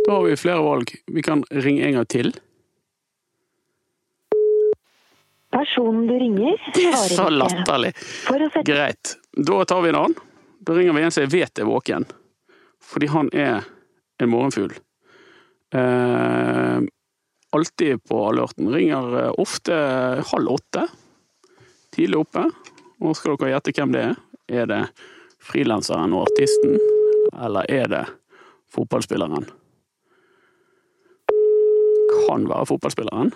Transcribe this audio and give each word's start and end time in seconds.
Da 0.06 0.16
har 0.16 0.24
vi 0.26 0.38
flere 0.38 0.62
valg. 0.66 0.94
Vi 1.06 1.22
kan 1.22 1.44
ringe 1.50 1.86
en 1.86 2.00
gang 2.00 2.08
til. 2.10 2.32
Personen 5.50 6.06
du 6.06 6.14
ringer, 6.14 6.56
Det 6.74 6.86
er 6.92 7.08
så 7.10 7.26
latterlig. 7.30 7.90
Sette 7.98 8.62
Greit. 8.66 9.16
Da 9.34 9.64
tar 9.64 9.82
vi 9.82 9.90
en 9.90 9.98
annen. 10.04 10.14
Da 10.60 10.76
ringer 10.76 10.94
vi 10.94 11.02
en 11.02 11.10
som 11.10 11.24
jeg 11.24 11.32
vet 11.32 11.58
er 11.58 11.66
våken. 11.66 12.06
Fordi 12.84 13.08
han 13.10 13.30
er 13.34 13.66
en 14.20 14.30
morgenfugl. 14.30 14.76
Eh, 15.74 16.78
alltid 17.50 18.04
på 18.04 18.22
alerten. 18.28 18.70
Ringer 18.72 19.18
eh, 19.24 19.32
ofte 19.42 19.74
halv 20.32 20.54
åtte. 20.54 20.86
Tidlig 21.94 22.22
oppe. 22.22 22.46
Og 23.00 23.16
skal 23.18 23.38
dere 23.40 23.56
gjette 23.56 23.74
hvem 23.74 23.94
det 23.96 24.06
er? 24.10 24.18
Er 24.50 24.70
det 24.70 24.80
frilanseren 25.40 26.12
og 26.14 26.26
artisten, 26.28 26.76
eller 27.32 27.66
er 27.70 27.86
det 27.88 28.02
fotballspilleren? 28.74 29.46
Kan 32.26 32.44
være 32.50 32.66
fotballspilleren. 32.68 33.32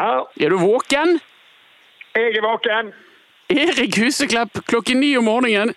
Ja, 0.00 0.24
Er 0.40 0.48
du 0.50 0.56
våken? 0.58 1.20
jeg 2.16 2.36
er 2.36 2.42
våken. 2.42 2.92
Erik 3.50 3.96
Huseklepp 4.00 4.60
klokken 4.66 5.00
ni 5.00 5.12
om 5.18 5.24
morgenen. 5.24 5.74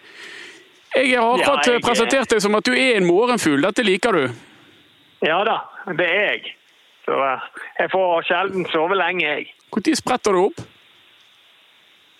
Jeg 0.95 1.17
har 1.19 1.34
akkurat 1.39 1.66
Ja, 1.67 1.73
jeg- 1.73 1.81
presentert 1.84 2.29
deg 2.29 2.41
som 2.41 2.56
at 2.56 2.63
du 2.66 2.72
er 2.72 2.95
en 2.97 3.06
morgenfugl. 3.06 3.62
Dette 3.62 3.83
liker 3.83 4.12
du. 4.12 4.28
Ja 5.25 5.44
da, 5.44 5.57
det 5.97 6.06
er 6.07 6.31
jeg. 6.31 6.56
Så 7.06 7.12
eh, 7.17 7.39
jeg 7.79 7.89
får 7.91 8.23
sjelden 8.29 8.66
sove 8.72 8.95
lenge, 8.95 9.22
jeg. 9.25 9.47
Når 9.75 9.95
spretter 9.95 10.31
du 10.31 10.45
opp? 10.45 10.62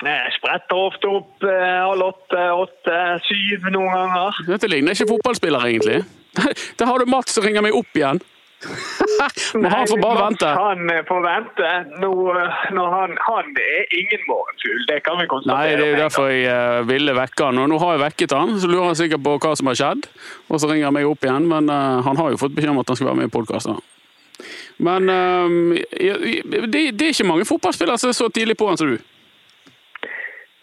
Jeg 0.04 0.34
spretter 0.36 0.76
ofte 0.76 1.08
opp 1.08 1.44
eh, 1.44 1.88
halv 1.88 2.02
åtte, 2.10 2.42
åtte, 2.60 2.98
syv 3.30 3.70
noen 3.72 3.94
ganger. 3.94 4.42
Dette 4.48 4.68
ligner 4.68 4.92
ikke 4.98 5.08
fotballspiller, 5.14 5.64
egentlig. 5.70 6.04
Der 6.80 6.86
har 6.90 6.98
du 7.00 7.06
Mats 7.06 7.32
som 7.38 7.44
ringer 7.46 7.62
meg 7.62 7.74
opp 7.78 7.94
igjen. 7.96 8.20
Men 9.62 9.70
han 9.72 9.88
får 9.88 10.02
bare 10.02 10.26
vente. 10.26 10.52
Han 10.60 10.90
eh, 10.94 11.02
får 11.08 11.24
vente. 11.26 11.72
Nå, 12.04 12.12
eh, 12.34 12.66
han, 12.74 13.16
han 13.28 13.54
er 13.64 13.96
ingen 14.00 14.28
morgenfugl, 14.28 14.84
det 14.90 15.00
kan 15.08 15.22
vi 15.22 15.30
konstatere. 15.32 15.58
Nei, 15.60 15.78
det 15.80 15.88
er 15.88 15.94
jo 15.94 16.02
derfor 16.04 16.30
jeg 16.32 16.50
eh, 16.52 16.84
ville 16.90 17.16
vekke 17.18 17.50
han. 17.50 17.64
Og 17.64 17.72
nå 17.72 17.80
har 17.84 17.96
jeg 17.98 18.04
vekket 18.08 18.38
han, 18.38 18.54
så 18.60 18.72
lurer 18.72 18.92
han 18.92 19.00
sikkert 19.00 19.26
på 19.26 19.38
hva 19.38 19.56
som 19.60 19.72
har 19.72 19.80
skjedd. 19.80 20.08
Og 20.50 20.62
så 20.62 20.70
ringer 20.72 20.90
han 20.90 20.98
meg 20.98 21.10
opp 21.10 21.26
igjen, 21.26 21.50
men 21.50 21.72
han 21.72 22.20
har 22.20 22.34
jo 22.34 22.40
fått 22.42 22.56
beskjed 22.56 22.76
om 22.76 22.84
at 22.84 22.94
han 22.94 23.00
skal 23.00 23.12
være 23.12 23.24
med 23.24 23.32
i 23.32 23.36
podkasten. 23.38 23.82
Men 24.84 25.10
eh, 25.10 25.50
det, 26.68 26.92
det 26.92 27.08
er 27.08 27.14
ikke 27.14 27.28
mange 27.30 27.48
fotballspillere 27.48 28.00
som 28.02 28.12
er 28.12 28.18
så 28.18 28.30
tidlig 28.34 28.58
på 28.60 28.70
han 28.70 28.80
som 28.80 28.94
du. 28.94 28.98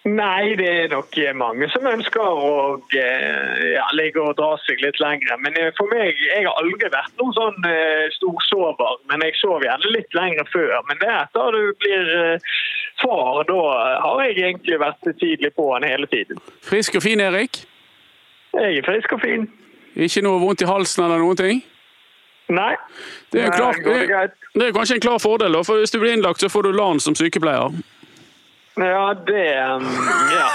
Nei, 0.09 0.55
det 0.57 0.69
er 0.69 0.87
nok 0.89 1.13
mange 1.37 1.67
som 1.69 1.85
ønsker 1.85 2.25
å 2.25 2.53
eh, 2.97 3.65
ja, 3.75 3.85
ligge 3.93 4.23
og 4.23 4.39
dra 4.39 4.55
seg 4.65 4.81
litt 4.81 4.97
lenger. 5.03 5.37
Men 5.45 5.59
eh, 5.61 5.69
for 5.77 5.93
meg, 5.93 6.17
jeg 6.25 6.47
har 6.47 6.57
aldri 6.57 6.89
vært 6.89 7.21
noen 7.21 7.37
sånn 7.37 7.69
eh, 7.69 8.07
storsover. 8.17 8.97
Men 9.13 9.27
jeg 9.27 9.37
sov 9.37 9.61
gjerne 9.67 9.93
litt 9.93 10.17
lenger 10.17 10.49
før. 10.49 10.73
Men 10.89 11.03
det 11.03 11.11
er 11.11 11.19
etter 11.27 11.53
du 11.53 11.77
blir 11.85 12.15
eh, 12.17 12.57
far, 13.03 13.43
da 13.51 13.61
har 14.07 14.25
jeg 14.25 14.39
egentlig 14.39 14.81
vært 14.81 15.13
tidlig 15.21 15.53
på 15.61 15.69
han 15.75 15.85
hele 15.85 16.09
tiden. 16.09 16.41
Frisk 16.65 16.97
og 16.97 17.05
fin, 17.05 17.21
Erik. 17.21 17.61
Jeg 18.57 18.81
er 18.81 18.89
frisk 18.89 19.13
og 19.19 19.21
fin. 19.21 19.47
Ikke 20.01 20.25
noe 20.25 20.41
vondt 20.41 20.65
i 20.65 20.71
halsen 20.71 21.05
eller 21.05 21.21
noen 21.21 21.37
ting? 21.37 21.65
Nei. 22.51 22.73
Det 23.31 23.45
er, 23.45 23.53
klar, 23.53 23.77
det, 23.85 24.33
det 24.57 24.67
er 24.67 24.75
kanskje 24.75 24.97
en 24.97 25.05
klar 25.05 25.21
fordel, 25.23 25.55
da, 25.55 25.61
for 25.67 25.79
hvis 25.79 25.93
du 25.93 26.01
blir 26.01 26.17
innlagt, 26.17 26.41
så 26.41 26.49
får 26.51 26.67
du 26.67 26.73
LAN 26.75 27.05
som 27.05 27.15
sykepleier. 27.15 27.77
Ja, 28.79 29.15
det 29.27 29.47
um, 29.75 29.87
Ja. 30.31 30.49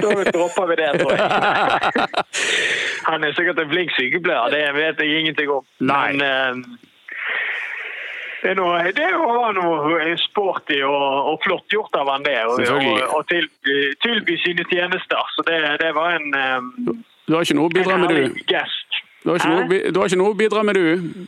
Da 0.00 0.24
dropper 0.32 0.66
vi 0.66 0.76
det, 0.80 0.88
tror 1.00 1.12
jeg. 1.12 1.28
Han 3.08 3.24
er 3.24 3.32
sikkert 3.36 3.60
en 3.62 3.70
flink 3.70 3.92
sykepleier, 3.94 4.50
det 4.50 4.62
vet 4.74 5.00
jeg 5.00 5.20
ingenting 5.20 5.50
om. 5.52 5.64
Nei. 5.78 6.12
Men 6.16 6.22
um, 6.56 6.78
det, 8.42 8.50
er 8.50 8.58
noe, 8.58 8.80
det 8.96 9.10
var 9.20 9.54
noe 9.58 10.16
sporty 10.24 10.80
og, 10.86 11.06
og 11.32 11.38
flott 11.44 11.70
gjort 11.72 11.94
av 12.00 12.10
han 12.10 12.26
det, 12.26 12.38
Og, 12.50 12.60
og, 12.74 13.00
og 13.18 13.28
tilby, 13.30 13.78
tilby 14.02 14.38
sine 14.42 14.66
tjenester. 14.72 15.22
Så 15.36 15.46
det, 15.46 15.60
det 15.84 15.94
var 15.94 16.18
en, 16.18 16.34
um, 16.34 17.02
Du 17.28 17.36
har 17.36 17.46
ikke 17.46 17.58
noe 17.60 17.70
å 17.70 17.76
bidra 17.76 17.98
med, 18.02 18.14
du. 18.16 18.40
gest. 18.50 19.02
Du 19.22 19.34
har 19.34 19.50
noe, 19.50 19.82
du 19.90 20.00
har 20.00 20.06
ikke 20.10 20.22
noe 20.22 20.34
å 20.34 20.38
bidra 20.38 20.62
med, 20.66 20.78
du. 20.78 21.26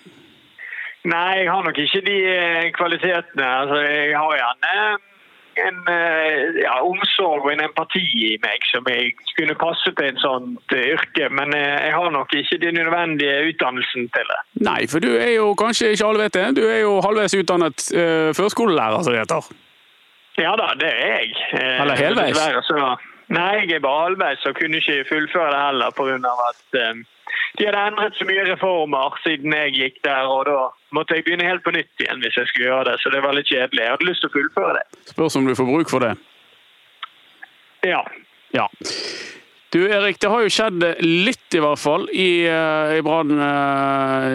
Nei, 1.08 1.44
jeg 1.44 1.50
har 1.50 1.62
nok 1.64 1.78
ikke 1.78 2.00
de 2.04 2.16
eh, 2.26 2.64
kvalitetene. 2.74 3.46
Altså, 3.46 3.78
jeg 3.86 4.16
har 4.18 4.34
gjerne 4.34 4.74
en 5.66 5.78
eh, 5.92 6.60
ja, 6.62 6.78
omsorg 6.84 7.46
og 7.46 7.52
en 7.52 7.64
empati 7.66 8.02
i 8.28 8.34
meg 8.42 8.64
som 8.70 8.86
jeg 8.90 9.14
kunne 9.36 9.56
passe 9.58 9.92
til 9.98 10.10
et 10.10 10.20
sånt 10.22 10.74
eh, 10.76 10.92
yrke. 10.94 11.28
Men 11.34 11.54
eh, 11.56 11.86
jeg 11.88 11.94
har 11.96 12.10
nok 12.14 12.34
ikke 12.40 12.60
den 12.62 12.78
nødvendige 12.80 13.36
utdannelsen 13.52 14.10
til 14.14 14.32
det. 14.32 14.40
Nei, 14.68 14.80
for 14.90 15.04
du 15.04 15.10
er 15.16 15.32
jo 15.36 15.52
kanskje 15.58 15.94
ikke 15.94 16.10
alle 16.10 16.26
vet 16.26 16.38
det, 16.38 16.46
du 16.60 16.64
er 16.66 16.82
jo 16.82 16.98
halvveis 17.04 17.36
utdannet 17.38 17.88
uh, 17.94 18.30
førskolelærer, 18.36 19.02
som 19.02 19.14
det 19.14 19.24
heter. 19.24 19.50
Ja 20.38 20.54
da, 20.58 20.72
det 20.78 20.88
er 20.88 21.14
jeg. 21.18 21.30
Eller 21.82 21.98
helveis? 21.98 22.38
nei, 23.28 23.54
jeg 23.66 23.76
er 23.76 23.84
bare 23.84 24.04
halvveis 24.06 24.44
og 24.46 24.54
kunne 24.58 24.78
ikke 24.78 25.04
fullføre 25.08 25.50
det 25.52 25.62
heller 25.66 25.94
pga. 25.96 26.34
at 26.48 26.78
eh, 26.82 27.00
de 27.58 27.66
hadde 27.66 27.84
endret 27.90 28.16
så 28.18 28.26
mye 28.28 28.46
reformer 28.48 29.18
siden 29.24 29.54
jeg 29.56 29.74
gikk 29.76 30.00
der, 30.06 30.30
og 30.30 30.44
da 30.48 30.58
måtte 30.96 31.16
jeg 31.16 31.26
begynne 31.26 31.48
helt 31.48 31.64
på 31.66 31.74
nytt 31.74 32.02
igjen 32.02 32.22
hvis 32.24 32.36
jeg 32.38 32.50
skulle 32.50 32.70
gjøre 32.70 32.88
det. 32.90 32.96
Så 33.02 33.12
det 33.14 33.22
var 33.24 33.36
litt 33.36 33.50
kjedelig. 33.50 33.84
Jeg 33.84 33.94
hadde 33.94 34.08
lyst 34.10 34.24
til 34.24 34.30
å 34.30 34.36
fullføre 34.36 34.74
det. 34.78 34.84
Spørs 35.12 35.38
om 35.40 35.48
du 35.48 35.54
får 35.58 35.70
bruk 35.72 35.92
for 35.92 36.06
det. 36.06 36.14
Ja. 37.86 38.02
Ja. 38.56 38.66
Du 39.68 39.82
Erik, 39.84 40.16
det 40.16 40.30
har 40.32 40.40
jo 40.40 40.48
skjedd 40.48 40.80
litt 41.04 41.52
i 41.52 41.58
hvert 41.60 41.76
fall 41.76 42.06
i, 42.08 42.48
eh, 42.48 42.94
i 42.96 43.02
Brann-leiren 43.04 44.30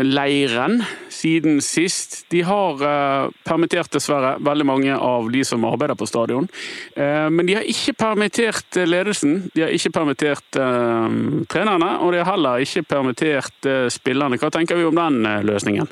siden 1.09 1.57
sist. 1.65 2.29
De 2.29 2.43
har 2.45 2.77
uh, 2.83 3.31
permittert 3.47 3.89
dessverre 3.95 4.35
veldig 4.45 4.65
mange 4.67 4.93
av 4.93 5.31
de 5.33 5.41
som 5.47 5.65
arbeider 5.65 5.97
på 5.97 6.05
stadion. 6.09 6.45
Uh, 6.93 7.29
men 7.33 7.49
de 7.49 7.57
har 7.57 7.65
ikke 7.65 7.95
permittert 7.97 8.77
ledelsen, 8.85 9.49
de 9.55 9.65
har 9.65 9.73
ikke 9.73 9.93
permittert 9.97 10.45
trenerne, 10.53 11.91
og 12.03 12.13
de 12.13 12.21
har 12.21 12.29
heller 12.35 12.61
ikke 12.61 12.85
permittert 12.93 13.69
spillerne. 13.93 14.37
Hva 14.37 14.53
tenker 14.53 14.77
vi 14.77 14.85
om 14.85 14.97
den 14.99 15.25
løsningen? 15.47 15.87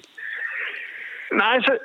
Nei, 1.40 1.56
så 1.66 1.80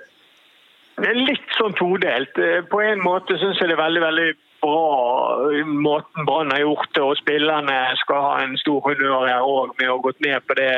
det 1.00 1.08
er 1.08 1.24
litt 1.24 1.56
sånn 1.56 1.76
todelt. 1.78 2.36
På 2.68 2.84
en 2.84 3.00
måte 3.04 3.38
syns 3.40 3.60
jeg 3.62 3.68
det 3.70 3.78
er 3.78 3.84
veldig 3.86 4.04
veldig 4.04 4.30
bra 4.66 5.64
måten 5.64 6.26
Brann 6.28 6.52
har 6.52 6.64
gjort 6.66 6.92
det, 6.92 7.02
og 7.02 7.18
spillerne 7.22 7.80
skal 8.02 8.22
ha 8.28 8.36
en 8.44 8.58
stor 8.60 8.82
honnør 8.84 9.26
her 9.30 9.46
òg 9.46 9.74
med 9.78 9.88
å 9.88 9.96
ha 9.96 10.04
gått 10.10 10.22
ned 10.26 10.42
på 10.46 10.58
det 10.58 10.72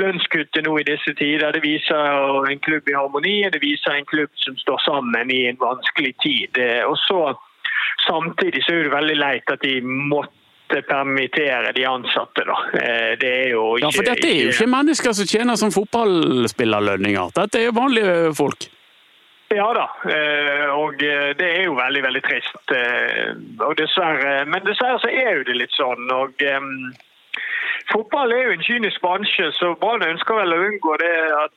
lønnskuttet 0.00 0.64
nå 0.66 0.74
i 0.80 0.88
disse 0.88 1.14
tider. 1.18 1.54
Det 1.54 1.62
viser 1.64 2.50
en 2.50 2.62
klubb 2.64 2.88
i 2.88 2.96
harmoni, 2.96 3.38
det 3.52 3.62
viser 3.62 3.98
en 3.98 4.08
klubb 4.08 4.32
som 4.42 4.56
står 4.60 4.84
sammen 4.88 5.30
i 5.30 5.44
en 5.50 5.60
vanskelig 5.60 6.14
tid. 6.24 6.62
Og 6.88 6.98
så 7.06 7.24
Samtidig 8.06 8.64
så 8.64 8.74
er 8.74 8.86
det 8.86 8.94
veldig 8.96 9.14
leit 9.14 9.50
at 9.52 9.62
de 9.62 9.76
måtte 9.84 10.80
permittere 10.88 11.72
de 11.76 11.84
ansatte. 11.86 12.44
Da. 12.48 12.58
Eh, 12.80 13.12
det 13.20 13.32
er 13.44 13.48
jo 13.52 13.66
ikke, 13.76 13.86
ja, 13.86 13.90
for 13.94 14.08
dette 14.08 14.26
er 14.28 14.38
jo 14.40 14.54
ikke 14.54 14.70
mennesker 14.72 15.16
som 15.18 15.28
tjener 15.28 15.60
som 15.60 15.74
fotballspillerlønninger. 15.74 17.34
Dette 17.36 17.60
er 17.60 17.68
jo 17.68 17.76
vanlige 17.76 18.16
folk. 18.38 18.66
Ja 19.52 19.68
da, 19.76 19.84
eh, 20.08 20.68
og 20.72 21.02
eh, 21.04 21.32
det 21.36 21.48
er 21.48 21.64
jo 21.66 21.74
veldig 21.76 22.02
veldig 22.06 22.22
trist. 22.24 22.72
Eh, 22.72 23.32
og 23.60 23.74
dessverre, 23.76 24.44
men 24.48 24.64
dessverre 24.64 25.00
så 25.02 25.10
er 25.12 25.36
jo 25.36 25.48
det 25.48 25.58
litt 25.58 25.74
sånn. 25.76 26.08
og 26.14 26.40
Fotball 27.90 28.32
er 28.32 28.46
jo 28.46 28.54
en 28.56 28.64
kynisk 28.64 29.02
bransje, 29.04 29.50
så 29.58 29.74
Brann 29.80 30.06
ønsker 30.06 30.38
vel 30.40 30.54
å 30.54 30.62
unngå 30.68 30.96
det 31.02 31.12
at 31.42 31.54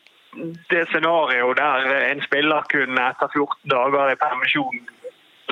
det 0.73 0.83
scenarioet 0.89 1.61
der 1.61 1.93
en 2.09 2.23
spiller 2.25 2.67
kunne 2.73 3.07
etter 3.13 3.31
14 3.31 3.71
dager 3.71 4.11
i 4.11 4.19
permisjon 4.19 4.81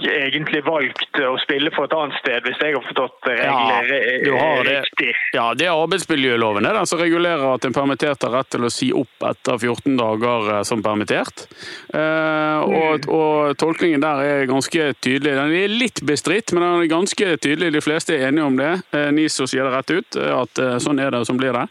egentlig 0.10 0.64
valgt 0.66 1.20
å 1.22 1.36
spille 1.42 1.72
for 1.76 1.88
et 1.88 1.96
annet 1.98 2.18
sted, 2.20 2.46
hvis 2.48 2.62
jeg 2.62 2.76
har 2.76 2.86
forstått 2.86 3.30
reglene 3.30 4.00
ja, 4.28 4.50
riktig. 4.68 5.12
Ja, 5.36 5.46
det 5.58 5.68
er 5.68 5.78
arbeidsmiljøloven 5.78 6.68
det 6.68 6.86
som 6.90 7.02
regulerer 7.02 7.46
at 7.54 7.68
en 7.68 7.76
permittert 7.76 8.26
har 8.26 8.34
rett 8.38 8.50
til 8.54 8.66
å 8.66 8.72
si 8.74 8.90
opp 8.96 9.28
etter 9.30 9.60
14 9.60 9.98
dager 10.00 10.50
eh, 10.56 10.64
som 10.68 10.84
permittert. 10.86 11.46
Eh, 11.94 12.60
og, 12.64 13.06
mm. 13.06 13.10
og, 13.14 13.54
tolkningen 13.62 14.04
der 14.04 14.24
er 14.24 14.50
ganske 14.50 14.90
tydelig. 15.00 15.38
Den 15.38 15.56
er 15.60 15.78
litt 15.84 16.04
bestridt, 16.08 16.54
men 16.54 16.66
den 16.66 16.86
er 16.86 16.92
ganske 16.92 17.38
tydelig. 17.38 17.74
De 17.76 17.86
fleste 17.86 18.18
er 18.18 18.28
enige 18.30 18.50
om 18.50 18.60
det. 18.60 18.74
Eh, 18.96 19.10
NISO 19.16 19.48
sier 19.50 19.68
det 19.68 19.78
rett 19.78 19.96
ut, 19.96 20.20
at 20.44 20.66
sånn 20.84 21.00
er 21.02 21.14
det 21.14 21.24
og 21.24 21.30
sånn 21.30 21.40
blir 21.40 21.56
det. 21.56 21.68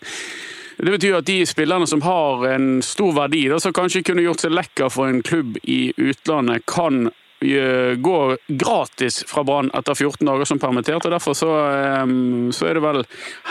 Det 0.83 0.91
betyr 0.91 1.19
at 1.21 1.27
de 1.29 1.43
spillerne 1.47 1.87
som 1.87 2.01
har 2.03 2.47
en 2.55 2.69
stor 2.83 3.13
verdi, 3.15 3.45
da, 3.53 3.61
som 3.63 3.75
kanskje 3.77 4.03
kunne 4.09 4.25
gjort 4.25 4.43
seg 4.43 4.55
lekker 4.57 4.91
for 4.91 5.11
en 5.11 5.21
klubb 5.23 5.59
i 5.63 5.93
utlandet, 6.01 6.65
kan 6.67 7.11
går 7.99 8.37
gratis 8.47 9.23
fra 9.29 9.43
Brann 9.45 9.71
etter 9.75 9.95
14 9.95 10.27
dager 10.27 10.49
som 10.49 10.61
permittert. 10.63 11.05
og 11.05 11.15
Derfor 11.15 11.37
så, 11.37 11.51
så 12.55 12.69
er 12.69 12.79
det 12.79 12.85
vel 12.85 13.03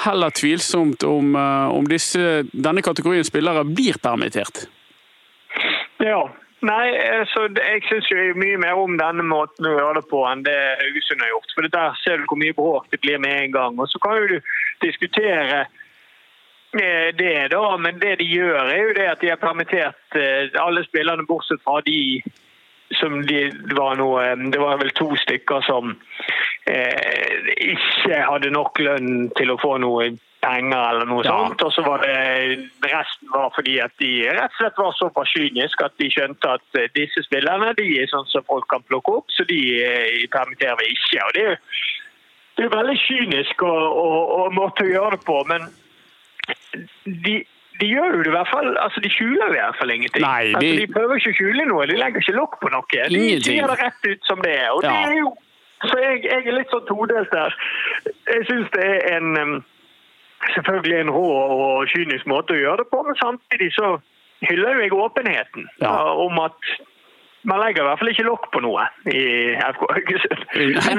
heller 0.05 0.33
tvilsomt 0.35 1.03
om, 1.03 1.35
eh, 1.35 1.67
om 1.77 1.87
disse, 1.87 2.43
denne 2.51 2.81
kategorien 2.81 3.25
spillere 3.27 3.65
blir 3.67 3.99
permittert. 4.01 4.65
Ja, 6.01 6.29
Nei, 6.61 6.91
så 7.33 7.47
jeg 7.49 7.81
syns 7.87 8.09
mye 8.37 8.57
mer 8.61 8.77
om 8.77 8.93
denne 8.93 9.23
måten 9.25 9.65
å 9.65 9.71
gjøre 9.73 9.95
det 9.97 10.09
på 10.11 10.19
enn 10.29 10.43
det 10.45 10.57
Haugesund 10.77 11.23
har 11.23 11.31
gjort. 11.31 11.53
For 11.55 11.69
Der 11.73 11.95
ser 12.03 12.21
du 12.21 12.27
hvor 12.29 12.37
mye 12.37 12.53
bråk 12.53 12.91
det 12.93 12.99
blir 13.01 13.17
med 13.17 13.33
en 13.33 13.55
gang. 13.55 13.79
Og 13.81 13.89
Så 13.89 13.97
kan 13.97 14.27
du 14.29 14.37
diskutere 14.83 15.63
eh, 16.77 17.09
det, 17.17 17.49
da, 17.49 17.63
men 17.81 17.97
det 17.97 18.19
de 18.21 18.29
gjør, 18.29 18.69
er 18.69 18.83
jo 18.83 18.93
det 18.93 19.09
at 19.09 19.25
de 19.25 19.33
har 19.33 19.41
permittert 19.41 20.19
eh, 20.21 20.53
alle 20.61 20.85
spillerne 20.85 21.25
bortsett 21.25 21.63
fra 21.65 21.81
de 21.81 22.21
som 22.99 23.21
de, 23.27 23.43
det, 23.51 23.77
var 23.77 23.95
noe, 23.99 24.23
det 24.51 24.59
var 24.61 24.79
vel 24.81 24.91
to 24.97 25.09
stykker 25.23 25.63
som 25.67 25.93
eh, 26.69 27.53
ikke 27.71 28.19
hadde 28.27 28.51
nok 28.53 28.81
lønn 28.81 29.29
til 29.37 29.53
å 29.53 29.59
få 29.61 29.77
noe 29.83 30.11
penger 30.41 30.81
eller 30.89 31.07
noe 31.09 31.23
ja. 31.25 31.35
sånt. 31.35 31.63
Og 31.65 31.73
så 31.75 31.85
var 31.85 32.03
det 32.05 32.91
resten 32.91 33.31
var 33.33 33.53
fordi 33.55 33.77
at 33.83 33.93
de 34.01 34.11
rett 34.27 34.49
og 34.49 34.59
slett 34.59 34.81
var 34.81 34.97
såpass 34.97 35.33
kyniske 35.35 35.87
at 35.87 35.97
de 36.01 36.09
skjønte 36.13 36.55
at 36.57 36.79
eh, 36.81 36.91
disse 36.97 37.25
spillerne 37.27 37.73
de 37.77 37.87
er 38.01 38.11
sånn 38.11 38.27
som 38.31 38.45
folk 38.49 38.67
kan 38.73 38.85
plukke 38.89 39.19
opp, 39.21 39.31
så 39.35 39.47
de 39.49 39.61
eh, 39.85 40.27
permitterer 40.33 40.79
vi 40.81 40.91
ikke. 40.95 41.25
Og 41.27 41.35
det 41.37 41.45
er 41.45 41.51
jo 41.53 41.59
det 42.59 42.65
er 42.67 42.73
veldig 42.75 42.97
kynisk 42.99 43.63
å 43.63 43.71
å, 43.71 44.07
å 44.51 44.85
gjøre 44.85 45.15
det 45.15 45.23
på, 45.25 45.37
men 45.49 45.69
de 47.25 47.39
de 47.81 47.87
gjør 47.89 48.17
jo 48.17 48.23
det 48.25 48.29
i 48.29 48.35
hvert 48.35 48.49
fall, 48.51 48.69
altså 48.77 49.01
de 49.03 49.09
skjuler 49.09 49.49
i 49.49 49.55
hvert 49.57 49.77
fall 49.79 49.93
ingenting. 49.93 50.23
Nei, 50.25 50.51
de... 50.51 50.55
Altså, 50.55 50.73
de 50.81 50.87
prøver 50.93 51.21
ikke 51.21 51.33
å 51.33 51.37
skjule 51.39 51.65
noe, 51.69 51.87
de 51.89 51.97
legger 51.97 52.23
ikke 52.23 52.37
lokk 52.37 52.59
på 52.61 52.69
noe. 52.73 53.07
De 53.15 53.23
sier 53.41 53.71
det 53.71 53.79
rett 53.79 54.07
ut 54.07 54.29
som 54.29 54.43
det 54.45 54.53
er. 54.59 54.69
og 54.75 54.85
ja. 54.85 54.91
det 54.93 55.09
er 55.09 55.17
jo, 55.17 55.33
Så 55.87 55.97
jeg, 55.97 56.23
jeg, 56.27 56.45
er 56.45 56.57
litt 56.59 56.73
sånn 56.73 56.85
todelt 56.89 57.33
der. 57.33 57.57
Jeg 58.29 58.47
syns 58.49 58.69
det 58.75 58.87
er 58.87 59.17
en 59.17 59.61
selvfølgelig 60.55 60.99
en 60.99 61.13
rå 61.13 61.27
og 61.33 61.89
kynisk 61.91 62.29
måte 62.29 62.55
å 62.55 62.61
gjøre 62.61 62.83
det 62.83 62.89
på, 62.93 63.01
men 63.05 63.17
samtidig 63.19 63.69
så 63.77 63.95
hyller 64.41 64.77
jo 64.77 64.85
jeg 64.85 64.95
åpenheten 64.97 65.67
ja. 65.83 65.91
om 66.17 66.39
at 66.41 66.71
man 67.43 67.59
legger 67.59 67.81
i 67.81 67.87
hvert 67.87 67.99
fall 67.99 68.11
ikke 68.11 68.25
lokk 68.27 68.47
på 68.53 68.61
noe 68.61 68.83
i 69.09 69.21
FK 69.57 69.85
Haugesund. 69.89 70.43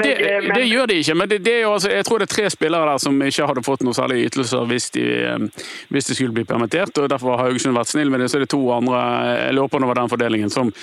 Det, 0.03 0.15
det, 0.49 0.65
gjør 0.67 0.89
de 0.91 0.97
ikke, 1.03 1.15
men 1.19 1.31
det, 1.31 1.39
det 1.47 1.55
altså, 1.69 1.93
jeg 1.93 2.07
tror 2.09 2.23
det 2.23 2.27
er 2.27 2.33
tre 2.35 2.51
spillere 2.51 2.89
der 2.91 3.03
som 3.03 3.21
ikke 3.23 3.47
hadde 3.51 3.65
fått 3.67 3.85
noe 3.87 3.95
særlig 3.97 4.27
ytelser 4.27 4.67
hvis 4.71 4.89
de, 4.97 5.05
hvis 5.95 6.11
de, 6.11 6.17
skulle 6.19 6.35
bli 6.35 6.47
permittert. 6.49 6.99
og 6.99 7.09
Derfor 7.13 7.37
har 7.37 7.47
Haugesund 7.47 7.77
vært 7.79 7.93
snill 7.93 8.11
med 8.11 8.25
det. 8.25 8.31
Så 8.33 8.41
er 8.41 8.47
det 8.47 8.51
to 8.55 8.63
andre 8.75 9.05
jeg 9.43 9.57
lurer 9.59 9.71
på 9.71 9.83
over 9.83 9.99
den 9.99 10.13
fordelingen 10.13 10.53
som, 10.53 10.75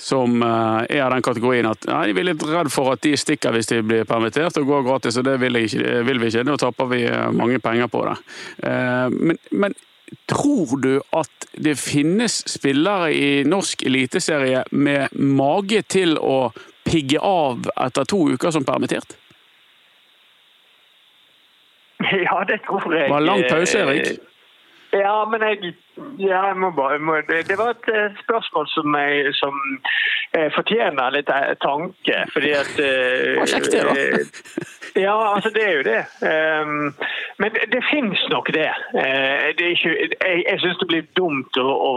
som 0.00 0.42
eh, 0.42 0.98
er 0.98 1.06
av 1.06 1.14
den 1.14 1.24
kategorien 1.26 1.70
at 1.70 1.88
ja, 1.88 2.02
de 2.08 2.18
er 2.18 2.30
litt 2.32 2.44
redd 2.48 2.70
for 2.74 2.94
at 2.94 3.02
de 3.06 3.14
stikker 3.18 3.54
hvis 3.54 3.70
de 3.70 3.80
blir 3.86 4.06
permittert 4.08 4.58
og 4.60 4.68
går 4.70 4.86
gratis. 4.88 5.18
og 5.20 5.28
Det 5.30 5.38
vil, 5.42 5.62
ikke, 5.62 6.02
vil 6.10 6.22
vi 6.22 6.30
ikke. 6.32 6.46
Da 6.50 6.58
taper 6.66 6.90
vi 6.90 7.04
eh, 7.06 7.26
mange 7.34 7.62
penger 7.62 7.90
på 7.92 8.06
det. 8.10 8.18
Eh, 8.66 9.08
men, 9.14 9.42
men 9.54 9.78
Tror 10.28 10.76
du 10.80 11.00
at 11.16 11.46
det 11.64 11.74
finnes 11.80 12.36
spillere 12.50 13.12
i 13.14 13.28
norsk 13.48 13.82
eliteserie 13.86 14.64
med 14.70 15.14
mage 15.16 15.82
til 15.82 16.18
å 16.20 16.52
pigge 16.84 17.20
av 17.20 17.68
etter 17.86 18.08
to 18.08 18.20
uker 18.34 18.52
som 18.54 18.66
permittert? 18.68 19.16
Ja, 22.04 22.42
det 22.48 22.60
tror 22.66 22.94
jeg. 22.94 23.08
Var 23.10 23.24
lang 23.24 23.44
pause, 23.48 23.80
Erik? 23.80 24.20
Ja, 24.92 25.24
men 25.30 25.42
jeg, 25.42 25.74
ja, 26.18 26.46
jeg 26.46 26.56
må 26.56 26.70
bare 26.70 26.98
må, 26.98 27.16
det, 27.28 27.48
det, 27.48 27.58
var 27.58 27.74
et 27.74 27.88
eh, 27.94 28.16
spørsmål 28.24 28.66
som, 28.68 28.94
jeg, 28.98 29.34
som 29.34 29.54
eh, 30.36 30.48
fortjener 30.56 31.14
litt 31.14 31.30
eh, 31.30 31.52
tanke. 31.62 32.16
Fordi 32.34 32.50
at 32.62 32.80
eh, 32.82 33.42
Kjekt 33.52 33.70
det, 33.72 33.84
var. 33.86 34.00
Ja, 34.94 35.34
altså 35.34 35.50
det 35.54 35.62
er 35.68 35.74
jo 35.78 35.84
det. 35.86 36.02
Um, 36.22 36.94
men 37.38 37.54
det, 37.54 37.62
det 37.74 37.82
finnes 37.90 38.22
nok 38.30 38.50
det. 38.54 38.70
Uh, 38.94 39.50
det 39.58 39.70
ikke, 39.74 39.94
jeg 39.98 40.44
jeg 40.50 40.60
syns 40.62 40.78
det 40.82 40.90
blir 40.90 41.06
dumt 41.18 41.58
å, 41.58 41.66
å, 41.66 41.92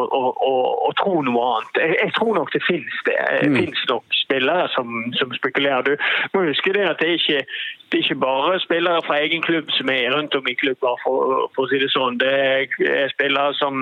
å, 0.50 0.54
å, 0.90 0.92
tro 1.02 1.22
noe 1.26 1.50
annet. 1.52 1.82
Jeg, 1.82 1.98
jeg 2.04 2.16
tror 2.18 2.34
nok 2.40 2.54
det 2.54 2.64
finnes 2.66 3.02
det. 3.10 3.18
Det 3.42 3.50
mm. 3.54 3.60
finnes 3.62 3.84
nok 3.90 4.22
spillere 4.24 4.70
som, 4.74 4.94
som, 5.20 5.34
spekulerer. 5.38 5.82
Du 5.90 6.38
må 6.38 6.48
huske 6.50 6.74
det 6.74 6.88
at 6.90 7.02
det 7.02 7.12
er 7.12 7.22
ikke 7.22 7.44
det 7.88 8.00
er 8.00 8.04
ikke 8.04 8.20
bare 8.20 8.60
spillere 8.60 9.02
fra 9.06 9.16
egen 9.24 9.42
klubb 9.42 9.70
som 9.72 9.90
er 9.90 10.12
rundt 10.12 10.36
om 10.36 10.48
i 10.52 10.58
klubber, 10.60 10.98
for, 11.04 11.46
for 11.56 11.64
å 11.64 11.70
si 11.72 11.78
det 11.80 11.88
sånn. 11.94 12.18
Det 12.20 12.32
er 12.36 13.14
spillere 13.14 13.54
som 13.56 13.78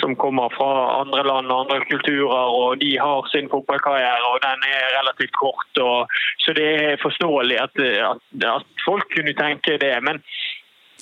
som 0.00 0.16
kommer 0.22 0.46
fra 0.58 0.70
andre 1.02 1.22
land 1.30 1.46
og 1.52 1.58
andre 1.64 1.78
kulturer, 1.90 2.44
og 2.60 2.68
de 2.82 2.90
har 3.04 3.28
sin 3.32 3.50
fotballkarriere, 3.54 4.24
og 4.32 4.38
den 4.46 4.58
er 4.76 4.94
relativt 4.98 5.34
kort. 5.42 5.72
Og, 5.88 5.98
så 6.42 6.54
det 6.58 6.68
er 6.84 7.02
forståelig 7.06 7.56
at, 7.66 7.74
at, 8.10 8.24
at, 8.54 8.64
folk 8.88 9.06
kunne 9.14 9.34
tenke 9.44 9.76
det. 9.84 9.94
Men 10.06 10.22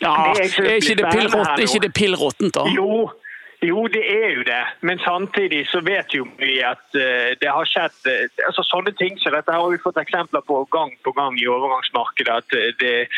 ja, 0.04 0.12
det 0.34 0.42
er, 0.42 0.74
ikke 0.80 0.98
det 1.00 1.64
ikke 1.66 1.84
det 1.86 1.94
pillråttent, 2.00 2.54
da? 2.58 2.64
Jo, 2.80 3.10
jo, 3.60 3.86
det 3.86 4.04
er 4.24 4.30
jo 4.36 4.42
det, 4.46 4.64
men 4.80 4.98
samtidig 4.98 5.66
så 5.66 5.80
vet 5.80 6.14
jo 6.14 6.26
vi 6.38 6.60
at 6.62 6.84
uh, 6.94 7.30
det 7.42 7.48
har 7.50 7.66
skjedd 7.66 7.96
uh, 8.06 8.44
altså 8.46 8.62
Sånne 8.62 8.92
ting 9.00 9.18
som 9.18 9.34
dette 9.34 9.50
har 9.50 9.72
vi 9.72 9.80
fått 9.82 9.98
eksempler 9.98 10.44
på 10.46 10.60
gang 10.70 10.92
på 11.02 11.10
gang 11.16 11.34
i 11.42 11.48
overgangsmarkedet. 11.50 12.36
at 12.36 12.54
uh, 12.54 12.68
det, 12.78 13.08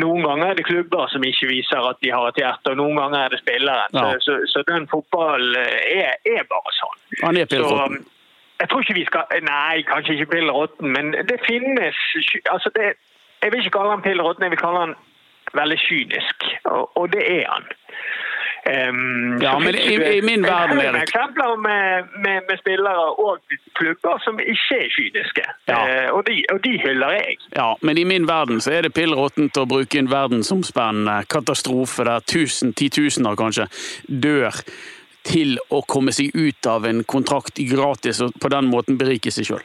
Noen 0.00 0.24
ganger 0.24 0.46
er 0.46 0.56
det 0.56 0.64
klubber 0.64 1.12
som 1.12 1.26
ikke 1.26 1.50
viser 1.50 1.84
at 1.90 2.00
de 2.00 2.14
har 2.14 2.30
et 2.30 2.40
hjerte, 2.40 2.72
og 2.72 2.80
noen 2.80 2.96
ganger 2.96 3.26
er 3.26 3.34
det 3.34 3.42
spilleren. 3.42 3.92
Ja. 3.92 4.06
Så, 4.24 4.24
så, 4.24 4.38
så, 4.54 4.64
den 4.72 4.88
fotballen 4.88 5.58
er, 5.58 6.16
er, 6.24 6.48
bare 6.48 6.74
sånn. 6.78 7.04
Han 7.26 7.36
er 7.36 7.50
pillråtten? 7.50 8.08
Jeg 8.60 8.68
tror 8.68 8.84
ikke 8.84 8.98
vi 8.98 9.06
skal 9.08 9.44
Nei, 9.44 9.82
kanskje 9.88 10.16
ikke 10.16 10.32
pillråtten, 10.36 10.96
men 10.96 11.12
det 11.28 11.40
finnes 11.44 11.96
altså 12.52 12.72
det, 12.76 12.94
Jeg 13.42 13.52
vil 13.52 13.60
ikke 13.60 13.76
kalle 13.76 13.96
han 13.98 14.04
pillråtten, 14.04 14.48
jeg 14.48 14.56
vil 14.56 14.64
kalle 14.64 14.82
han 14.86 14.96
veldig 15.56 15.78
kynisk, 15.84 16.48
og, 16.64 16.90
og 16.96 17.12
det 17.12 17.24
er 17.26 17.46
han. 17.48 17.68
Um, 18.66 19.38
Ja, 19.42 19.58
men 19.58 19.74
i- 19.74 20.18
i 20.18 20.20
min 20.20 20.44
en 20.44 20.50
verden, 20.50 20.78
er 20.78 20.92
det. 20.92 21.02
Eksempler 21.02 21.56
med, 21.56 22.04
med, 22.24 22.42
med 22.48 22.58
spillere 22.58 23.06
og 23.18 23.38
klubber 23.74 24.18
som 24.24 24.38
ikke 24.38 24.76
er 24.84 24.88
kyniske. 24.96 25.44
Ja. 25.68 25.78
Uh, 26.08 26.14
og, 26.16 26.26
de, 26.26 26.44
og 26.52 26.60
de 26.64 26.74
hyller 26.84 27.10
jeg. 27.16 27.38
Ja, 27.56 27.74
men 27.82 27.98
i 27.98 28.04
min 28.04 28.28
verden 28.28 28.60
så 28.60 28.72
er 28.76 28.82
det 28.82 28.94
pill 28.94 29.14
råttent 29.16 29.56
å 29.56 29.64
bruke 29.66 29.98
en 29.98 30.10
verdensomspennende 30.12 31.24
katastrofe 31.32 32.04
der 32.04 32.20
tusen, 32.20 32.72
titusener 32.76 33.34
kanskje, 33.36 33.66
dør 34.06 34.52
til 35.24 35.58
å 35.70 35.80
komme 35.88 36.12
seg 36.12 36.30
ut 36.36 36.66
av 36.66 36.84
en 36.88 37.02
kontrakt 37.04 37.56
gratis 37.70 38.20
og 38.24 38.32
på 38.40 38.48
den 38.52 38.68
måten 38.72 38.98
berike 39.00 39.32
seg 39.32 39.44
sjøl. 39.48 39.64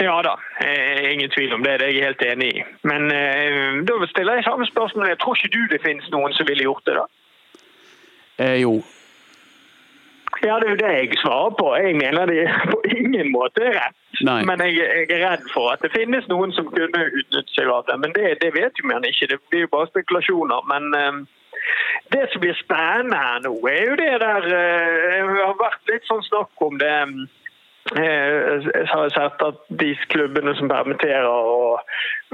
Ja 0.00 0.22
da, 0.24 0.34
eh, 0.64 1.12
ingen 1.12 1.28
tvil 1.30 1.52
om 1.52 1.62
det. 1.62 1.78
Det 1.80 1.86
er 1.88 1.92
jeg 1.92 2.04
helt 2.04 2.22
enig 2.24 2.50
i. 2.56 2.62
Men 2.88 3.10
eh, 3.12 3.82
da 3.84 3.98
stiller 4.08 4.38
jeg 4.40 4.44
samme 4.48 4.64
spørsmål. 4.66 5.08
Jeg 5.12 5.18
tror 5.20 5.36
ikke 5.36 5.52
du 5.52 5.66
det 5.68 5.82
finnes 5.84 6.08
noen 6.10 6.32
som 6.32 6.46
ville 6.48 6.64
gjort 6.64 6.86
det, 6.88 6.94
da? 6.96 7.04
Eh, 8.40 8.56
jo. 8.62 8.80
Ja, 10.42 10.56
det 10.60 10.66
er 10.66 10.70
jo 10.70 10.80
det 10.80 10.92
jeg 10.96 11.18
svarer 11.20 11.56
på. 11.58 11.66
Jeg 11.76 11.96
mener 12.00 12.26
det 12.26 12.44
på 12.72 12.78
ingen 12.96 13.32
måte 13.32 13.66
er 13.68 13.74
rett. 13.76 13.98
Nei. 14.24 14.40
Men 14.48 14.62
jeg, 14.64 14.76
jeg 14.76 15.08
er 15.16 15.26
redd 15.26 15.44
for 15.52 15.72
at 15.72 15.82
det 15.84 15.92
finnes 15.92 16.28
noen 16.32 16.52
som 16.56 16.68
kunne 16.72 17.02
utnytte 17.08 17.52
seg 17.56 17.68
av 17.72 17.84
det. 17.88 17.98
Men 18.00 18.14
det, 18.16 18.38
det 18.40 18.54
vet 18.56 18.80
jo 18.80 18.88
man 18.88 19.04
ikke. 19.04 19.28
Det 19.32 19.40
blir 19.52 19.66
jo 19.66 19.74
bare 19.74 19.90
spekulasjoner. 19.92 20.64
Men 20.72 20.96
eh, 20.96 21.20
det 22.14 22.24
som 22.32 22.42
blir 22.44 22.56
spennende 22.62 23.20
her 23.20 23.44
nå, 23.44 23.52
er 23.68 23.84
jo 23.90 23.98
det 24.00 24.14
der 24.24 24.48
eh, 24.48 25.28
Det 25.36 25.44
har 25.44 25.60
vært 25.60 25.92
litt 25.92 26.08
sånn 26.08 26.24
snakk 26.30 26.64
om 26.64 26.80
det 26.80 26.94
eh, 27.02 27.14
Jeg 27.90 28.86
har 28.90 29.08
sett 29.14 29.42
at 29.42 29.60
de 29.80 29.94
klubbene 30.12 30.52
som 30.58 30.68
permitterer, 30.70 31.26
og 31.26 31.80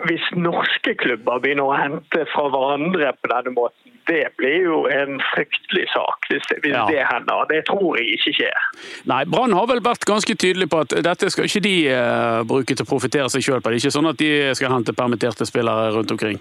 hvis 0.08 0.24
norske 0.36 0.92
klubber 1.00 1.38
begynner 1.40 1.70
å 1.70 1.76
hente 1.78 2.24
fra 2.32 2.48
hverandre 2.52 3.12
på 3.22 3.30
denne 3.32 3.54
måten, 3.54 3.94
det 4.06 4.24
blir 4.38 4.66
jo 4.66 4.82
en 4.90 5.16
fryktelig 5.32 5.86
sak 5.94 6.28
hvis, 6.30 6.44
hvis 6.62 6.74
Ja. 6.74 6.84
det 6.90 7.06
hender. 7.08 7.46
Det 7.50 7.64
tror 7.70 7.96
jeg 7.98 8.18
ikke 8.18 8.34
skjer. 8.38 8.68
Nei, 9.10 9.24
Brann 9.24 9.54
har 9.56 9.66
vel 9.66 9.80
vært 9.82 10.04
ganske 10.06 10.36
tydelig 10.36 10.68
på 10.70 10.82
at 10.84 10.94
dette 11.02 11.30
skal 11.30 11.48
ikke 11.48 11.62
de 11.64 11.76
uh, 11.90 12.42
bruke 12.46 12.74
til 12.74 12.84
å 12.86 12.90
profitere 12.90 13.30
seg 13.32 13.42
sjøl 13.42 13.62
på. 13.62 13.70
Det 13.70 13.80
er 13.80 13.86
ikke 13.86 13.96
sånn 13.98 14.12
at 14.12 14.20
de 14.20 14.30
skal 14.54 14.74
hente 14.76 14.94
permitterte 14.94 15.46
spillere 15.48 15.90
rundt 15.96 16.10
omkring. 16.14 16.38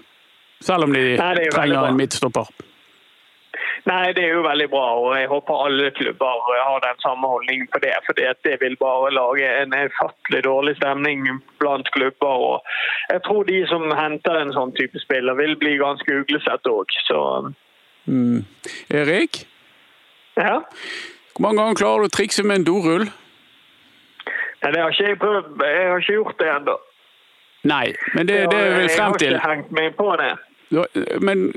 Selv 0.62 0.86
om 0.86 0.92
de 0.92 1.16
Nei, 1.16 1.34
det 1.34 1.48
er 1.48 1.56
trenger 1.56 1.88
en 1.90 1.98
midtstopper. 1.98 2.46
Nei, 3.86 4.12
det 4.16 4.24
er 4.24 4.32
jo 4.34 4.42
veldig 4.42 4.66
bra, 4.70 4.86
og 4.98 5.12
jeg 5.14 5.28
håper 5.30 5.60
alle 5.66 5.90
klubber 5.94 6.40
har 6.66 6.80
den 6.82 6.98
samme 7.04 7.28
holdningen 7.30 7.68
på 7.70 7.78
det. 7.84 7.92
For 8.06 8.18
det 8.18 8.56
vil 8.60 8.74
bare 8.80 9.12
lage 9.14 9.46
en 9.62 9.76
ufattelig 9.76 10.42
dårlig 10.44 10.74
stemning 10.80 11.28
blant 11.62 11.90
klubber. 11.94 12.26
og 12.50 12.62
Jeg 13.12 13.22
tror 13.22 13.44
de 13.46 13.60
som 13.70 13.86
henter 13.94 14.40
en 14.40 14.50
sånn 14.56 14.74
type 14.74 14.98
spiller, 14.98 15.38
vil 15.38 15.54
bli 15.56 15.76
ganske 15.78 16.18
uglesett 16.22 16.66
òg. 16.66 16.98
Så 17.06 17.20
Mm. 18.06 18.44
Erik, 18.90 19.48
ja. 20.36 20.60
hvor 21.34 21.42
mange 21.42 21.58
ganger 21.58 21.74
klarer 21.74 22.04
du 22.04 22.06
å 22.06 22.14
trikse 22.14 22.44
med 22.46 22.60
en 22.60 22.64
dorull? 22.64 23.08
Nei, 24.62 24.70
det 24.70 24.80
har 24.80 24.92
ikke 24.94 25.08
jeg 25.08 25.18
prøvd. 25.18 25.48
Jeg 25.64 25.88
har 25.90 26.04
ikke 26.04 26.12
gjort 26.12 26.38
det 26.38 26.50
ennå. 26.52 26.76
Nei, 27.66 27.86
men 28.14 28.28
det, 28.28 28.36
det 28.52 28.60
er 28.60 28.76
vel 28.76 28.88
frem 28.94 29.16
til. 29.18 29.32
Jeg 29.32 29.40
har 29.40 29.56
ikke 29.56 29.56
hengt 29.56 29.72
meg 29.74 29.96
på 29.98 30.06
det. 30.20 30.30
Men 31.22 31.48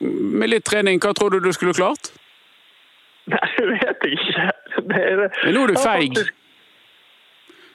med 0.00 0.50
litt 0.50 0.64
trening, 0.66 0.98
hva 1.02 1.14
tror 1.14 1.34
du 1.34 1.40
du 1.44 1.52
skulle 1.54 1.74
klart? 1.76 2.10
Nei, 3.30 3.46
det 3.56 3.66
vet 3.70 4.04
jeg 4.04 4.18
ikke. 4.18 4.48
Det 4.84 5.00
er 5.00 5.20
det. 5.22 5.28
Men 5.44 5.54
nå 5.56 5.62
er 5.64 5.72
du 5.72 5.80
feig. 5.80 6.18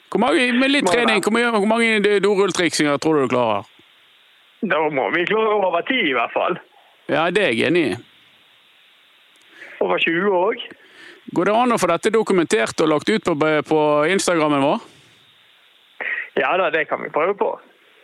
Hvor 0.10 0.22
mange, 0.24 0.50
med 0.58 0.72
litt 0.74 0.90
trening, 0.90 1.22
hvor 1.24 1.34
mange, 1.34 1.52
hvor 1.56 1.70
mange 1.70 2.20
dorulltriksinger 2.22 2.98
tror 3.02 3.18
du 3.18 3.28
du 3.28 3.34
klarer? 3.34 3.70
Da 4.60 4.82
må 4.92 5.08
vi 5.16 5.24
klare 5.30 5.56
over 5.56 5.86
ti, 5.88 6.00
i 6.10 6.16
hvert 6.18 6.34
fall. 6.34 6.60
Ja, 7.10 7.30
det 7.34 7.44
er 7.46 7.54
jeg 7.56 7.70
enig 7.70 7.84
i. 7.94 7.98
Over 9.80 10.02
20 10.04 10.36
òg. 10.36 10.66
Går 11.36 11.48
det 11.48 11.56
an 11.56 11.74
å 11.74 11.78
få 11.80 11.88
dette 11.92 12.12
dokumentert 12.12 12.82
og 12.84 12.90
lagt 12.92 13.10
ut 13.10 13.24
på, 13.24 13.36
på 13.70 13.80
Instagrammen 14.12 14.66
vår? 14.66 14.82
Ja 16.40 16.56
da, 16.58 16.70
det 16.74 16.88
kan 16.90 17.02
vi 17.04 17.12
prøve 17.14 17.36
på. 17.38 17.54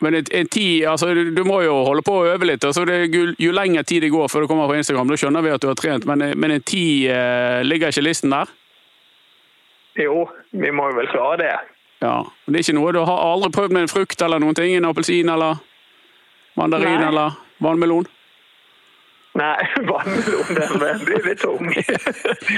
Men 0.04 0.16
en, 0.20 0.26
en 0.32 0.48
tid, 0.48 0.86
altså, 0.92 1.14
du, 1.14 1.44
må 1.48 1.62
jo 1.64 1.76
holde 1.88 2.04
på 2.06 2.18
å 2.20 2.26
øve 2.34 2.50
litt. 2.50 2.66
Altså, 2.68 2.84
det, 2.86 3.08
jo, 3.40 3.52
lenger 3.56 3.84
tid 3.88 4.04
det 4.04 4.12
går 4.14 4.28
før 4.32 4.44
du 4.44 4.50
kommer 4.52 4.68
på 4.68 4.76
Instagram, 4.80 5.08
da 5.10 5.20
skjønner 5.20 5.46
vi 5.46 5.54
at 5.56 5.64
du 5.64 5.70
har 5.72 5.80
trent. 5.80 6.08
Men, 6.10 6.26
men 6.36 6.58
en 6.58 6.66
tid 6.66 7.08
eh, 7.14 7.62
ligger 7.64 7.94
ikke 7.94 8.04
listen 8.04 8.36
der? 8.36 8.52
Jo, 9.96 10.26
vi 10.52 10.74
må 10.76 10.90
jo 10.92 10.98
vel 11.00 11.08
klare 11.14 11.40
det. 11.40 11.54
Ja. 12.04 12.18
Men 12.46 12.54
Det 12.54 12.60
er 12.60 12.68
ikke 12.68 12.80
noe 12.80 12.92
du 12.96 13.02
har 13.08 13.24
aldri 13.30 13.52
prøvd 13.56 13.78
med 13.78 13.86
en 13.86 13.94
frukt 13.94 14.22
eller 14.22 14.44
noen 14.44 14.58
ting? 14.58 14.76
En 14.76 14.90
appelsin 14.90 15.32
eller 15.32 15.62
mandarin 16.60 17.00
Nei. 17.00 17.08
eller 17.08 17.40
vannmelon? 17.64 18.10
Nei, 19.36 19.68
vannmelon 19.90 20.56
den 20.80 21.02
blir 21.04 21.26
litt 21.28 21.42
tung. 21.44 21.68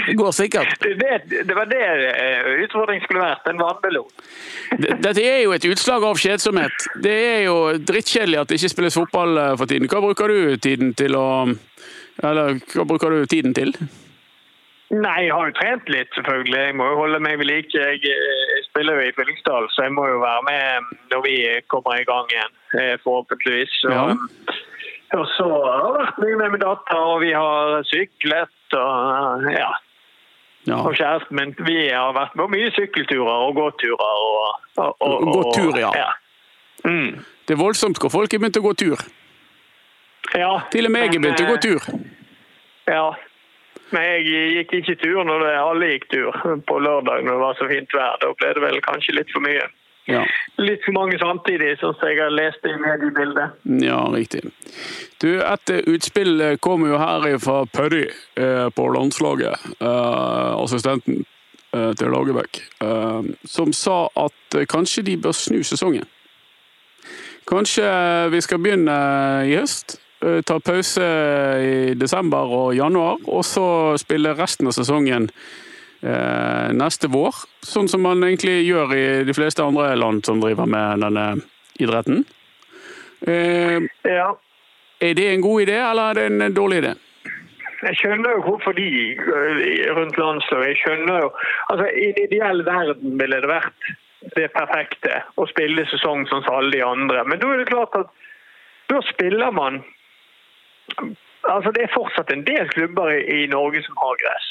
Det 0.08 0.14
går 0.14 0.32
sikkert. 0.36 0.76
Det, 0.82 1.14
det, 1.30 1.56
var 1.58 1.70
det 1.72 1.82
eh, 1.82 2.50
utfordringen 2.68 3.06
skulle 3.08 3.24
vært, 3.24 3.48
en 3.50 3.62
vannmelon. 3.62 4.12
Dette 4.78 5.24
er 5.24 5.42
jo 5.42 5.56
et 5.56 5.66
utslag 5.66 6.06
av 6.06 6.22
kjedsomhet. 6.22 6.90
Det 7.02 7.16
er 7.32 7.40
jo 7.48 7.58
drittkjedelig 7.82 8.44
at 8.44 8.52
det 8.52 8.60
ikke 8.60 8.74
spilles 8.76 9.00
fotball 9.00 9.42
eh, 9.42 9.54
for 9.58 9.70
tiden. 9.70 9.90
Hva 9.90 10.04
bruker 10.06 10.34
du 10.34 10.58
tiden 10.62 10.94
til 10.98 11.18
å 11.18 11.28
Eller 12.26 12.58
hva 12.74 12.86
bruker 12.90 13.14
du 13.14 13.26
tiden 13.30 13.54
til? 13.58 13.74
Nei, 14.90 15.28
jeg 15.28 15.34
har 15.34 15.50
jo 15.50 15.58
trent 15.58 15.90
litt, 15.92 16.14
selvfølgelig. 16.16 16.62
Jeg 16.70 16.78
må 16.80 16.86
jo 16.90 17.02
holde 17.02 17.20
meg 17.22 17.42
ved 17.42 17.50
like. 17.50 17.74
Jeg, 17.74 18.06
eh, 18.06 18.62
spiller 18.70 19.02
jo 19.02 19.10
i 19.10 19.18
Fyllingsdal, 19.18 19.66
så 19.74 19.90
jeg 19.90 19.98
må 19.98 20.06
jo 20.14 20.22
være 20.22 20.46
med 20.46 20.96
når 21.10 21.26
vi 21.26 21.36
kommer 21.74 21.98
i 21.98 22.06
gang 22.06 22.30
igjen, 22.30 22.58
forhåpentligvis. 23.02 23.82
Så, 23.82 23.94
Ja. 23.98 24.08
Og 25.16 25.28
så 25.38 25.48
har 25.48 25.84
jeg 25.84 25.92
vært 25.96 26.18
mye 26.24 26.38
med 26.42 26.56
min 26.56 26.64
datter, 26.64 26.98
og 27.00 27.22
vi 27.24 27.30
har 27.32 27.84
syklet 27.88 28.76
og 28.76 29.46
ja. 29.54 29.70
Ja. 30.68 30.82
Og 30.84 30.96
kjæresten 31.00 31.36
min. 31.40 31.54
Vi 31.64 31.78
har 31.88 32.12
vært 32.12 32.34
på 32.36 32.48
mye 32.52 32.72
sykkelturer 32.76 33.46
og 33.46 33.56
gåturer. 33.56 34.18
Og, 34.28 34.58
og, 34.84 34.96
og, 35.00 35.30
Gåtur, 35.32 35.78
ja. 35.80 36.10
Mm. 36.84 37.24
Det 37.48 37.56
er 37.56 37.62
voldsomt 37.62 38.02
hvor 38.04 38.12
folk 38.12 38.34
er 38.34 38.42
begynt 38.44 38.60
å 38.60 38.66
gå 38.66 38.74
tur. 38.84 39.06
ja. 40.36 40.52
Til 40.72 40.90
og 40.90 40.92
med 40.92 41.08
jeg 41.08 41.16
er 41.16 41.24
begynt 41.24 41.46
å 41.46 41.48
gå 41.48 41.56
eh, 41.56 41.64
tur. 41.64 41.88
Ja. 42.92 43.08
Men 43.96 44.04
jeg 44.04 44.28
gikk 44.58 44.74
ikke 44.82 44.98
tur 45.06 45.24
når 45.24 45.46
det, 45.46 45.54
alle 45.62 45.92
gikk 45.94 46.10
tur 46.12 46.36
på 46.68 46.80
lørdag 46.84 47.24
når 47.24 47.32
det 47.32 47.44
var 47.46 47.60
så 47.62 47.68
fint 47.72 47.96
vær. 47.96 48.20
Da 48.20 48.34
ble 48.36 48.54
det 48.58 48.64
vel 48.66 48.82
kanskje 48.84 49.16
litt 49.16 49.32
for 49.32 49.48
mye. 49.48 49.64
Ja. 50.08 50.24
Litt 50.58 50.86
for 50.86 50.96
mange 50.96 51.18
samtidig, 51.20 51.74
som 51.82 51.96
jeg 52.02 52.18
har 52.22 52.32
lest 52.32 52.64
i 52.66 52.74
mediebildet. 52.80 53.58
ja, 53.84 54.00
riktig. 54.14 54.42
Du, 55.22 55.28
et 55.42 55.70
eh, 55.74 55.84
utspill 55.92 56.40
kom 56.62 56.78
kommer 56.78 56.94
jo 56.94 57.00
her 57.02 57.38
fra 57.44 57.66
Pørry 57.66 58.06
eh, 58.38 58.70
på 58.70 58.88
landslaget. 58.94 59.68
Eh, 59.82 60.64
assistenten 60.64 61.26
eh, 61.74 61.92
til 62.00 62.12
Lagerbäck. 62.14 62.62
Eh, 62.82 63.22
som 63.46 63.74
sa 63.74 64.08
at 64.16 64.56
eh, 64.56 64.66
kanskje 64.66 65.04
de 65.04 65.18
bør 65.18 65.36
snu 65.36 65.60
sesongen. 65.64 66.08
Kanskje 67.48 67.88
vi 68.32 68.42
skal 68.42 68.60
begynne 68.64 68.98
i 69.48 69.56
høst. 69.60 70.00
eh, 70.24 70.42
Ta 70.42 70.60
pause 70.60 71.04
i 71.62 71.94
desember 72.00 72.38
og 72.64 72.76
januar, 72.76 73.18
og 73.28 73.46
så 73.46 73.98
spille 74.00 74.36
resten 74.40 74.68
av 74.68 74.76
sesongen 74.78 75.30
eh, 75.30 75.67
neste 76.02 77.10
vår. 77.10 77.34
Sånn 77.66 77.88
som 77.90 78.04
man 78.06 78.22
egentlig 78.24 78.60
gjør 78.68 78.92
i 78.94 79.06
de 79.26 79.34
fleste 79.34 79.64
andre 79.66 79.96
land 79.98 80.26
som 80.28 80.42
driver 80.44 80.70
med 80.70 81.02
denne 81.02 81.24
idretten. 81.82 82.26
Eh, 83.28 83.82
Ja. 84.04 84.38
Er 85.02 85.14
det 85.14 85.28
en 85.34 85.42
god 85.42 85.62
idé, 85.62 85.78
eller 85.78 86.10
er 86.10 86.14
det 86.14 86.26
en 86.26 86.54
dårlig 86.54 86.78
idé? 86.84 86.94
Jeg 87.86 87.96
skjønner 88.00 88.32
jo 88.32 88.42
hvorfor 88.48 88.74
de 88.74 88.88
øh, 89.14 89.96
rundt 89.96 90.18
landslaget. 90.18 90.68
Jeg 90.68 90.78
skjønner 90.82 91.20
jo 91.22 91.32
Altså, 91.70 91.86
I 91.86 92.06
en 92.10 92.22
ideell 92.24 92.66
verden 92.66 93.20
ville 93.20 93.42
det 93.42 93.50
vært 93.50 93.92
det 94.36 94.48
perfekte 94.56 95.22
å 95.38 95.46
spille 95.46 95.86
sesong 95.92 96.26
som 96.28 96.42
alle 96.50 96.72
de 96.74 96.82
andre. 96.84 97.24
Men 97.30 97.40
da 97.40 97.52
er 97.54 97.62
det 97.62 97.70
klart 97.70 97.94
at 98.00 98.10
da 98.90 99.02
spiller 99.14 99.52
man 99.52 99.84
Altså, 101.48 101.72
det 101.72 101.84
er 101.84 101.94
fortsatt 101.94 102.32
en 102.34 102.44
del 102.44 102.68
klubber 102.74 103.14
i, 103.14 103.44
i 103.44 103.48
Norge 103.48 103.84
som 103.86 103.96
har 104.02 104.18
gress. 104.24 104.48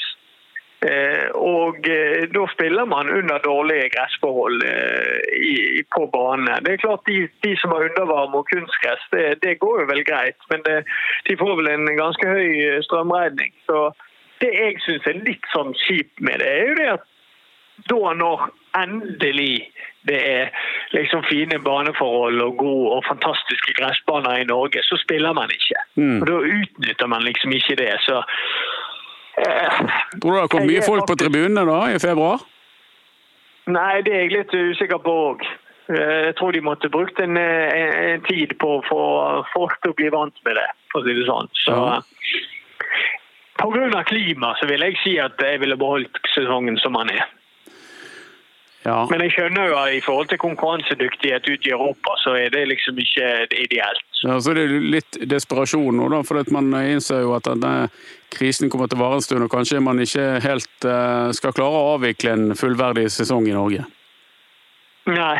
Eh, 0.85 1.29
og 1.33 1.87
eh, 1.89 2.27
da 2.29 2.43
spiller 2.53 2.85
man 2.85 3.09
under 3.09 3.41
dårlige 3.41 3.89
gressforhold 3.95 4.61
eh, 4.61 5.81
på 5.95 6.05
bane. 6.13 6.59
Det 6.65 6.73
er 6.73 6.83
klart 6.83 7.07
De, 7.09 7.27
de 7.45 7.55
som 7.57 7.73
har 7.73 7.87
undervarme 7.89 8.37
og 8.37 8.49
kunstgress, 8.53 9.07
det, 9.11 9.41
det 9.41 9.59
går 9.63 9.81
jo 9.81 9.87
vel 9.93 10.03
greit. 10.05 10.37
Men 10.51 10.61
det, 10.67 10.83
de 11.29 11.37
får 11.37 11.55
vel 11.61 11.71
en 11.73 11.89
ganske 11.97 12.29
høy 12.29 12.81
strømregning. 12.85 13.53
Så 13.65 13.89
det 14.41 14.53
jeg 14.53 14.77
syns 14.85 15.09
er 15.09 15.25
litt 15.25 15.53
sånn 15.53 15.73
kjipt 15.87 16.21
med 16.21 16.43
det, 16.43 16.53
er 16.53 16.69
jo 16.69 16.79
det 16.81 16.89
at 16.97 17.13
da 17.89 18.13
når 18.17 18.49
endelig 18.77 19.69
det 20.07 20.17
er 20.29 20.53
liksom 20.95 21.23
fine 21.29 21.59
baneforhold 21.59 22.41
og 22.41 22.57
gode 22.57 22.91
og 22.95 23.05
fantastiske 23.09 23.73
gressbaner 23.79 24.41
i 24.41 24.47
Norge, 24.49 24.81
så 24.83 24.97
spiller 25.01 25.33
man 25.33 25.51
ikke. 25.51 25.81
Mm. 25.95 26.21
Og 26.21 26.27
Da 26.29 26.37
utnytter 26.37 27.07
man 27.11 27.25
liksom 27.27 27.51
ikke 27.51 27.75
det. 27.81 27.91
Så 28.05 28.21
Tror 29.37 30.31
du 30.31 30.37
det 30.37 30.41
kom 30.41 30.53
kommet 30.55 30.71
mye 30.71 30.85
folk 30.85 31.07
på 31.09 31.15
tribunene 31.19 31.63
da, 31.67 31.79
i 31.93 32.01
februar? 32.01 32.43
Nei, 33.67 34.01
det 34.05 34.13
er 34.13 34.21
jeg 34.25 34.33
litt 34.33 34.53
usikker 34.55 35.01
på 35.03 35.15
òg. 35.31 35.47
Jeg 35.87 36.33
tror 36.39 36.51
de 36.55 36.61
måtte 36.63 36.89
brukt 36.91 37.19
en, 37.23 37.37
en, 37.39 37.93
en 38.11 38.23
tid 38.27 38.57
på 38.59 38.77
å 38.77 38.83
få 38.87 39.01
folk 39.53 39.77
til 39.83 39.93
å 39.93 39.97
bli 39.99 40.09
vant 40.11 40.41
med 40.47 40.57
det, 40.59 40.67
for 40.91 41.03
å 41.03 41.07
si 41.07 41.15
det 41.15 41.27
sånn. 41.29 41.51
Så, 41.63 41.75
Ja. 41.77 41.99
Pga. 43.57 44.03
klima 44.05 44.51
så 44.59 44.67
vil 44.69 44.83
jeg 44.85 44.97
si 45.01 45.15
at 45.19 45.39
jeg 45.41 45.59
ville 45.63 45.77
beholdt 45.79 46.19
sesongen 46.35 46.77
som 46.77 46.93
den 46.99 47.15
er. 47.15 47.23
Ja. 48.87 49.01
Men 49.11 49.19
jeg 49.25 49.33
skjønner 49.35 49.67
jo 49.67 49.77
at 49.81 49.95
i 49.97 50.03
forhold 50.03 50.29
til 50.31 50.39
konkurransedyktighet 50.39 51.47
ute 51.49 51.67
i 51.67 51.73
Europa, 51.75 52.13
så 52.23 52.37
er 52.39 52.53
det 52.53 52.61
liksom 52.71 52.99
ikke 53.03 53.31
ideelt. 53.57 54.05
Ja, 54.23 54.37
så 54.39 54.53
det 54.55 54.63
er 54.63 54.85
litt 54.95 55.17
desperasjon 55.27 55.99
nå, 55.99 56.07
da, 56.13 56.21
for 56.25 56.39
man 56.55 56.71
innser 56.79 57.25
jo 57.25 57.33
at 57.35 57.49
denne 57.49 57.89
krisen 58.33 58.71
kommer 58.71 58.87
til 58.87 58.99
å 58.99 59.03
vare 59.03 59.19
en 59.19 59.25
stund, 59.25 59.43
og 59.43 59.51
kanskje 59.51 59.83
man 59.83 59.99
ikke 60.03 60.25
helt 60.45 60.87
eh, 60.87 61.27
skal 61.35 61.55
klare 61.57 61.81
å 61.81 61.91
avvikle 61.97 62.33
en 62.37 62.55
fullverdig 62.57 63.09
sesong 63.11 63.49
i 63.51 63.57
Norge. 63.57 63.83
Nei, 65.11 65.35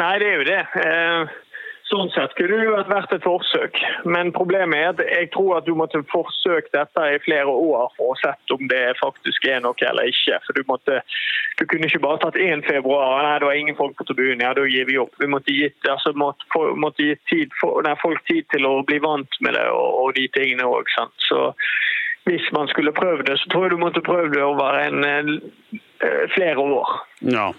Nei 0.00 0.12
det 0.22 0.28
er 0.28 0.38
jo 0.40 0.44
det. 0.48 0.60
Sånn 1.92 2.08
sett 2.14 2.32
kunne 2.38 2.56
det 2.56 2.64
jo 2.64 2.76
vært 2.88 3.10
et 3.12 3.24
forsøk. 3.24 3.78
Men 4.08 4.30
problemet 4.32 4.78
er 4.78 4.92
at 4.94 5.00
jeg 5.04 5.28
tror 5.34 5.58
at 5.58 5.66
du 5.68 5.74
måtte 5.76 6.00
forsøkt 6.08 6.72
dette 6.72 7.08
i 7.12 7.18
flere 7.20 7.52
år 7.52 7.90
for 7.98 8.14
å 8.14 8.20
sett 8.22 8.54
om 8.54 8.62
det 8.70 8.94
faktisk 9.00 9.44
er 9.50 9.60
noe 9.60 9.76
eller 9.90 10.08
ikke. 10.08 10.38
For 10.46 10.56
du, 10.56 10.62
måtte, 10.70 11.02
du 11.60 11.66
kunne 11.68 11.90
ikke 11.90 12.00
bare 12.06 12.22
tatt 12.22 12.38
1 12.40 12.64
februar. 12.64 13.26
Nei, 13.26 13.34
det 13.42 13.48
var 13.50 13.60
ingen 13.60 13.76
folk 13.76 13.98
på 13.98 14.06
tribunen. 14.08 14.40
Ja, 14.40 14.54
da 14.56 14.64
gir 14.64 14.88
vi 14.88 14.96
opp. 15.02 15.12
Vi 15.20 15.28
måtte 15.28 15.52
gitt, 15.52 15.76
altså, 15.84 16.14
måtte, 16.16 16.48
måtte 16.80 17.10
gitt 17.10 17.58
folk 17.60 18.24
tid 18.30 18.48
til 18.54 18.68
å 18.68 18.78
bli 18.88 18.96
vant 19.04 19.40
med 19.44 19.58
det 19.58 19.66
og, 19.68 19.98
og 20.00 20.14
de 20.16 20.24
tingene 20.32 20.70
òg. 20.72 20.88
Så 21.28 21.42
hvis 22.24 22.46
man 22.56 22.72
skulle 22.72 22.94
prøvd 22.96 23.26
det, 23.28 23.36
så 23.42 23.52
tror 23.52 23.66
jeg 23.66 23.74
du 23.74 23.82
måtte 23.82 24.04
prøvd 24.06 24.32
det 24.38 24.46
over 24.46 24.80
en, 24.80 25.04
eh, 25.04 26.24
flere 26.32 26.64
år. 26.64 26.96
Ja. 27.20 27.50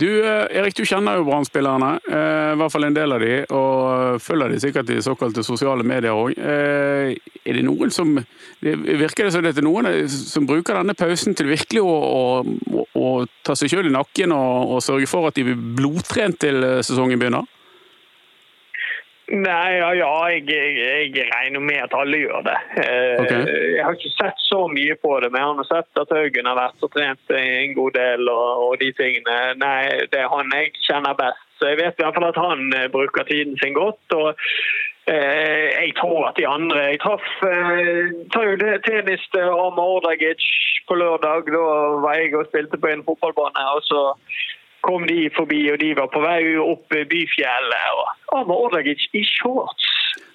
Du 0.00 0.06
eh, 0.24 0.46
Erik, 0.56 0.74
du 0.76 0.84
kjenner 0.88 1.18
jo 1.18 1.26
Brann-spillerne, 1.28 1.90
eh, 2.08 2.52
i 2.54 2.58
hvert 2.60 2.72
fall 2.72 2.86
en 2.88 2.96
del 2.96 3.14
av 3.16 3.22
de, 3.24 3.32
og 3.56 4.20
følger 4.22 4.52
de 4.52 4.60
sikkert 4.62 4.92
i 4.92 5.00
såkalte 5.04 5.44
sosiale 5.44 5.84
medier 5.86 6.16
òg. 6.16 6.36
Eh, 6.36 7.14
er 7.44 7.58
det 7.58 7.64
noen 7.66 7.92
som 7.94 8.18
Virker 8.60 9.24
det 9.24 9.32
som 9.32 9.44
det 9.44 9.54
er 9.56 9.64
noen 9.64 9.86
som 10.12 10.44
bruker 10.44 10.76
denne 10.76 10.92
pausen 10.98 11.32
til 11.36 11.48
virkelig 11.48 11.80
å, 11.80 11.94
å, 12.04 12.82
å 13.00 13.12
ta 13.46 13.54
seg 13.56 13.72
sjøl 13.72 13.88
i 13.88 13.94
nakken 13.94 14.34
og, 14.36 14.74
og, 14.74 14.82
sørge 14.84 15.08
for 15.08 15.30
at 15.30 15.38
de 15.38 15.46
blir 15.48 15.62
blodtrent 15.78 16.36
til 16.44 16.60
sesongen 16.84 17.20
begynner? 17.20 17.48
Nei, 19.30 19.76
ja, 19.78 19.90
ja 19.94 20.10
jeg, 20.32 20.42
jeg, 20.50 21.10
jeg, 21.14 21.26
regner 21.30 21.62
med 21.62 21.84
at 21.84 21.92
alle 21.94 22.18
gjør 22.18 22.42
det. 22.48 22.56
Eh, 22.82 23.20
okay. 23.22 23.44
Jeg 23.76 23.84
har 23.86 23.94
ikke 23.94 24.14
sett 24.16 24.42
så 24.42 24.64
mye 24.72 24.96
på 24.98 25.12
det, 25.22 25.30
men 25.30 25.44
jeg 25.44 25.60
har 25.60 25.68
sett 25.68 26.00
at 26.02 26.14
Haugen 26.16 26.48
har 26.50 26.58
vært 26.58 26.82
og 26.82 26.90
trent 26.96 27.34
en 27.38 27.76
god 27.76 27.94
del 27.94 28.32
og, 28.32 28.64
og 28.64 28.74
de 28.82 28.90
tingene. 28.98 29.38
Nei, 29.62 30.08
det 30.10 30.24
er 30.24 30.34
han 30.34 30.50
jeg 30.56 30.74
kjenner 30.82 31.14
best. 31.20 31.46
Så 31.60 31.70
jeg 31.70 31.78
vet 31.78 31.98
i 32.00 32.02
hvert 32.02 32.16
fall 32.16 32.30
at 32.32 32.40
han 32.40 32.60
eh, 32.74 32.90
bruker 32.90 33.28
tiden 33.28 33.58
sin 33.60 33.76
godt. 33.76 34.02
og 34.18 34.28
eh, 35.12 35.68
jeg 35.78 35.92
tror 36.00 36.30
at 36.30 36.38
de 36.40 36.46
andre 36.48 36.78
Jeg 36.90 37.02
traff 37.04 37.26
eh, 37.46 38.80
tennis 38.88 39.26
til 39.34 39.46
Arma 39.64 39.84
Ordagic 39.94 40.42
på 40.88 40.98
lørdag. 40.98 41.52
Da 41.54 41.66
var 42.02 42.18
jeg 42.18 42.34
og 42.34 42.48
spilte 42.48 42.80
på 42.80 42.90
en 42.90 43.06
fotballbane. 43.06 43.66
og 43.76 43.82
så 43.90 44.00
kom 44.86 45.06
de 45.06 45.30
forbi, 45.36 45.60
og 45.72 45.80
de 45.80 45.90
var 45.96 46.08
på 46.14 46.20
vei 46.24 46.56
opp 46.56 46.88
Byfjellet. 47.12 47.86
og 48.00 48.40
Amar 48.40 48.56
Ordagic 48.64 49.08
i 49.12 49.24
shorts. 49.24 49.88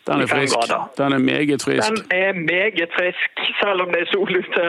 Den 0.08 0.22
er 0.22 0.28
frisk. 0.28 0.56
Den 0.98 1.14
er 1.14 1.18
meget 1.18 1.62
frisk. 1.66 1.90
Den 1.90 1.98
er 2.12 2.34
meget 2.34 2.90
frisk. 2.98 3.32
Selv 3.62 3.82
om 3.82 3.88
det 3.94 4.02
er 4.02 4.12
sol 4.14 4.38
ute, 4.38 4.66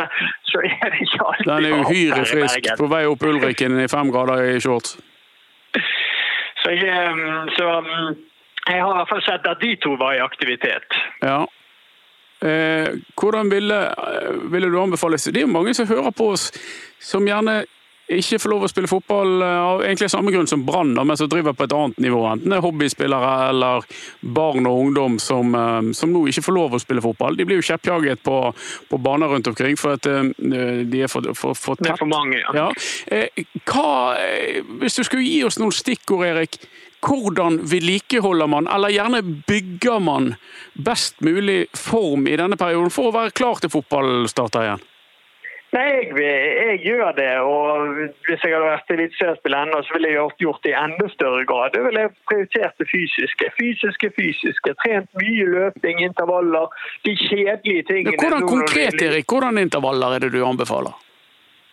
så 0.51 0.59
er 0.65 0.89
det 0.91 1.01
ikke 1.01 1.21
alltid 1.27 1.51
Den 1.53 1.65
er 1.65 1.73
uhyre 1.81 2.23
frisk 2.33 2.71
på 2.79 2.87
vei 2.95 3.05
opp 3.07 3.23
Ulriken 3.23 3.81
i 3.81 3.89
fem 3.89 4.13
grader 4.15 4.57
i 4.57 4.61
shorts. 4.61 4.97
Så 6.63 6.71
jeg, 6.71 7.13
um, 7.13 7.49
så 7.57 7.67
um, 7.79 8.17
jeg 8.69 8.83
har 8.83 8.91
i 8.93 8.97
hvert 8.99 9.13
fall 9.13 9.23
sett 9.23 9.47
at 9.47 9.61
de 9.61 9.77
to 9.77 9.93
var 10.01 10.17
i 10.17 10.25
aktivitet. 10.25 10.97
Ja. 11.23 11.45
Eh, 12.49 12.89
hvordan 13.21 13.51
ville, 13.51 13.79
ville, 14.53 14.69
du 14.73 14.81
anbefale 14.83 15.17
Det 15.17 15.43
er 15.43 15.47
mange 15.47 15.75
som 15.75 15.89
hører 15.89 16.11
på 16.11 16.31
oss, 16.35 16.53
som 17.01 17.25
gjerne 17.27 17.65
ikke 18.07 18.39
får 18.39 18.53
lov 18.53 18.65
å 18.67 18.71
spille 18.71 18.91
fotball 18.91 19.43
eh, 19.43 19.57
av 19.67 19.83
egentlig 19.83 20.09
samme 20.13 20.31
grunn 20.35 20.47
som 20.47 20.63
Brann, 20.67 20.95
men 20.95 21.19
som 21.19 21.31
driver 21.31 21.57
på 21.57 21.67
et 21.67 21.75
annet 21.75 21.99
nivå. 22.05 22.23
Enten 22.31 22.53
det 22.53 22.61
er 22.61 22.65
hobbyspillere 22.65 23.33
eller 23.51 23.87
barn 24.21 24.69
og 24.71 24.83
ungdom 24.85 25.19
som, 25.23 25.55
eh, 25.59 25.91
som 25.99 26.15
nå 26.15 26.27
ikke 26.31 26.45
får 26.47 26.57
lov 26.57 26.77
å 26.77 26.83
spille 26.83 27.03
fotball. 27.05 27.39
De 27.39 27.47
blir 27.49 27.61
jo 27.61 27.67
kjeppjaget 27.67 28.23
på, 28.27 28.39
på 28.91 29.03
baner 29.03 29.33
rundt 29.33 29.51
omkring 29.51 29.79
for 29.81 29.99
at 29.99 30.07
eh, 30.11 30.31
de 30.39 31.03
er 31.03 31.11
for, 31.11 31.27
for, 31.35 31.59
for 31.59 31.81
tett. 31.81 31.91
Det 31.91 31.95
er 31.97 32.03
for 32.05 32.13
mange, 32.13 32.41
ja. 32.45 32.69
ja. 32.71 33.27
Hva, 33.67 33.91
hvis 34.81 34.99
du 35.01 35.05
skulle 35.07 35.27
gi 35.27 35.43
oss 35.47 35.59
noen 35.63 35.75
stikkord, 35.75 36.27
Erik. 36.31 36.61
Hvordan 37.07 37.61
vedlikeholder 37.71 38.49
man, 38.51 38.67
eller 38.73 38.91
gjerne 38.91 39.21
bygger 39.47 40.01
man, 40.03 40.33
best 40.75 41.21
mulig 41.23 41.67
form 41.77 42.27
i 42.27 42.39
denne 42.39 42.59
perioden 42.59 42.91
for 42.91 43.11
å 43.11 43.15
være 43.15 43.35
klar 43.37 43.61
til 43.63 43.71
fotballstart 43.71 44.63
igjen? 44.63 44.87
Nei, 45.75 45.87
jeg, 45.91 46.43
jeg, 46.67 46.79
gjør 46.87 47.13
det. 47.17 47.31
og 47.43 47.97
Hvis 47.99 48.45
jeg 48.45 48.55
hadde 48.55 48.69
vært 48.69 48.93
eliteseriespiller 48.95 49.65
ennå, 49.67 49.81
så 49.83 49.97
ville 49.97 50.13
jeg 50.13 50.37
gjort 50.45 50.61
det 50.65 50.73
i 50.73 50.77
enda 50.79 51.09
større 51.13 51.43
grad. 51.51 51.75
Jeg 51.75 51.87
ville 51.89 52.05
prioritert 52.31 52.79
det 52.79 52.87
fysiske. 52.93 53.51
Fysiske, 53.59 54.11
fysiske. 54.19 54.75
Trent 54.85 55.11
mye 55.21 55.49
løping, 55.57 56.05
intervaller. 56.07 56.71
De 57.07 57.17
kjedelige 57.19 57.83
tingene. 57.91 58.15
Men 58.15 58.23
hvordan 58.23 58.47
konkret, 58.55 59.03
Erik? 59.03 59.27
Hvordan 59.33 59.59
intervaller 59.67 60.17
er 60.17 60.25
det 60.27 60.33
du 60.37 60.41
anbefaler? 60.47 60.95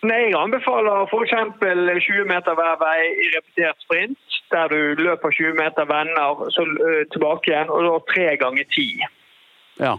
Nei, 0.04 0.20
Jeg 0.28 0.36
anbefaler 0.36 1.06
f.eks. 1.08 1.36
20 1.62 2.26
meter 2.28 2.58
hver 2.58 2.74
vei 2.82 2.98
i 3.24 3.28
repetert 3.36 3.86
sprint. 3.86 4.18
Der 4.52 4.68
du 4.68 5.00
løper 5.00 5.30
20 5.32 5.54
meter, 5.56 5.86
vender, 5.88 6.42
så 6.52 6.66
tilbake 7.14 7.50
igjen, 7.50 7.70
og 7.72 7.86
da 7.86 7.94
tre 8.10 8.26
ganger 8.42 8.66
ti. 8.74 8.88
Ja. 9.80 9.94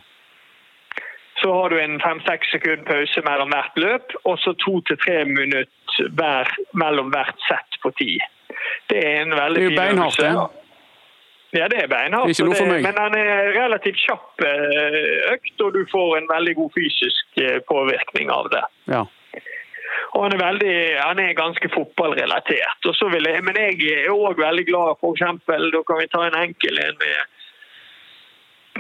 Så 1.45 1.53
har 1.53 1.69
du 1.69 1.81
en 1.81 1.99
fem-seks 2.01 2.51
sekund 2.55 2.87
pause 2.87 3.21
mellom 3.21 3.51
hvert 3.53 3.75
løp, 3.77 4.13
og 4.25 4.39
så 4.41 4.55
to 4.63 4.79
til 4.89 4.97
tre 5.03 5.19
minutter 5.29 6.07
hver, 6.17 6.49
mellom 6.73 7.11
hvert 7.13 7.43
sett 7.45 7.77
på 7.83 7.91
ti. 7.99 8.15
Det 8.89 8.97
er 8.97 9.19
en 9.21 9.35
veldig 9.37 9.67
fin 9.67 9.77
øvelse. 9.83 10.23
Det 10.23 10.31
det. 10.31 11.59
Ja, 11.59 11.67
det 11.67 11.83
er 11.83 11.91
beinhardt. 11.91 12.33
Det 12.33 12.61
er 12.63 12.71
meg. 12.71 12.87
Men 12.87 12.97
den 12.97 13.19
er 13.21 13.51
relativt 13.59 14.01
kjapp 14.07 14.41
eh, 14.49 14.97
økt, 15.35 15.53
og 15.67 15.77
du 15.77 15.83
får 15.91 16.17
en 16.17 16.31
veldig 16.33 16.55
god 16.63 16.73
fysisk 16.79 17.39
eh, 17.45 17.61
påvirkning 17.69 18.33
av 18.33 18.49
det. 18.55 18.65
Ja. 18.95 19.05
Og 20.17 20.25
han 20.25 20.33
er, 20.33 20.41
veldig, 20.47 20.75
han 20.97 21.21
er 21.27 21.37
ganske 21.37 21.69
fotballrelatert. 21.77 22.89
Jeg, 22.89 23.45
men 23.45 23.61
jeg 23.61 23.93
er 23.93 24.11
òg 24.17 24.41
veldig 24.41 24.65
glad 24.73 24.97
for 24.97 25.13
eksempel, 25.13 25.69
Da 25.77 25.85
kan 25.85 26.01
vi 26.01 26.09
ta 26.09 26.25
en 26.25 26.41
enkel 26.41 26.81
en 26.89 27.01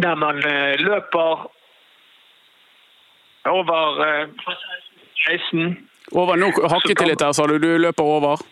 der 0.03 0.15
man 0.15 0.41
eh, 0.43 0.75
løper 0.79 1.45
over 3.49 4.29
16. 5.27 5.65
Eh, 5.67 5.75
over 6.11 6.35
nok 6.35 6.59
hakket 6.71 6.97
til 6.97 7.11
litt 7.11 7.23
her, 7.23 7.33
sa 7.33 7.47
du. 7.49 7.57
Du 7.59 7.71
løper 7.81 8.03
over? 8.03 8.43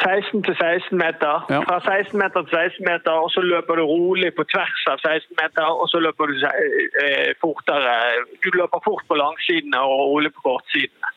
16 0.00 0.42
til 0.46 0.54
16 0.56 0.98
meter. 0.98 1.44
Ja. 1.52 1.60
Fra 1.68 1.78
16 1.84 2.16
meter 2.18 2.46
til 2.46 2.56
16 2.56 2.86
meter, 2.88 3.12
og 3.12 3.30
så 3.34 3.42
løper 3.44 3.76
du 3.76 3.84
rolig 3.84 4.30
på 4.36 4.44
tvers 4.52 4.86
av 4.92 5.02
16 5.04 5.36
meter, 5.42 5.68
og 5.68 5.88
så 5.92 6.00
løper 6.00 6.32
du 6.32 6.46
eh, 7.04 7.32
fortere. 7.40 7.92
Du 8.44 8.48
løper 8.56 8.80
fort 8.84 9.04
på 9.08 9.18
langsidene 9.20 9.82
og 9.84 10.06
rolig 10.14 10.32
på 10.36 10.46
kortsidene. 10.48 11.12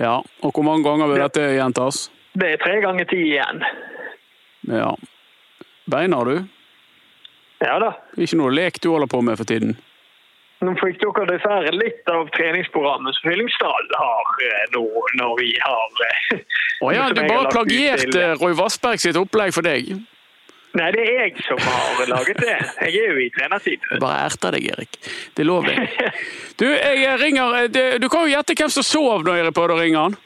Ja, 0.00 0.14
og 0.42 0.54
hvor 0.54 0.64
mange 0.64 0.86
ganger 0.86 1.10
vil 1.10 1.20
dette 1.20 1.42
gjentas? 1.58 2.06
Det 2.38 2.54
er 2.54 2.62
tre 2.62 2.78
ganger 2.80 3.04
ti 3.10 3.18
igjen. 3.34 3.64
Ja. 4.70 4.94
Beiner 5.90 6.24
du? 6.24 6.36
Ja 7.60 7.76
da. 7.82 7.90
Ikke 8.16 8.38
noe 8.40 8.54
lek 8.54 8.78
du 8.80 8.92
holder 8.94 9.10
på 9.10 9.20
med 9.26 9.36
for 9.36 9.48
tiden? 9.48 9.74
Nå 10.60 10.74
fikk 10.76 10.98
dere 11.00 11.24
dessverre 11.30 11.70
litt 11.72 12.08
av 12.12 12.28
treningsprogrammet 12.36 13.16
som 13.16 13.30
Fyllingsdal 13.30 13.86
har 13.96 14.32
eh, 14.44 14.64
nå, 14.74 14.82
når 15.16 15.38
vi 15.38 15.52
har 15.56 16.02
eh, 16.06 16.40
Å 16.84 16.88
oh 16.88 16.92
ja, 16.92 17.06
du 17.16 17.20
bare 17.22 17.48
plagierte 17.52 18.26
Roy 18.40 18.52
Vassberg 18.58 19.00
sitt 19.00 19.16
opplegg 19.16 19.54
for 19.56 19.64
deg? 19.64 19.88
Nei, 20.76 20.90
det 20.94 21.02
er 21.02 21.16
jeg 21.24 21.46
som 21.48 21.58
har 21.64 22.04
laget 22.12 22.38
det. 22.44 22.58
Jeg 22.86 23.00
er 23.00 23.08
jo 23.10 23.22
i 23.24 23.30
trenertid. 23.34 23.88
Bare 23.98 24.20
erter 24.28 24.54
deg, 24.54 24.68
Erik. 24.70 25.00
Det 25.34 25.46
lover 25.48 25.74
jeg. 25.74 26.12
Du, 26.60 26.66
jeg 26.68 27.16
ringer 27.22 27.56
eh, 27.64 27.96
Du 27.96 28.06
kan 28.12 28.26
jo 28.26 28.34
gjette 28.34 28.54
hvem 28.60 28.70
som 28.70 28.84
sov 28.84 29.24
når 29.24 29.40
jeg 29.40 29.56
prøvde 29.56 29.78
å 29.78 29.80
ringe 29.80 30.04
han? 30.04 30.18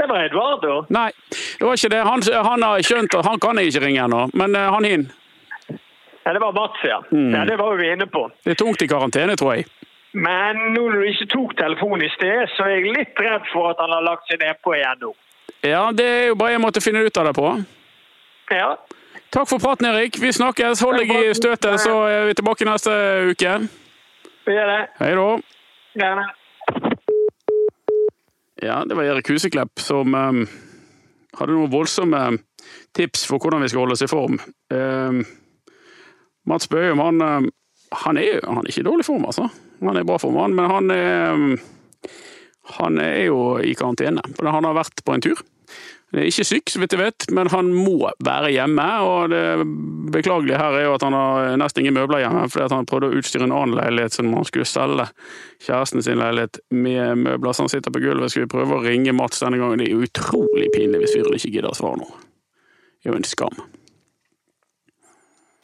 Det 0.00 0.08
var 0.10 0.26
Edvardo. 0.26 0.74
Nei, 0.90 1.08
det 1.30 1.62
var 1.62 1.78
ikke 1.78 1.92
det. 1.92 2.02
Han, 2.08 2.26
han 2.50 2.66
har 2.66 2.82
skjønt 2.82 3.14
at 3.20 3.30
han 3.30 3.40
kan 3.40 3.60
jeg 3.60 3.70
ikke 3.70 3.84
ringe 3.84 4.04
ennå, 4.08 4.26
men 4.34 4.56
han 4.58 4.86
hin. 4.88 5.10
Ja, 6.24 6.32
det 6.32 6.40
var 6.42 6.52
Mats, 6.52 6.80
ja. 6.84 7.02
Mm. 7.12 7.34
ja. 7.34 7.44
Det 7.44 7.56
var 7.56 7.76
vi 7.76 7.92
inne 7.92 8.06
på. 8.06 8.30
Det 8.44 8.50
er 8.50 8.60
tungt 8.60 8.82
i 8.82 8.88
karantene, 8.88 9.36
tror 9.36 9.56
jeg. 9.56 9.66
Men 10.12 10.58
nå 10.74 10.84
når 10.90 11.02
du 11.02 11.08
ikke 11.08 11.26
tok 11.30 11.52
telefonen 11.58 12.04
i 12.06 12.12
sted, 12.12 12.48
så 12.56 12.66
er 12.66 12.80
jeg 12.80 12.94
litt 12.96 13.20
redd 13.22 13.46
for 13.52 13.70
at 13.70 13.82
han 13.82 13.92
har 13.94 14.02
lagt 14.04 14.26
seg 14.28 14.40
nedpå 14.42 14.74
igjen 14.74 15.04
nå. 15.04 15.12
Ja, 15.62 15.90
det 15.94 16.06
er 16.06 16.24
jo 16.30 16.38
bare 16.40 16.56
jeg 16.56 16.62
måtte 16.62 16.82
finne 16.82 17.04
ut 17.04 17.20
av 17.20 17.28
det 17.28 17.34
på. 17.36 17.52
Ja. 18.50 18.72
Takk 19.30 19.46
for 19.46 19.62
praten, 19.62 19.86
Erik. 19.86 20.18
Vi 20.18 20.32
snakkes. 20.34 20.82
Hold 20.82 20.98
deg 20.98 21.12
i 21.14 21.34
støtet, 21.38 21.78
så 21.84 21.94
er 22.10 22.26
vi 22.26 22.36
tilbake 22.38 22.66
neste 22.66 22.94
uke. 23.30 23.56
Vi 24.48 24.56
gjør 24.56 24.72
det. 24.72 24.80
Hei 24.98 25.10
da. 25.14 25.28
Gjerne. 26.00 26.26
Ja, 28.60 28.82
det 28.84 28.96
var 28.98 29.06
Erik 29.06 29.30
Huseklepp 29.30 29.80
som 29.80 30.14
um, 30.14 30.42
hadde 31.38 31.54
noen 31.54 31.70
voldsomme 31.72 32.24
tips 32.96 33.22
for 33.28 33.38
hvordan 33.40 33.62
vi 33.62 33.70
skal 33.70 33.84
holde 33.84 33.96
oss 33.96 34.04
i 34.04 34.10
form. 34.10 34.40
Um, 34.74 35.22
Mats 36.50 36.70
Bøhum 36.70 37.02
han, 37.02 37.22
eh, 37.24 37.50
han 38.04 38.20
er, 38.20 38.40
han 38.46 38.64
er 38.64 38.72
ikke 38.72 38.84
i 38.84 38.88
dårlig 38.90 39.06
form, 39.06 39.28
altså. 39.30 39.48
Han 39.80 39.96
er 39.96 40.04
i 40.04 40.08
bra 40.08 40.18
form, 40.20 40.36
han, 40.42 40.56
men 40.56 40.70
han 40.70 40.92
er, 40.94 41.56
han 42.76 43.00
er 43.00 43.24
jo 43.30 43.40
i 43.64 43.72
karantene. 43.78 44.22
Han 44.44 44.68
har 44.68 44.76
vært 44.76 45.02
på 45.06 45.16
en 45.16 45.24
tur. 45.24 45.40
Han 46.10 46.24
er 46.24 46.26
ikke 46.26 46.44
syk, 46.46 46.70
så 46.72 46.80
vidt 46.82 46.94
jeg 46.96 46.98
vet, 46.98 47.24
men 47.34 47.48
han 47.52 47.68
må 47.70 48.10
være 48.26 48.50
hjemme. 48.50 48.86
Og 49.06 49.30
det 49.30 49.42
beklagelige 50.10 50.58
her 50.58 50.74
er 50.74 50.88
jo 50.88 50.94
at 50.96 51.04
han 51.06 51.14
har 51.14 51.54
nesten 51.60 51.84
ingen 51.84 51.94
møbler 51.94 52.24
hjemme, 52.24 52.48
fordi 52.50 52.74
han 52.74 52.88
prøvde 52.90 53.12
å 53.12 53.20
utstyre 53.20 53.46
en 53.46 53.54
annen 53.54 53.76
leilighet 53.78 54.18
som 54.18 54.32
han 54.34 54.48
skulle 54.48 54.66
selge 54.66 55.06
kjæresten 55.62 56.02
sin 56.02 56.18
leilighet 56.18 56.58
med 56.74 57.22
møbler. 57.22 57.54
Så 57.54 57.66
han 57.66 57.70
sitter 57.70 57.94
på 57.94 58.02
gulvet. 58.02 58.34
Skal 58.34 58.48
vi 58.48 58.50
prøve 58.56 58.80
å 58.80 58.82
ringe 58.82 59.14
Mats 59.14 59.44
denne 59.44 59.60
gangen? 59.62 59.82
Det 59.82 59.86
er 59.86 60.08
utrolig 60.08 60.72
pinlig 60.74 61.04
hvis 61.04 61.14
fyren 61.14 61.38
ikke 61.38 61.54
gidder 61.54 61.70
å 61.70 61.78
svare 61.78 62.02
nå. 62.02 62.10
Det 63.00 63.08
er 63.08 63.14
jo 63.14 63.20
en 63.20 63.30
skam. 63.30 63.62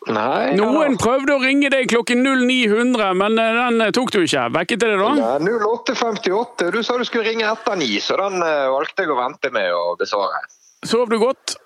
Nei, 0.07 0.55
Noen 0.55 0.95
prøvde 1.01 1.35
å 1.35 1.40
ringe 1.42 1.66
deg 1.73 1.88
klokken 1.90 2.23
0900, 2.23 3.09
men 3.19 3.38
eh, 3.42 3.57
den 3.59 3.83
eh, 3.88 3.92
tok 3.95 4.12
du 4.14 4.21
ikke. 4.23 4.45
Vekket 4.55 4.85
det 4.85 4.92
da? 5.01 5.11
ja, 5.19 5.33
0858. 5.42 6.71
Du 6.71 6.79
sa 6.87 6.99
du 7.01 7.07
skulle 7.09 7.27
ringe 7.27 7.49
etter 7.51 7.79
ni, 7.81 7.90
så 8.03 8.19
den 8.21 8.38
eh, 8.38 8.69
valgte 8.71 9.03
jeg 9.03 9.11
å 9.11 9.19
vente 9.19 9.51
med 9.55 9.73
å 9.75 9.97
besvare. 9.99 10.45
Sov 10.87 11.11
du 11.11 11.19
godt? 11.19 11.57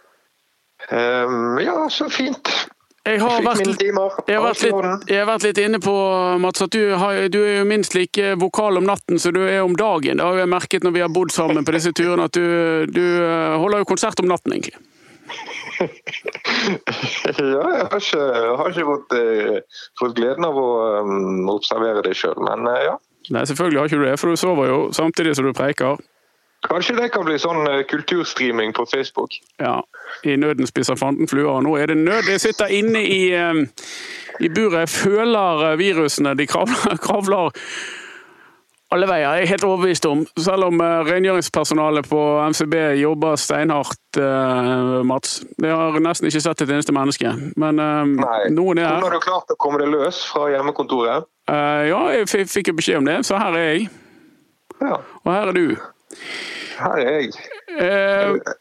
Um, 0.88 1.58
ja, 1.60 1.76
så 1.92 2.08
fint. 2.08 2.48
Jeg 3.04 3.20
har 3.20 3.42
vært, 3.44 3.64
jeg 3.80 3.92
har 4.36 4.44
vært, 4.44 4.62
litt, 4.62 5.08
jeg 5.08 5.18
har 5.18 5.28
vært 5.28 5.44
litt 5.44 5.60
inne 5.60 5.80
på, 5.82 5.92
Mats, 6.40 6.60
at 6.64 6.72
du, 6.72 6.94
har, 7.00 7.20
du 7.32 7.38
er 7.40 7.58
jo 7.58 7.66
minst 7.68 7.96
like 7.96 8.34
vokal 8.40 8.76
om 8.80 8.86
natten 8.88 9.20
som 9.20 9.34
du 9.36 9.40
er 9.42 9.60
om 9.64 9.76
dagen. 9.76 10.20
Det 10.20 10.24
har 10.24 10.40
jeg 10.40 10.52
merket 10.52 10.84
når 10.84 10.94
vi 10.96 11.02
har 11.04 11.12
bodd 11.12 11.32
sammen 11.32 11.64
på 11.64 11.74
disse 11.76 11.92
turene, 11.96 12.28
at 12.28 12.36
du, 12.36 12.88
du 12.92 13.04
holder 13.60 13.82
jo 13.82 13.88
konsert 13.88 14.20
om 14.20 14.28
natten, 14.30 14.56
egentlig. 14.56 14.80
Ja, 17.40 17.64
jeg 17.72 17.86
har 17.90 17.96
ikke, 17.96 18.20
jeg 18.20 18.56
har 18.60 18.72
ikke 18.72 18.86
fått, 18.88 19.14
eh, 19.16 19.82
fått 20.00 20.16
gleden 20.18 20.44
av 20.46 20.58
å 20.60 20.68
um, 21.00 21.48
observere 21.52 22.02
det 22.04 22.14
sjøl, 22.18 22.36
men 22.44 22.68
eh, 22.70 22.86
ja. 22.90 22.96
Nei, 23.30 23.44
selvfølgelig 23.48 23.80
har 23.80 23.90
ikke 23.90 24.00
du 24.00 24.06
det, 24.08 24.16
for 24.20 24.32
du 24.32 24.40
sover 24.40 24.70
jo 24.70 24.80
samtidig 24.96 25.36
som 25.38 25.46
du 25.48 25.52
preiker. 25.56 26.00
Kanskje 26.68 26.96
det 26.98 27.08
kan 27.14 27.24
bli 27.24 27.38
sånn 27.40 27.62
uh, 27.64 27.80
kulturstreaming 27.88 28.74
på 28.76 28.84
Facebook. 28.90 29.38
Ja, 29.62 29.78
i 30.28 30.36
nøden 30.36 30.68
spiser 30.68 30.98
fanden 31.00 31.28
fluer. 31.30 31.62
Nå 31.64 31.76
er 31.80 31.88
det 31.88 31.96
nød. 32.02 32.28
Jeg 32.28 32.42
sitter 32.42 32.72
inne 32.76 33.00
i, 33.00 33.30
eh, 33.32 33.62
i 34.44 34.50
buret. 34.52 34.82
Jeg 34.84 34.92
føler 34.92 35.78
virusene. 35.80 36.34
De 36.36 36.46
kravler, 36.50 36.98
kravler 37.06 37.56
alle 38.90 39.06
veier. 39.06 39.36
Jeg 39.38 39.46
er 39.46 39.50
helt 39.52 39.64
overbevist 39.68 40.06
om. 40.08 40.22
Selv 40.40 40.66
om 40.66 40.80
eh, 40.82 41.00
rengjøringspersonalet 41.06 42.08
på 42.10 42.20
MCB 42.50 42.74
jobber 43.00 43.36
steinhardt, 43.38 44.18
eh, 44.18 44.94
Mats. 45.06 45.36
Jeg 45.62 45.70
har 45.78 45.98
nesten 46.02 46.26
ikke 46.30 46.42
sett 46.42 46.64
et 46.64 46.72
eneste 46.74 46.94
menneske. 46.96 47.32
Men 47.60 47.78
eh, 47.78 48.48
noen 48.50 48.80
er 48.82 48.88
Hvordan 48.88 49.04
Nå 49.04 49.10
har 49.10 49.14
du 49.18 49.24
klart 49.26 49.54
å 49.54 49.58
komme 49.62 49.78
deg 49.82 49.92
løs 49.94 50.22
fra 50.32 50.48
hjemmekontoret? 50.54 51.28
Eh, 51.50 51.82
ja, 51.92 52.00
jeg 52.18 52.48
fikk 52.50 52.72
jo 52.72 52.78
beskjed 52.80 53.00
om 53.02 53.10
det, 53.10 53.20
så 53.28 53.38
her 53.42 53.58
er 53.60 53.68
jeg. 53.72 53.86
Ja, 54.80 54.96
Og 55.24 55.30
her 55.34 55.50
er 55.50 55.56
du. 55.56 55.76
her 56.80 56.98
er 57.04 57.14
jeg. 57.20 57.34
Eh, 57.78 58.56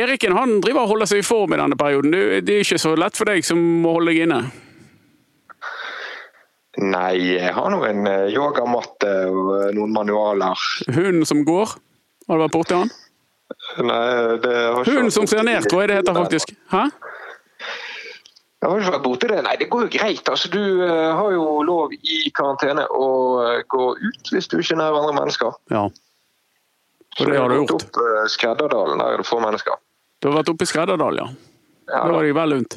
Eriken 0.00 0.32
han 0.36 0.60
driver 0.62 0.84
og 0.84 0.92
holder 0.94 1.08
seg 1.10 1.20
i 1.22 1.26
form 1.26 1.52
i 1.54 1.58
denne 1.58 1.76
perioden. 1.78 2.12
Det 2.46 2.54
er 2.54 2.62
ikke 2.64 2.78
så 2.80 2.92
lett 2.98 3.16
for 3.18 3.26
deg 3.30 3.42
som 3.44 3.58
må 3.82 3.96
holde 3.96 4.12
deg 4.12 4.22
inne. 4.28 4.42
Nei, 6.80 7.36
jeg 7.36 7.52
har 7.52 7.70
nå 7.72 7.82
en 7.84 8.06
eh, 8.08 8.30
yogamatte 8.32 9.10
og 9.28 9.52
eh, 9.58 9.68
noen 9.76 9.92
manualer. 9.92 10.66
Hunden 10.88 11.26
som 11.28 11.44
går. 11.44 11.76
Har 12.30 12.38
du 12.38 12.44
vært 12.46 12.56
borti 12.56 12.78
han? 12.78 12.92
Nei, 13.84 14.02
det 14.40 14.54
har 14.54 14.80
ikke 14.80 14.94
Hunden 14.94 15.14
som 15.14 15.26
ser 15.28 15.44
ned, 15.46 15.66
tror 15.68 15.84
jeg 15.84 15.92
det 15.92 16.00
heter 16.00 16.16
faktisk. 16.16 16.54
Hæ? 16.72 16.86
Jeg 18.60 18.68
har 18.68 18.82
ikke 18.82 18.92
vært 18.92 19.04
borti 19.06 19.28
det. 19.30 19.38
Nei, 19.46 19.54
det 19.56 19.66
går 19.72 19.86
jo 19.86 19.90
greit. 19.94 20.26
Altså, 20.28 20.50
du 20.52 20.60
eh, 20.84 21.10
har 21.16 21.32
jo 21.32 21.44
lov 21.64 21.94
i 21.96 22.18
karantene 22.36 22.84
å 22.92 23.06
eh, 23.46 23.62
gå 23.72 23.86
ut 23.96 24.32
hvis 24.34 24.50
du 24.52 24.58
ikke 24.58 24.76
er 24.76 24.80
nær 24.82 24.98
andre 24.98 25.14
mennesker. 25.16 25.56
Ja. 25.72 25.86
Så 27.16 27.26
det 27.26 27.38
har 27.40 27.48
du 27.48 27.56
jeg 27.56 27.64
gått 27.64 27.72
gjort. 27.72 27.88
Opp 27.88 28.02
eh, 28.04 28.26
Skredderdalen, 28.34 29.00
der 29.00 29.16
er 29.16 29.22
det 29.22 29.28
få 29.28 29.40
mennesker. 29.40 29.80
Du 30.20 30.28
har 30.28 30.36
vært 30.42 30.52
oppe 30.52 30.68
i 30.68 30.70
Skredderdal, 30.70 31.22
ja. 31.22 31.26
Ja, 31.88 32.04
Det 32.04 32.12
var 32.12 32.28
deg 32.28 32.36
vel 32.36 32.56
unt. 32.60 32.76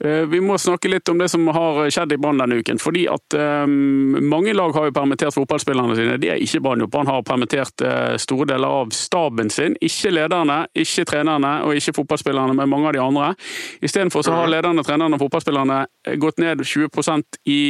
Eh, 0.00 0.26
Vi 0.28 0.40
må 0.40 0.58
snakke 0.58 0.90
litt 0.90 1.08
om 1.08 1.18
det 1.18 1.28
som 1.32 1.46
har 1.48 1.78
skjedd 1.90 2.12
i 2.12 2.18
Brann 2.20 2.40
denne 2.40 2.58
uken. 2.60 2.78
fordi 2.78 3.06
at 3.08 3.34
um, 3.34 4.16
Mange 4.28 4.52
lag 4.52 4.74
har 4.76 4.88
jo 4.88 4.92
permittert 4.92 5.34
fotballspillerne 5.34 5.96
sine. 5.96 6.18
Det 6.20 6.30
er 6.30 6.42
ikke 6.42 6.60
Brann. 6.60 6.84
Brann 6.90 7.08
har 7.08 7.22
permittert 7.24 7.84
uh, 7.84 8.16
store 8.20 8.48
deler 8.52 8.68
av 8.68 8.92
staben 8.92 9.50
sin. 9.50 9.76
Ikke 9.80 10.12
lederne, 10.12 10.66
ikke 10.76 11.06
trenerne 11.08 11.52
og 11.64 11.76
ikke 11.76 11.96
fotballspillerne, 11.96 12.54
men 12.56 12.68
mange 12.68 12.90
av 12.90 12.96
de 12.96 13.02
andre. 13.02 13.32
Istedenfor 13.80 14.24
så 14.26 14.36
har 14.36 14.50
lederne, 14.52 14.84
trenerne 14.84 15.16
og 15.16 15.24
fotballspillerne 15.24 15.80
gått 16.20 16.40
ned 16.42 16.60
20% 16.60 17.40
i 17.48 17.60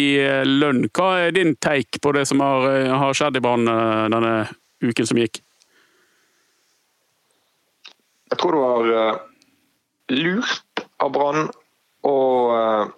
lønn. 0.47 0.87
Hva 0.91 1.11
er 1.27 1.37
din 1.37 1.55
take 1.62 2.01
på 2.03 2.12
det 2.17 2.27
som 2.29 2.43
har, 2.43 2.67
har 3.03 3.15
skjedd 3.17 3.39
i 3.39 3.45
Brann 3.45 3.69
denne 4.12 4.33
uken 4.83 5.09
som 5.09 5.21
gikk? 5.21 5.41
Jeg 8.33 8.41
tror 8.41 8.57
det 8.57 8.65
var 8.65 9.21
lurt 10.11 10.85
av 11.03 11.15
Brann 11.15 11.47
og 12.07 12.55
eh, 12.57 12.95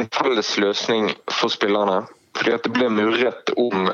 en 0.00 0.10
felles 0.16 0.56
løsning 0.58 1.12
for 1.30 1.52
spillerne. 1.52 2.02
Fordi 2.36 2.56
at 2.56 2.64
det 2.64 2.72
ble 2.72 2.88
murret 2.88 3.52
om 3.60 3.90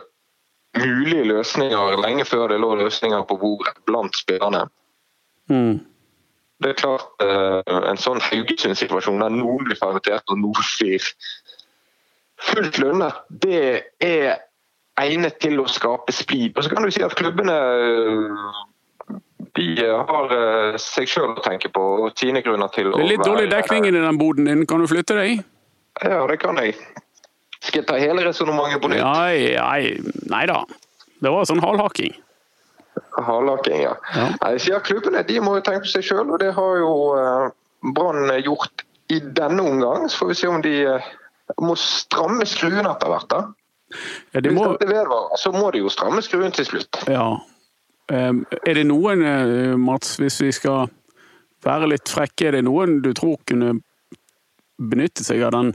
mulige 0.79 1.25
løsninger 1.27 2.01
lenge 2.03 2.25
før 2.29 2.49
det 2.53 2.61
lå 2.63 2.75
løsninger 2.79 3.23
på 3.27 3.37
bordet 3.37 3.75
blant 3.87 4.17
spillerne. 4.17 4.69
Mm. 5.51 5.81
Det 6.63 6.71
er 6.71 6.81
klart 6.81 7.23
eh, 7.23 7.61
En 7.91 8.01
sånn 8.01 8.21
Haugesund-situasjon 8.21 9.23
der 9.23 9.33
noen 9.33 9.65
blir 9.67 9.79
permittert 9.81 10.27
og 10.29 10.41
noen 10.43 10.67
blir 10.81 11.07
fullt 12.39 12.79
lønnet, 12.79 13.17
det 13.29 13.63
er 14.05 14.37
egnet 14.99 15.39
til 15.43 15.59
å 15.63 15.67
skape 15.71 16.15
splid. 16.15 16.55
Og 16.57 16.65
så 16.65 16.71
kan 16.71 16.85
du 16.87 16.93
si 16.95 17.03
at 17.03 17.17
klubbene 17.19 17.55
eh, 17.55 18.51
de 19.57 19.67
har 19.87 20.33
eh, 20.35 20.77
seg 20.83 21.09
sjøl 21.11 21.35
å 21.37 21.43
tenke 21.45 21.71
på 21.73 21.83
og 22.05 22.19
sine 22.19 22.43
grunner 22.45 22.71
til 22.75 22.91
å 22.91 22.97
Det 22.99 23.05
er 23.05 23.13
litt 23.15 23.27
dårlig 23.27 23.51
dekning 23.53 23.87
i 23.89 23.93
den 23.95 24.19
boden 24.21 24.49
din. 24.51 24.65
Kan 24.69 24.83
du 24.83 24.89
flytte 24.91 25.17
deg? 25.19 25.45
Ja, 26.03 26.25
det 26.31 26.39
kan 26.43 26.59
jeg. 26.63 26.77
Skal 27.59 27.81
jeg 27.83 27.89
ta 27.89 27.99
hele 27.99 28.23
resonnementet 28.27 28.83
på 28.83 28.91
nytt? 28.93 29.03
Nei, 29.03 29.55
nei, 29.59 30.15
nei 30.31 30.45
da. 30.51 30.63
Det 31.19 31.33
var 31.35 31.47
sånn 31.51 31.63
halvhakking. 31.63 32.15
Halvhakking, 33.19 33.83
ja. 33.83 33.95
Ja. 34.15 34.29
Nei, 34.43 34.53
sier 34.63 34.83
klubbene 34.87 35.25
de 35.27 35.41
må 35.43 35.57
jo 35.59 35.65
tenke 35.67 35.87
på 35.87 35.93
seg 35.97 36.07
sjøl, 36.07 36.29
og 36.31 36.39
det 36.43 36.53
har 36.55 36.79
jo 36.83 36.93
eh, 37.19 37.49
Brann 37.95 38.31
gjort 38.43 38.85
i 39.15 39.21
denne 39.23 39.65
omgang. 39.65 40.07
Så 40.11 40.23
får 40.23 40.33
vi 40.33 40.39
se 40.39 40.51
om 40.51 40.63
de 40.63 40.75
eh, 40.95 41.13
må 41.65 41.75
stramme 41.81 42.47
skruen 42.47 42.87
etter 42.87 43.11
hvert. 43.11 43.31
da. 43.33 43.43
Ja, 44.35 44.43
det 44.43 44.53
Hvis 44.53 44.59
må, 44.59 44.67
dette 44.75 44.91
vedvarer, 44.91 45.39
så 45.41 45.53
må 45.55 45.71
de 45.75 45.81
jo 45.83 45.91
stramme 45.93 46.23
skruen 46.23 46.53
til 46.55 46.69
slutt. 46.69 47.05
ja. 47.11 47.31
Em, 48.13 48.45
Er 48.65 48.75
det 48.75 48.87
noen, 48.89 49.23
eh, 49.23 49.77
Mats, 49.77 50.17
hvis 50.17 50.41
vi 50.41 50.53
skal 50.53 50.89
være 51.65 51.89
litt 51.89 52.09
frekke, 52.09 52.49
er 52.49 52.53
det 52.59 52.65
noen 52.65 53.03
du 53.03 53.13
tror 53.13 53.37
kunne 53.47 53.81
benytte 54.79 55.25
seg 55.27 55.43
av 55.43 55.53
den 55.53 55.75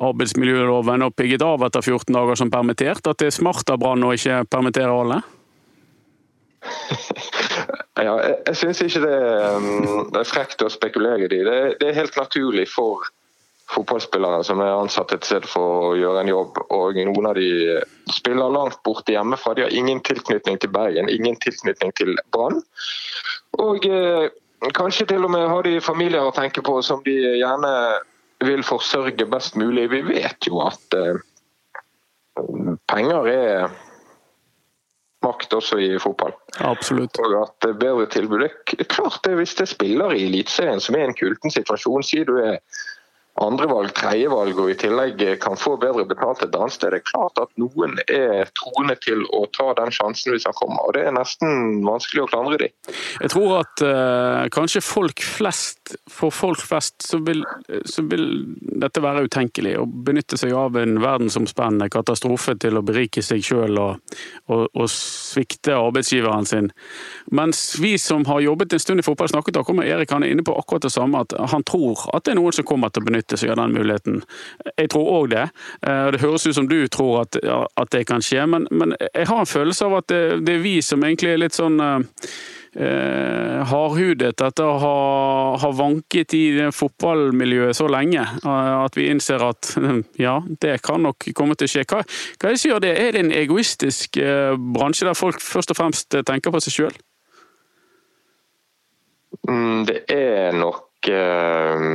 arbeidsmiljøloven 0.00 1.02
og 1.02 1.14
pigget 1.16 1.42
av 1.42 1.62
etter 1.66 1.82
14 1.82 2.14
dager 2.14 2.38
som 2.38 2.50
permittert? 2.50 3.06
At 3.06 3.18
det 3.18 3.26
er 3.26 3.36
smart 3.36 3.68
av 3.70 3.78
Brann 3.82 4.06
å 4.06 4.14
ikke 4.14 4.44
permittere 4.50 4.92
alle? 4.92 5.22
Ja, 7.94 8.16
jeg 8.18 8.38
jeg 8.48 8.56
syns 8.58 8.80
ikke 8.82 9.04
det 9.04 9.18
um, 9.54 10.08
er 10.18 10.26
frekt 10.26 10.62
å 10.66 10.70
spekulere 10.72 11.28
i 11.28 11.28
det. 11.30 11.44
Det, 11.46 11.58
det 11.78 11.88
er 11.88 12.00
helt 12.00 12.16
naturlig 12.18 12.64
for 12.72 13.06
fotballspillere 13.72 14.44
som 14.44 14.60
er 14.60 14.74
ansatt 14.74 15.12
et 15.16 15.26
sted 15.26 15.46
for 15.48 15.88
å 15.88 15.92
gjøre 15.98 16.22
en 16.24 16.30
jobb, 16.30 16.60
og 16.74 16.98
noen 17.08 17.28
av 17.30 17.38
de 17.38 17.80
spiller 18.12 18.52
langt 18.52 18.80
borte 18.84 19.14
hjemmefra. 19.14 19.54
De 19.56 19.64
har 19.66 19.76
ingen 19.76 20.02
tilknytning 20.04 20.60
til 20.60 20.72
Bergen, 20.74 21.08
ingen 21.10 21.38
tilknytning 21.42 21.94
til 21.96 22.14
Brann. 22.34 22.60
Og 23.64 23.86
eh, 23.88 24.28
kanskje 24.76 25.08
til 25.14 25.24
og 25.24 25.32
med 25.32 25.48
har 25.48 25.64
de 25.66 25.78
familier 25.84 26.26
å 26.26 26.34
tenke 26.34 26.64
på 26.64 26.76
som 26.84 27.02
de 27.06 27.16
gjerne 27.40 27.72
vil 28.44 28.64
forsørge 28.66 29.26
best 29.30 29.56
mulig. 29.56 29.88
Vi 29.94 30.02
vet 30.12 30.50
jo 30.50 30.60
at 30.66 30.98
eh, 30.98 31.22
penger 32.90 33.32
er 33.32 33.74
makt 35.24 35.54
også 35.56 35.78
i 35.80 35.94
fotball. 36.02 36.34
Absolutt. 36.60 37.16
Og 37.24 37.36
at 37.40 37.68
bedre 37.80 38.06
tilbud. 38.12 38.44
Klart 38.92 39.22
det 39.24 39.38
hvis 39.38 39.54
det 39.56 39.64
er 39.64 39.72
spillere 39.72 40.18
i 40.18 40.26
Eliteserien 40.28 40.82
som 40.84 40.98
er 40.98 41.08
en 41.08 41.16
kulten 41.16 41.54
situasjon, 41.54 42.04
sier 42.04 42.28
du 42.28 42.36
er 42.42 42.60
andrevalg, 43.42 43.90
tredjevalg 43.96 44.58
og 44.62 44.70
i 44.70 44.76
tillegg 44.78 45.22
kan 45.42 45.58
få 45.58 45.74
bedre 45.82 46.04
betalt 46.06 46.44
et 46.44 46.54
annet 46.54 46.74
sted. 46.74 46.94
Det 46.94 47.00
er 47.02 47.08
klart 47.08 47.40
at 47.42 47.50
noen 47.60 47.96
er 48.06 48.50
troende 48.54 48.94
til 49.02 49.24
å 49.34 49.44
ta 49.54 49.72
den 49.80 49.90
sjansen 49.94 50.34
hvis 50.34 50.46
han 50.46 50.56
kommer. 50.58 50.86
og 50.86 50.94
Det 50.94 51.04
er 51.08 51.16
nesten 51.16 51.82
vanskelig 51.86 52.24
å 52.24 52.28
klandre 52.30 52.60
dem. 52.62 52.74
Jeg 53.24 53.32
tror 53.34 53.56
at 53.62 53.84
uh, 53.84 54.46
kanskje 54.54 54.84
folk 54.84 55.24
flest, 55.24 55.83
for 56.10 56.32
folk 56.34 56.60
flest, 56.64 57.02
så 57.04 57.18
vil, 57.24 57.44
så 57.84 58.02
vil 58.08 58.24
dette 58.80 59.02
være 59.04 59.26
utenkelig. 59.28 59.74
Å 59.80 59.86
benytte 59.86 60.38
seg 60.40 60.54
av 60.56 60.76
en 60.80 60.98
verdensomspennende 61.02 61.90
katastrofe 61.92 62.56
til 62.60 62.78
å 62.78 62.84
berike 62.86 63.22
seg 63.24 63.44
sjøl 63.44 63.78
og, 63.80 64.16
og, 64.48 64.64
og 64.72 64.88
svikte 64.90 65.76
arbeidsgiveren 65.76 66.48
sin. 66.48 66.70
Mens 67.34 67.62
vi 67.82 67.94
som 68.00 68.24
har 68.28 68.44
jobbet 68.44 68.76
en 68.76 68.82
stund 68.82 69.02
i 69.02 69.06
fotball, 69.06 69.30
snakket 69.32 69.60
om, 69.62 69.82
Erik, 69.84 70.12
han 70.14 70.24
er 70.24 70.34
inne 70.34 70.46
på 70.46 70.56
akkurat 70.58 70.86
det 70.86 70.94
samme. 70.94 71.24
At 71.24 71.36
han 71.52 71.66
tror 71.68 72.06
at 72.14 72.24
det 72.24 72.34
er 72.34 72.40
noen 72.40 72.56
som 72.56 72.66
kommer 72.68 72.92
til 72.92 73.04
å 73.04 73.08
benytte 73.10 73.38
seg 73.40 73.54
av 73.54 73.60
den 73.62 73.76
muligheten. 73.76 74.22
Jeg 74.74 74.90
tror 74.94 75.12
òg 75.20 75.30
det. 75.34 75.46
Eh, 75.82 76.10
Det 76.14 76.20
høres 76.22 76.46
ut 76.46 76.54
som 76.54 76.68
du 76.68 76.86
tror 76.88 77.22
at, 77.24 77.36
at 77.42 77.90
det 77.90 78.04
kan 78.08 78.22
skje, 78.22 78.46
men, 78.46 78.68
men 78.70 78.94
jeg 79.00 79.26
har 79.28 79.40
en 79.40 79.48
følelse 79.48 79.88
av 79.88 79.98
at 80.00 80.10
det, 80.12 80.22
det 80.46 80.58
er 80.58 80.64
vi 80.64 80.76
som 80.82 81.02
egentlig 81.04 81.34
er 81.34 81.42
litt 81.42 81.56
sånn 81.56 81.80
eh, 81.80 82.28
hardhudet 82.74 84.40
etter 84.42 84.66
å 84.66 84.78
ha, 84.82 84.94
ha 85.62 85.70
vanket 85.78 86.34
i 86.34 86.42
fotballmiljøet 86.74 87.76
så 87.78 87.86
lenge. 87.90 88.24
eh, 88.42 88.72
At 88.84 88.96
vi 88.98 89.06
innser 89.12 89.42
at 89.46 89.74
ja, 90.26 90.40
det 90.60 90.80
kan 90.82 91.02
nok 91.06 91.28
komme 91.38 91.54
til 91.54 91.68
å 91.68 91.72
skje. 91.74 91.84
Hva, 91.86 92.02
hva 92.02 92.48
er 92.50 92.56
det 92.56 92.62
som 92.62 92.72
gjør 92.72 92.82
det? 92.86 92.94
Er 92.98 93.12
det 93.14 93.22
en 93.24 93.34
egoistisk 93.34 94.18
eh, 94.18 94.56
bransje 94.58 95.06
der 95.06 95.18
folk 95.18 95.38
først 95.42 95.70
og 95.74 95.78
fremst 95.78 96.18
tenker 96.26 96.54
på 96.54 96.62
seg 96.66 96.78
sjøl? 96.78 96.96
Mm, 99.48 99.84
Det 99.88 100.00
er 100.14 100.54
nok 100.56 101.08
eh, 101.10 101.86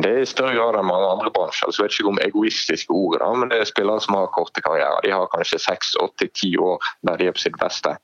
Det 0.00 0.10
er 0.10 0.20
i 0.22 0.28
større 0.28 0.54
grad 0.56 0.78
enn 0.80 0.86
mange 0.88 1.08
andre 1.10 1.30
bransjer. 1.34 1.70
Jeg 1.74 1.84
vet 1.84 1.96
ikke 1.98 2.12
om 2.12 2.20
egoistiske 2.24 2.94
ord, 2.94 3.18
da, 3.22 3.30
men 3.36 3.50
det 3.52 3.58
er 3.62 3.68
spillere 3.70 4.00
som 4.04 4.16
har 4.18 4.30
korte 4.34 4.62
karrierer. 4.64 5.02
De 5.04 5.12
har 5.14 5.26
kanskje 5.32 5.60
seks, 5.62 5.94
åtte, 6.02 6.30
ti 6.34 6.54
år 6.60 6.82
der 7.06 7.20
de 7.20 7.28
er 7.30 7.36
på 7.36 7.42
sitt 7.46 7.58
beste. 7.60 7.94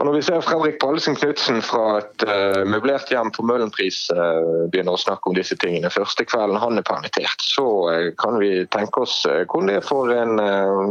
Og 0.00 0.08
Når 0.08 0.14
vi 0.16 0.22
ser 0.24 0.44
Fredrik 0.44 0.78
Pallesen 0.80 1.16
Knutsen 1.18 1.60
fra 1.64 1.98
et 2.00 2.24
uh, 2.24 2.62
møblert 2.68 3.10
hjem 3.12 3.30
på 3.34 3.44
Møhlenpris 3.46 4.06
uh, 4.16 4.64
begynner 4.72 4.96
å 4.96 5.00
snakke 5.00 5.28
om 5.28 5.36
disse 5.36 5.56
tingene 5.60 5.92
første 5.92 6.24
kvelden 6.26 6.60
han 6.60 6.80
er 6.80 6.86
permittert, 6.88 7.44
så 7.44 7.66
uh, 7.90 8.08
kan 8.18 8.38
vi 8.40 8.64
tenke 8.72 9.04
oss 9.04 9.20
hvordan 9.28 9.68
det 9.68 9.76
er 9.78 9.86
for 9.86 10.12
en 10.16 10.32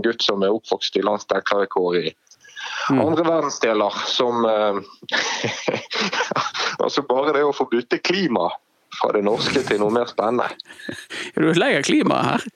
gutt 0.06 0.22
som 0.24 0.46
er 0.46 0.54
oppvokst 0.54 1.00
i 1.00 1.06
landsdelklarrekord 1.06 1.98
i 2.04 2.14
andre 2.94 3.24
verdensdeler, 3.26 3.94
som 4.10 4.46
Altså 6.82 7.04
bare 7.06 7.34
det 7.36 7.44
å 7.46 7.54
få 7.54 7.68
bytte 7.70 8.00
klima 8.02 8.48
fra 9.00 9.12
det 9.16 9.24
norske 9.26 9.64
til 9.66 9.82
noe 9.82 9.94
mer 9.94 10.10
spennende. 10.10 10.50
Er 11.36 11.46
du 11.46 11.58
lei 11.58 11.74
av 11.78 11.86
klimaet 11.88 12.32
her? 12.32 12.50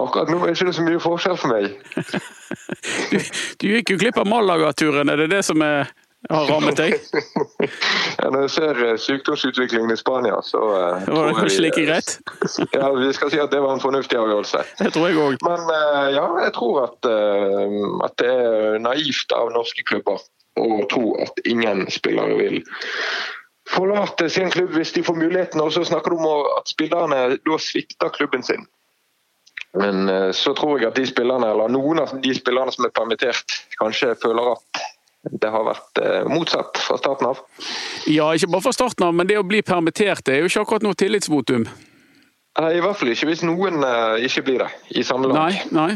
Akkurat 0.00 0.30
nå 0.30 0.38
er 0.40 0.52
det 0.52 0.58
ikke 0.58 0.76
så 0.76 0.84
mye 0.86 1.00
forskjell 1.02 1.40
for 1.40 1.54
meg. 1.54 1.72
Du, 3.10 3.18
du 3.62 3.66
gikk 3.76 3.94
jo 3.94 3.98
glipp 4.00 4.20
av 4.20 4.28
Malaga-turen, 4.30 5.10
er 5.12 5.24
det 5.24 5.28
det 5.32 5.42
som 5.46 5.62
er, 5.64 5.90
har 6.30 6.48
rammet 6.50 6.78
deg? 6.80 6.96
Ja, 8.20 8.28
når 8.28 8.42
jeg 8.44 8.52
ser 8.52 8.80
eh, 8.84 8.96
sykdomsutviklingen 9.00 9.92
i 9.94 9.96
Spania, 9.96 10.40
så 10.44 10.60
eh, 10.76 11.04
Det 11.06 11.14
var 11.14 11.28
det 11.30 11.36
kanskje 11.38 11.62
like 11.64 11.84
greit? 11.86 12.10
Ja, 12.74 12.90
vi 12.96 13.12
skal 13.16 13.32
si 13.32 13.40
at 13.40 13.52
det 13.54 13.62
var 13.64 13.76
en 13.76 13.82
fornuftig 13.82 14.18
avgjørelse. 14.20 14.64
Det 14.82 14.92
tror 14.96 15.08
jeg 15.08 15.20
òg. 15.22 15.38
Men 15.46 15.72
eh, 15.76 16.10
ja, 16.16 16.26
jeg 16.44 16.54
tror 16.58 16.82
at, 16.84 17.08
eh, 17.08 17.78
at 18.04 18.16
det 18.20 18.32
er 18.34 18.80
naivt 18.84 19.36
av 19.36 19.52
norske 19.54 19.86
klubber 19.88 20.20
å 20.60 20.82
tro 20.90 21.14
at 21.22 21.40
ingen 21.48 21.86
spillere 21.92 22.36
vil 22.36 22.58
forlate 23.70 24.28
sin 24.32 24.50
klubb 24.52 24.74
hvis 24.76 24.92
de 24.96 25.04
får 25.06 25.16
muligheten. 25.16 25.62
Og 25.62 25.72
så 25.72 25.84
snakker 25.86 26.12
du 26.12 26.20
om 26.20 26.50
at 26.58 26.68
spillerne 26.68 27.38
da 27.46 27.58
svikter 27.62 28.12
klubben 28.16 28.44
sin. 28.46 28.66
Men 29.78 30.08
eh, 30.08 30.30
så 30.32 30.54
tror 30.54 30.80
jeg 30.80 30.90
at 30.90 30.98
de 30.98 31.06
spillerne, 31.06 31.50
eller 31.52 31.70
noen 31.70 32.02
av 32.02 32.16
de 32.22 32.32
spillerne 32.34 32.72
som 32.74 32.86
er 32.88 32.94
permittert, 32.94 33.60
kanskje 33.78 34.16
føler 34.22 34.54
at 34.56 34.82
det 35.40 35.50
har 35.52 35.66
vært 35.66 36.00
eh, 36.02 36.26
motsatt 36.30 36.80
fra 36.80 36.98
starten 36.98 37.30
av. 37.30 37.42
Ja, 38.10 38.30
ikke 38.34 38.50
bare 38.50 38.66
fra 38.66 38.74
starten 38.74 39.06
av, 39.06 39.14
men 39.14 39.30
det 39.30 39.38
å 39.38 39.46
bli 39.46 39.62
permittert 39.62 40.24
det 40.26 40.36
er 40.36 40.44
jo 40.44 40.50
ikke 40.50 40.64
akkurat 40.64 40.86
noe 40.86 40.98
tillitsvotum. 40.98 41.68
I 42.60 42.80
hvert 42.82 42.98
fall 42.98 43.12
ikke 43.12 43.28
hvis 43.30 43.44
noen 43.46 43.84
eh, 43.86 44.24
ikke 44.26 44.46
blir 44.48 44.64
det 44.64 44.70
i 44.98 45.04
samme 45.06 45.30
lag. 45.30 45.38
Nei, 45.38 45.60
nei. 45.70 45.92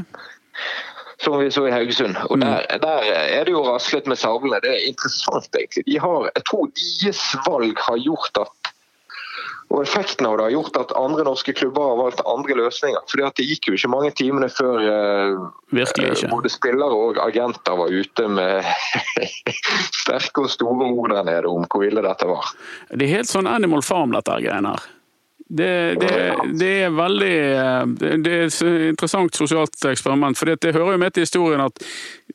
som 1.25 1.39
vi 1.41 1.51
så 1.51 1.67
i 1.67 1.73
Haugesund. 1.73 2.17
Og 2.29 2.39
der, 2.41 2.67
der 2.83 3.09
er 3.11 3.47
det 3.47 3.55
jo 3.55 3.65
raslet 3.67 4.07
med 4.11 4.21
sablene. 4.21 4.61
Det 4.63 4.71
er 4.71 4.87
interessant, 4.91 5.49
egentlig. 5.57 5.85
De 5.89 5.99
har, 6.01 6.29
jeg 6.31 6.47
tror 6.51 6.71
deres 6.77 7.23
valg 7.47 7.81
har 7.89 7.99
gjort 8.05 8.43
at 8.45 8.64
og 9.73 9.83
effekten 9.83 10.27
av 10.29 10.37
det 10.39 10.45
har 10.47 10.55
gjort 10.55 10.77
at 10.79 10.93
andre 10.99 11.25
norske 11.27 11.55
klubber 11.57 11.89
har 11.89 11.99
valgt 11.99 12.23
andre 12.29 12.57
løsninger. 12.59 13.05
Fordi 13.11 13.25
at 13.27 13.37
Det 13.39 13.47
gikk 13.49 13.69
jo 13.69 13.77
ikke 13.79 13.91
mange 13.91 14.11
timene 14.15 14.49
før 14.53 14.81
eh, 14.85 15.45
ikke. 15.83 16.31
både 16.31 16.53
spillere 16.53 16.99
og 17.07 17.19
agenter 17.23 17.79
var 17.79 17.91
ute 17.91 18.29
med 18.29 18.67
sterke 20.03 20.45
og 20.45 20.51
store 20.53 20.91
ord 20.91 21.15
der 21.17 21.25
nede 21.27 21.51
om 21.51 21.67
hvor 21.67 21.87
ille 21.87 22.05
dette 22.05 22.29
var. 22.29 22.53
Det 22.93 23.09
er 23.09 23.17
helt 23.19 23.31
sånn 23.31 23.51
Animal 23.51 23.83
Farm, 23.83 24.15
dette 24.15 24.37
greiene 24.45 24.75
her. 24.77 24.91
Det, 25.45 25.73
det, 26.01 26.13
det 26.57 26.71
er 26.87 26.95
veldig 26.95 27.35
eh, 27.37 27.83
det 28.01 28.33
er 28.33 28.47
et 28.47 28.61
interessant 28.93 29.37
sosialt 29.37 29.91
eksperiment. 29.91 30.39
For 30.39 30.55
det 30.55 30.75
hører 30.75 30.95
jo 30.95 31.03
med 31.03 31.17
til 31.17 31.27
historien 31.27 31.65
at 31.65 31.83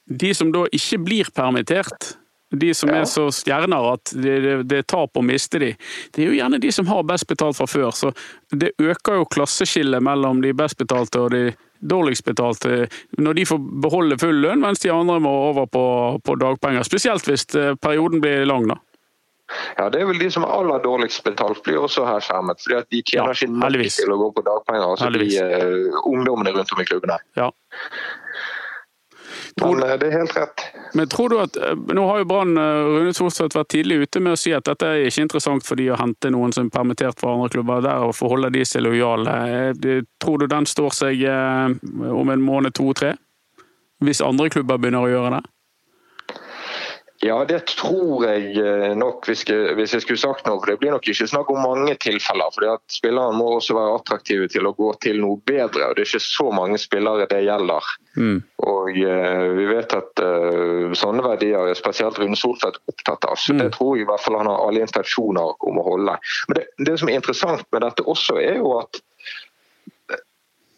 de 0.10 0.34
som 0.34 0.52
da 0.54 0.66
ikke 0.76 1.00
blir 1.06 1.32
permittert, 1.36 2.16
de 2.52 2.74
som 2.74 2.90
Ja. 2.90 3.02
er 3.02 3.06
så 3.06 3.28
stjerner 3.32 3.94
at 3.94 4.12
det, 4.16 4.36
det, 4.42 4.54
det 4.68 4.78
er 4.80 4.88
tap 4.90 5.18
å 5.18 5.22
miste 5.22 5.60
de, 5.62 5.76
det 6.16 6.24
er 6.24 6.32
jo 6.32 6.38
gjerne 6.40 6.60
de 6.60 6.72
som 6.72 6.88
har 6.88 7.04
best 7.04 7.28
betalt 7.30 7.58
fra 7.58 7.68
før. 7.70 7.92
Så 7.94 8.12
det 8.52 8.72
øker 8.82 9.20
jo 9.22 9.26
klasseskillet 9.30 10.02
mellom 10.02 10.42
de 10.42 10.54
best 10.54 10.78
betalte 10.78 11.20
og 11.22 11.32
de 11.32 11.54
dårligst 11.80 12.26
betalte 12.26 12.90
når 13.18 13.34
de 13.38 13.46
får 13.46 13.60
beholde 13.86 14.18
full 14.20 14.42
lønn, 14.44 14.60
mens 14.60 14.80
de 14.84 14.90
andre 14.92 15.20
må 15.24 15.30
over 15.52 15.66
på, 15.72 15.84
på 16.26 16.36
dagpenger. 16.42 16.84
Spesielt 16.84 17.24
hvis 17.30 17.46
eh, 17.56 17.76
perioden 17.80 18.20
blir 18.20 18.46
lang, 18.50 18.68
da. 18.68 18.76
Ja, 19.78 19.88
Det 19.90 20.02
er 20.02 20.06
vel 20.06 20.20
de 20.22 20.28
som 20.30 20.44
er 20.46 20.52
aller 20.54 20.82
dårligst 20.84 21.24
betalt, 21.26 21.64
blir 21.66 21.80
også 21.82 22.04
her 22.06 22.20
skjermet. 22.22 22.60
fordi 22.62 22.76
at 22.78 22.90
De 22.92 23.00
tjener 23.02 23.32
Ja, 23.32 23.34
ikke 23.34 23.48
nok 23.50 23.94
til 23.96 24.12
å 24.14 24.18
gå 24.20 24.28
på 24.36 24.44
dagpenger. 24.46 24.84
altså 24.92 25.10
de 25.10 25.30
eh, 25.38 26.02
ungdommene 26.06 26.52
rundt 26.54 26.74
om 26.76 26.82
i 26.82 26.86
klubbene. 26.86 27.18
Ja. 27.40 27.48
Tror 29.58 29.76
Men 29.76 29.90
eh, 29.90 29.98
det 29.98 30.08
er 30.08 30.18
helt 30.20 30.36
rett. 30.38 30.66
Men 30.94 31.08
tror 31.08 31.30
du 31.30 31.40
at, 31.40 31.58
eh, 31.58 31.76
Nå 31.96 32.06
har 32.08 32.22
jo 32.22 32.28
Brann 32.30 32.58
eh, 32.58 32.90
Rune 32.96 33.14
Thorsvedt 33.16 33.56
vært 33.58 33.72
tidlig 33.74 34.02
ute 34.04 34.22
med 34.24 34.36
å 34.36 34.40
si 34.40 34.54
at 34.56 34.68
dette 34.70 34.88
er 34.88 35.08
ikke 35.08 35.26
interessant 35.28 35.66
for 35.66 35.80
de 35.80 35.90
å 35.94 36.00
hente 36.00 36.32
noen 36.34 36.54
som 36.56 36.68
er 36.68 36.76
permittert 36.76 37.20
fra 37.20 37.34
andre 37.36 37.50
klubber 37.54 37.84
der 37.86 38.08
og 38.08 38.16
forholde 38.18 38.52
de 38.56 38.66
seg 38.68 38.86
lojale. 38.86 39.38
Tror 40.22 40.42
du 40.42 40.48
den 40.52 40.68
står 40.70 40.96
seg 40.96 41.24
om 41.26 42.30
en 42.30 42.44
måned, 42.44 42.76
to, 42.78 42.92
tre? 42.94 43.16
Hvis 44.04 44.22
andre 44.24 44.50
klubber 44.52 44.80
begynner 44.80 45.06
å 45.06 45.12
gjøre 45.12 45.38
det? 45.38 45.44
Ja, 47.22 47.46
det 47.46 47.66
tror 47.68 48.24
jeg 48.24 48.54
eh, 48.56 48.94
nok 48.96 49.26
hvis 49.28 49.42
jeg, 49.50 49.74
hvis 49.76 49.92
jeg 49.92 50.06
skulle 50.06 50.22
sagt 50.22 50.46
noe. 50.48 50.56
For 50.62 50.72
det 50.72 50.78
blir 50.80 50.94
nok 50.94 51.08
ikke 51.12 51.28
snakk 51.28 51.50
om 51.52 51.60
mange 51.60 51.98
tilfeller. 52.00 52.54
fordi 52.56 52.70
at 52.72 52.84
Spillerne 52.96 53.36
må 53.36 53.50
også 53.58 53.76
være 53.76 53.98
attraktive 53.98 54.48
til 54.48 54.70
å 54.70 54.72
gå 54.78 54.94
til 55.04 55.20
noe 55.20 55.36
bedre. 55.44 55.90
og 55.90 55.98
Det 55.98 56.06
er 56.06 56.08
ikke 56.08 56.24
så 56.24 56.48
mange 56.56 56.80
spillere 56.80 57.28
det 57.28 57.42
gjelder. 57.44 57.90
Mm. 58.16 58.38
Og 58.72 59.02
uh, 59.04 59.44
Vi 59.58 59.66
vet 59.68 59.96
at 59.98 60.24
uh, 60.24 60.96
sånne 60.96 61.26
verdier 61.26 61.68
er 61.68 61.80
spesielt 61.80 62.22
Rune 62.24 62.40
Soltvedt 62.40 62.80
opptatt 62.88 63.28
av. 63.28 63.36
så 63.36 63.58
Det 63.60 63.68
tror 63.76 63.98
jeg 63.98 64.08
i 64.08 64.10
hvert 64.10 64.24
fall 64.24 64.40
han 64.40 64.52
har 64.54 64.64
alle 64.70 64.88
intensjoner 64.88 65.68
om 65.68 65.82
å 65.84 65.86
holde. 65.90 66.16
Men 66.48 66.62
det, 66.62 66.66
det 66.88 66.96
som 67.04 67.12
er 67.12 67.20
interessant 67.20 67.68
med 67.76 67.84
dette 67.84 68.08
også, 68.08 68.40
er 68.40 68.64
jo 68.64 68.78
at 68.80 69.04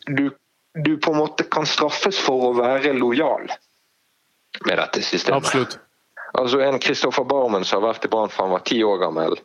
du, 0.10 0.26
du 0.74 0.92
på 0.98 1.14
en 1.14 1.22
måte 1.22 1.46
kan 1.54 1.70
straffes 1.70 2.18
for 2.18 2.50
å 2.50 2.52
være 2.58 2.98
lojal 2.98 3.46
med 4.66 4.78
dette 4.82 5.06
systemet. 5.06 5.46
Absolutt. 5.46 5.80
Altså 6.39 6.60
En 6.63 6.80
Kristoffer 6.80 7.24
Barmen 7.28 7.65
som 7.67 7.82
har 7.82 7.91
vært 7.94 8.06
i 8.06 8.12
Brann 8.12 8.30
fra 8.32 8.46
han 8.46 8.54
var 8.56 8.63
ti 8.67 8.78
år 8.84 9.02
gammel, 9.02 9.36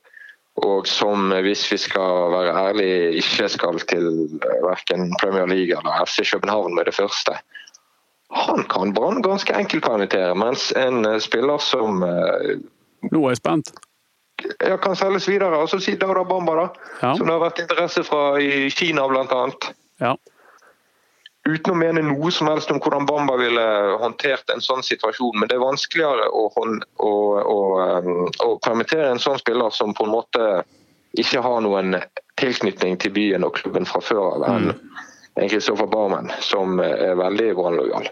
og 0.63 0.87
som, 0.89 1.31
hvis 1.45 1.65
vi 1.73 1.77
skal 1.83 2.31
være 2.33 2.53
ærlige, 2.69 3.13
ikke 3.21 3.49
skal 3.53 3.81
til 3.91 4.07
eh, 4.39 4.61
verken 4.65 5.11
Premier 5.21 5.47
League 5.51 5.75
eller 5.77 6.05
FC 6.07 6.23
København 6.31 6.75
med 6.75 6.87
det 6.89 6.95
første. 6.95 7.35
Han 8.33 8.65
kan 8.71 8.95
Brann 8.95 9.23
ganske 9.23 9.53
enkelt 9.55 9.85
permittere, 9.85 10.35
mens 10.39 10.71
en 10.77 11.05
eh, 11.07 11.19
spiller 11.21 11.59
som 11.59 12.03
eh, 12.07 12.57
Nå 13.13 13.25
er 13.27 13.35
jeg 13.35 13.43
spent. 13.43 13.75
ja, 14.63 14.77
kan 14.77 14.97
selges 14.97 15.29
videre, 15.29 15.59
altså 15.61 15.79
si 15.81 15.95
Dauda 15.97 16.23
Bamba, 16.25 16.55
da, 16.55 16.69
Ja. 17.03 17.13
som 17.17 17.27
det 17.27 17.35
har 17.35 17.43
vært 17.45 17.61
interesse 17.63 18.03
fra 18.05 18.39
i 18.41 18.71
Kina 18.71 19.05
blant 19.09 19.33
annet. 19.33 19.69
Ja. 20.01 20.15
Uten 21.47 21.73
å 21.73 21.79
mene 21.79 22.03
noe 22.05 22.31
som 22.35 22.49
helst 22.51 22.71
om 22.73 22.81
hvordan 22.83 23.07
Bamba 23.09 23.37
ville 23.41 23.65
håndtert 24.03 24.51
en 24.53 24.63
sånn 24.65 24.85
situasjon. 24.87 25.39
Men 25.39 25.51
det 25.51 25.57
er 25.57 25.65
vanskeligere 25.65 26.29
å, 26.31 26.47
å, 26.53 27.13
å, 27.41 27.59
um, 28.03 28.27
å 28.45 28.49
permittere 28.65 29.11
en 29.13 29.23
sånn 29.23 29.41
spiller 29.41 29.75
som 29.75 29.95
på 29.97 30.07
en 30.07 30.15
måte 30.15 30.47
ikke 31.17 31.43
har 31.45 31.63
noen 31.65 31.97
tilknytning 32.37 32.99
til 33.01 33.15
byen 33.17 33.47
og 33.47 33.57
klubben 33.57 33.89
fra 33.89 34.03
før 34.05 34.25
av, 34.35 34.47
enn 34.51 34.73
mm. 34.75 35.49
Kristoffer 35.49 35.89
Barmen, 35.93 36.31
som 36.45 36.81
er 36.81 37.17
veldig 37.17 37.51
brannlojal. 37.57 38.11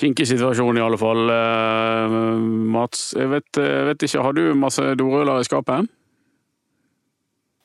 Kinkig 0.00 0.28
situasjon 0.28 0.78
i 0.78 0.84
alle 0.84 0.98
fall. 1.00 1.24
Eh, 1.32 2.14
Mats, 2.76 3.10
jeg 3.16 3.32
vet, 3.32 3.60
vet 3.90 4.06
ikke, 4.06 4.22
har 4.24 4.36
du 4.36 4.44
masse 4.56 4.84
doruller 5.00 5.40
i 5.40 5.48
skapet? 5.48 5.90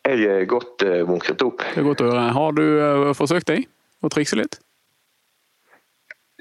Jeg 0.06 0.26
er 0.30 0.44
godt 0.50 0.84
munkret 1.08 1.42
opp. 1.46 1.64
Det 1.64 1.82
er 1.82 1.88
godt 1.88 2.04
å 2.04 2.10
høre. 2.12 2.26
Har 2.36 2.58
du 2.58 2.66
eh, 2.66 3.14
forsøkt 3.18 3.50
deg 3.52 3.66
å 4.08 4.13
trikse 4.13 4.39
litt? 4.39 4.60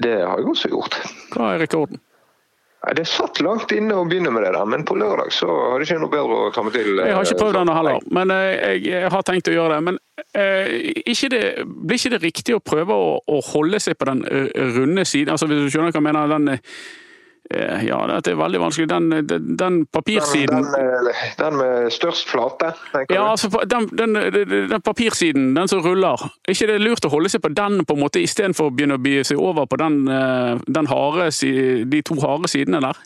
Det 0.02 0.16
har 0.24 0.40
jeg 0.40 0.50
også 0.50 0.72
gjort. 0.72 0.98
Hva 1.34 1.54
er 1.54 1.62
rekorden? 1.62 2.00
Det 2.94 3.06
satt 3.08 3.38
langt 3.40 3.70
inne 3.72 3.94
å 3.96 4.02
begynne 4.04 4.28
med 4.34 4.42
det, 4.44 4.50
der, 4.52 4.66
men 4.68 4.82
på 4.84 4.96
lørdag 5.00 5.30
så 5.32 5.48
har 5.48 5.80
det 5.80 5.86
ikke 5.86 6.02
noe 6.02 6.12
bedre 6.12 6.40
å 6.42 6.50
komme 6.52 6.72
til. 6.74 6.98
eh, 6.98 7.06
Jeg 7.08 7.14
har 7.16 7.24
ikke 7.24 7.38
prøvd 7.40 7.56
denne 7.56 7.72
den 7.72 7.78
heller, 7.78 8.08
men 8.12 8.32
eh, 8.34 8.74
jeg, 8.76 9.06
har 9.14 9.24
tenkt 9.24 9.48
å 9.48 9.54
gjøre 9.54 9.78
det. 9.78 9.86
Men 9.86 9.98
eh, 10.36 10.74
ikke 11.08 11.30
det, 11.32 11.40
blir 11.64 11.96
ikke 11.96 12.12
det 12.12 12.20
riktig 12.26 12.58
å 12.58 12.60
prøve 12.60 12.92
å, 12.92 13.14
å 13.24 13.40
holde 13.54 13.80
seg 13.80 13.96
på 13.96 14.10
den 14.10 14.20
eh, 14.28 14.50
runde 14.76 15.06
siden? 15.08 15.32
Altså, 15.32 15.48
hvis 15.48 15.64
du 15.64 15.72
skjønner 15.72 15.94
hva 15.94 16.02
jeg 16.02 16.08
mener? 16.10 16.28
Den, 16.34 16.52
Eh, 16.58 17.03
Ja, 17.52 17.98
dette 18.08 18.32
er 18.32 18.38
veldig 18.40 18.60
vanskelig. 18.62 18.86
Den, 18.88 19.10
den, 19.10 19.26
den 19.28 19.56
Den, 19.60 19.80
papirsiden 19.92 20.64
den, 20.64 21.08
eh, 21.12 21.24
den 21.38 21.56
med 21.60 21.92
størst 21.92 22.30
flate, 22.30 22.72
Ja, 23.12 23.30
altså, 23.30 23.50
den, 23.68 23.88
den, 23.92 24.14
den, 24.14 24.70
den 24.70 24.80
papirsiden, 24.82 25.52
den 25.56 25.68
som 25.68 25.82
ruller. 25.84 26.24
Er 26.48 26.56
ikke 26.56 26.70
det 26.72 26.80
lurt 26.80 27.04
å 27.04 27.12
holde 27.12 27.28
seg 27.28 27.42
på 27.44 27.52
den 27.52 27.84
på 27.84 27.96
en 27.96 28.00
måte, 28.00 28.22
istedenfor 28.24 28.70
å 28.70 28.74
begynne 28.74 28.96
å 28.96 29.02
bye 29.02 29.24
seg 29.28 29.38
over 29.38 29.68
på 29.68 29.76
den, 29.76 30.06
eh, 30.08 30.56
den 30.66 30.88
harde, 30.88 31.28
de 31.92 32.00
to 32.02 32.16
harde 32.24 32.48
sidene 32.48 32.80
der? 32.80 33.02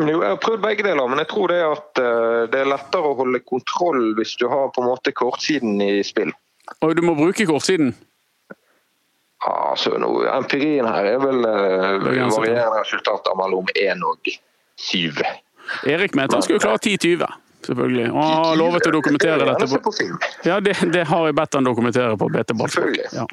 Jo, 0.00 0.22
jeg 0.22 0.30
har 0.30 0.38
prøvd 0.40 0.62
begge 0.62 0.86
deler, 0.86 1.10
men 1.10 1.20
jeg 1.20 1.28
tror 1.34 1.52
det 1.52 1.60
at 1.66 2.00
eh, 2.00 2.38
det 2.54 2.62
er 2.62 2.70
lettere 2.70 3.10
å 3.10 3.18
holde 3.18 3.42
kontroll 3.44 4.14
hvis 4.18 4.38
du 4.40 4.46
har 4.50 4.70
på 4.72 4.82
en 4.82 4.88
måte 4.88 5.12
kortsiden 5.12 5.82
i 5.82 6.00
spill. 6.06 6.32
Og 6.80 6.94
du 6.96 7.02
må 7.04 7.18
bruke 7.18 7.46
kortsiden. 7.46 7.92
Ja, 9.46 9.74
så 9.76 9.98
nå, 9.98 10.08
Empirien 10.30 10.86
her 10.86 11.06
er 11.16 11.22
vel 11.22 11.42
uh, 11.42 12.02
varierende 12.02 12.78
resultater 12.78 13.34
mellom 13.38 13.70
1 13.74 14.04
og 14.06 14.34
7. 14.78 15.22
Erik 15.90 16.14
mente 16.14 16.36
han 16.36 16.44
skulle 16.44 16.62
klare 16.62 16.78
10-20, 16.78 17.24
selvfølgelig. 17.66 18.04
Og 18.12 18.18
han 18.22 18.44
har 18.44 18.60
lovet 18.60 18.86
å 18.86 18.92
dokumentere 18.94 19.46
dette. 19.48 19.80
på 19.82 19.92
ja, 20.46 20.60
det, 20.62 20.76
det 20.94 21.02
har 21.10 21.26
jeg 21.26 21.36
bedt 21.38 21.58
han 21.58 21.66
dokumentere 21.66 22.16
på 22.20 22.28
BT 22.34 22.54
Ballsport. 22.58 23.00
Ja. 23.14 23.24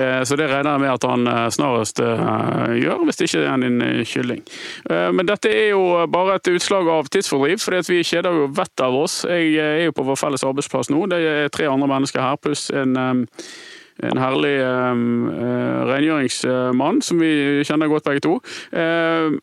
Eh, 0.00 0.22
Så 0.28 0.38
det 0.40 0.46
regner 0.48 0.76
jeg 0.76 0.84
med 0.84 0.92
at 0.92 1.06
han 1.08 1.28
eh, 1.32 1.48
snarest 1.52 2.00
gjør, 2.00 3.04
hvis 3.08 3.20
det 3.20 3.28
ikke 3.28 3.42
er 3.42 3.66
en 3.68 3.84
kylling. 4.08 4.40
Men 4.88 5.28
dette 5.28 5.52
er 5.52 5.72
jo 5.72 5.84
bare 6.12 6.38
et 6.40 6.52
utslag 6.52 6.88
av 6.92 7.12
tidsfordriv, 7.12 7.60
at 7.76 7.92
vi 7.92 8.00
kjeder 8.04 8.40
jo 8.40 8.48
vettet 8.56 8.86
av 8.88 8.96
oss. 9.02 9.20
Jeg 9.28 9.52
er 9.60 9.84
jo 9.88 9.96
på 9.96 10.08
vår 10.08 10.20
felles 10.20 10.48
arbeidsplass 10.48 10.92
nå. 10.92 11.04
Det 11.12 11.20
er 11.34 11.52
tre 11.52 11.68
andre 11.72 11.90
mennesker 11.92 12.24
her, 12.24 12.40
pluss 12.40 12.70
en 12.72 12.96
en 14.02 14.18
herlig 14.18 14.54
eh, 14.58 15.02
eh, 15.46 15.80
rengjøringsmann 15.92 17.02
som 17.06 17.18
vi 17.22 17.32
kjenner 17.66 17.90
godt 17.92 18.04
begge 18.08 18.20
to. 18.24 18.36
Eh, 18.72 19.38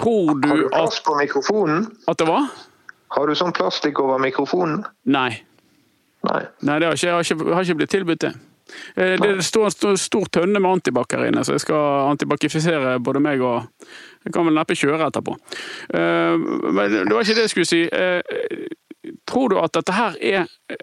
tror 0.00 0.26
Har 0.28 0.40
du 0.42 0.62
du 0.62 0.68
plass 0.68 1.00
på 1.06 1.14
mikrofonen? 1.18 1.86
at 2.08 2.18
det 2.18 2.26
var? 2.28 2.48
Har 3.16 3.26
du 3.30 3.34
sånn 3.38 3.54
plastikk 3.56 4.00
over 4.02 4.18
mikrofonen? 4.20 4.84
Nei. 5.06 5.30
Nei. 6.26 6.42
Nei, 6.66 6.78
det 6.82 6.88
har 6.88 6.94
ikke, 6.98 7.06
jeg 7.06 7.14
har 7.14 7.24
ikke, 7.24 7.54
har 7.54 7.62
ikke 7.64 7.78
blitt 7.80 7.90
tilbudt 7.94 8.20
det. 8.26 8.32
Eh, 8.96 9.14
Det 9.20 9.44
står 9.46 9.64
en 9.64 9.70
stor, 9.70 9.96
stor 9.96 10.24
tønne 10.34 10.58
med 10.60 10.70
antibac 10.70 11.12
her 11.14 11.28
inne, 11.28 11.44
så 11.46 11.54
jeg 11.54 11.60
skal 11.62 12.10
antibacifisere 12.10 12.98
både 13.00 13.20
meg 13.22 13.40
og 13.40 13.68
Jeg 14.26 14.32
kan 14.34 14.44
vel 14.44 14.54
neppe 14.58 14.74
kjøre 14.74 15.06
etterpå. 15.06 15.36
Eh, 15.94 16.36
Men 16.74 16.90
det 16.90 17.12
var 17.14 17.22
ikke 17.22 17.36
det 17.38 17.44
jeg 17.46 17.50
skulle 17.50 17.70
si. 17.70 17.84
Eh, 17.86 18.20
Tror 19.28 19.52
du 19.52 19.58
at 19.60 19.74
dette 19.76 19.94
her 19.96 20.16
er 20.20 20.46
eh, 20.72 20.76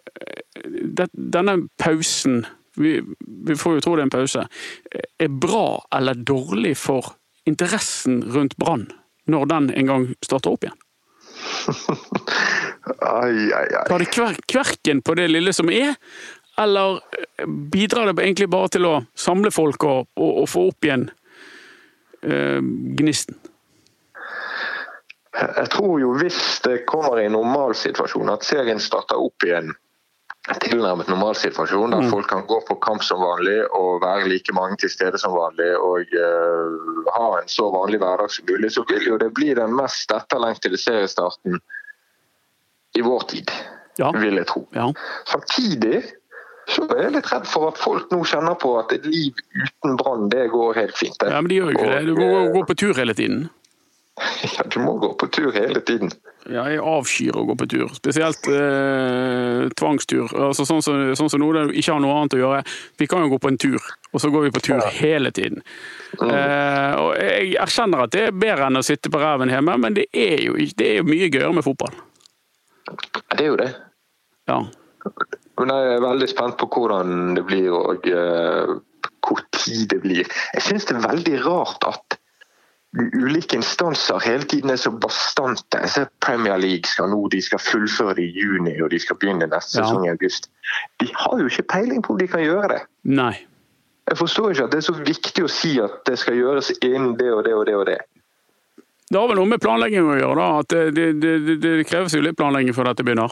Denne 1.13 1.55
pausen, 1.81 2.43
vi, 2.79 2.99
vi 3.47 3.55
får 3.57 3.77
jo 3.77 3.83
tro 3.83 3.95
det 3.97 4.03
er 4.03 4.07
en 4.07 4.13
pause, 4.13 4.45
er 5.19 5.31
bra 5.43 5.65
eller 5.97 6.21
dårlig 6.21 6.75
for 6.79 7.15
interessen 7.49 8.21
rundt 8.33 8.55
Brann 8.61 8.85
når 9.27 9.49
den 9.51 9.69
en 9.73 9.89
gang 9.89 10.05
starter 10.23 10.53
opp 10.53 10.67
igjen? 10.67 10.79
Ai, 12.99 13.51
ai, 13.55 13.67
ai. 13.79 13.83
Tar 13.87 14.03
det 14.03 14.09
kver 14.11 14.35
kverken 14.47 15.01
på 15.01 15.15
det 15.15 15.29
lille 15.31 15.53
som 15.55 15.69
er, 15.71 15.95
eller 16.59 16.99
eh, 17.15 17.47
bidrar 17.47 18.11
det 18.11 18.23
egentlig 18.25 18.49
bare 18.51 18.71
til 18.75 18.87
å 18.87 18.93
samle 19.15 19.51
folk 19.55 19.85
og, 19.87 20.09
og, 20.19 20.31
og 20.43 20.49
få 20.51 20.65
opp 20.71 20.87
igjen 20.87 21.07
eh, 22.27 22.59
gnisten? 22.99 23.39
Jeg 25.33 25.69
tror 25.73 25.95
jo 26.01 26.11
hvis 26.19 26.39
det 26.65 26.83
kommer 26.85 27.17
i 27.21 27.29
normalsituasjon, 27.31 28.29
at 28.29 28.45
serien 28.45 28.79
starter 28.79 29.17
opp 29.17 29.45
i 29.47 29.53
en 29.57 29.71
tilnærmet 30.61 31.07
normalsituasjon, 31.07 31.93
der 31.95 32.09
folk 32.11 32.27
kan 32.29 32.43
gå 32.47 32.59
på 32.67 32.75
kamp 32.83 33.03
som 33.05 33.21
vanlig 33.23 33.61
og 33.71 34.01
være 34.03 34.27
like 34.27 34.53
mange 34.53 34.75
til 34.81 34.91
stede 34.91 35.17
som 35.21 35.33
vanlig 35.33 35.69
og 35.79 36.11
uh, 36.19 37.05
ha 37.15 37.29
en 37.39 37.47
så 37.49 37.69
vanlig 37.73 38.01
hverdag 38.03 38.29
som 38.33 38.49
mulig, 38.51 38.73
så 38.75 38.83
vil 38.89 39.07
jo 39.07 39.17
det 39.21 39.31
bli 39.37 39.53
den 39.57 39.73
mest 39.77 40.11
etterlengtede 40.11 40.77
seriestarten 40.77 41.61
i 42.93 43.01
vår 43.01 43.23
tid, 43.31 43.55
Ja. 43.97 44.11
vil 44.11 44.35
jeg 44.35 44.47
tro. 44.51 44.67
Ja. 44.75 44.91
Samtidig 45.31 46.03
så 46.67 46.85
er 46.91 47.07
jeg 47.07 47.15
litt 47.17 47.31
redd 47.31 47.47
for 47.49 47.71
at 47.71 47.79
folk 47.79 48.11
nå 48.11 48.21
kjenner 48.27 48.55
på 48.59 48.75
at 48.79 48.91
et 48.95 49.05
liv 49.07 49.39
uten 49.63 49.97
brann, 49.99 50.29
det 50.29 50.49
går 50.51 50.75
helt 50.77 50.97
fint. 50.97 51.17
ja, 51.23 51.41
men 51.41 51.49
de 51.49 51.55
gjør 51.61 51.71
jo 51.71 51.77
ikke 51.77 51.89
det. 51.91 52.05
Du 52.07 52.15
går, 52.19 52.51
går 52.53 52.65
på 52.69 52.77
tur 52.83 52.93
hele 52.99 53.15
tiden. 53.17 53.47
Ja, 54.57 54.63
du 54.69 54.79
må 54.79 54.93
gå 55.01 55.13
på 55.13 55.27
tur 55.27 55.51
hele 55.55 55.81
tiden. 55.81 56.11
Ja, 56.45 56.65
jeg 56.69 56.81
avskyr 56.85 57.37
å 57.39 57.45
gå 57.47 57.55
på 57.57 57.65
tur. 57.71 57.87
Spesielt 57.95 58.45
eh, 58.51 59.63
tvangstur. 59.79 60.27
Altså, 60.27 60.67
sånn, 60.69 60.83
som, 60.85 60.99
sånn 61.17 61.31
som 61.33 61.41
nå, 61.41 61.47
der 61.55 61.71
du 61.71 61.79
ikke 61.79 61.95
har 61.95 62.03
noe 62.03 62.19
annet 62.19 62.35
å 62.37 62.41
gjøre. 62.41 62.59
Vi 63.01 63.07
kan 63.09 63.23
jo 63.23 63.31
gå 63.31 63.39
på 63.41 63.49
en 63.53 63.57
tur, 63.63 63.79
og 64.11 64.21
så 64.21 64.29
går 64.33 64.45
vi 64.45 64.53
på 64.53 64.61
tur 64.67 64.83
hele 64.99 65.31
tiden. 65.33 65.63
Eh, 66.19 66.93
og 66.99 67.15
jeg 67.17 67.55
erkjenner 67.63 68.05
at 68.05 68.13
det 68.13 68.27
er 68.27 68.37
bedre 68.45 68.69
enn 68.69 68.81
å 68.81 68.85
sitte 68.85 69.09
på 69.13 69.21
ræven 69.23 69.53
hjemme, 69.53 69.79
men 69.81 69.97
det 69.97 70.05
er 70.11 70.45
jo, 70.45 70.57
det 70.61 70.89
er 70.91 71.01
jo 71.01 71.09
mye 71.09 71.31
gøyere 71.31 71.53
med 71.57 71.65
fotball. 71.65 71.97
Det 73.33 73.39
er 73.39 73.49
jo 73.49 73.59
det. 73.63 73.71
Ja. 74.51 74.59
Men 75.57 75.71
jeg 75.73 75.93
er 75.95 76.03
veldig 76.03 76.27
spent 76.29 76.59
på 76.59 76.69
hvordan 76.75 77.37
det 77.37 77.45
blir 77.47 77.73
og 77.75 78.05
uh, 78.09 78.75
hvor 79.23 79.41
tid 79.55 79.87
det 79.93 80.01
blir. 80.03 80.27
Jeg 80.53 80.65
syns 80.67 80.87
det 80.89 80.97
er 80.97 81.07
veldig 81.07 81.39
rart 81.47 81.87
at 81.87 82.17
ulike 82.97 83.55
instanser 83.57 84.19
hele 84.21 84.43
tiden 84.43 84.69
er 84.69 84.77
så 84.77 84.91
bastante. 84.91 85.79
Jeg 85.81 85.89
ser 85.89 86.09
Premier 86.21 86.57
League 86.61 86.85
skal 86.89 87.09
nå, 87.09 87.23
de 87.33 87.41
skal 87.41 87.59
fullføre 87.59 88.15
det 88.19 88.27
i 88.29 88.43
juni 88.43 88.75
og 88.81 88.91
de 88.93 88.99
skal 89.01 89.17
begynne 89.21 89.47
neste 89.49 89.79
Ja. 89.79 89.85
sesong 89.87 90.05
i 90.05 90.11
august. 90.13 90.49
De 91.01 91.07
har 91.13 91.39
jo 91.39 91.47
ikke 91.49 91.65
peiling 91.73 92.03
på 92.05 92.13
om 92.13 92.19
de 92.21 92.27
kan 92.27 92.43
gjøre 92.45 92.67
det. 92.75 92.81
Nei. 93.03 93.33
Jeg 94.09 94.17
forstår 94.19 94.51
ikke 94.51 94.63
at 94.67 94.71
det 94.71 94.77
er 94.77 94.87
så 94.91 94.97
viktig 94.99 95.43
å 95.43 95.49
si 95.49 95.79
at 95.81 96.03
det 96.05 96.19
skal 96.19 96.35
gjøres 96.35 96.71
innen 96.83 97.15
det 97.17 97.31
og 97.33 97.43
det 97.45 97.53
og 97.55 97.65
det 97.65 97.75
og 97.75 97.85
det. 97.87 97.97
Det 99.09 99.19
har 99.19 99.27
vel 99.29 99.37
noe 99.37 99.45
med 99.51 99.61
planlegging 99.61 100.05
å 100.09 100.15
gjøre, 100.17 100.35
da. 100.35 100.59
At 100.59 100.67
det, 100.69 100.83
det, 100.95 101.07
det, 101.45 101.57
det 101.61 101.73
kreves 101.87 102.13
jo 102.15 102.21
litt 102.21 102.37
planlegging 102.37 102.73
før 102.73 102.89
dette 102.91 103.03
begynner. 103.05 103.31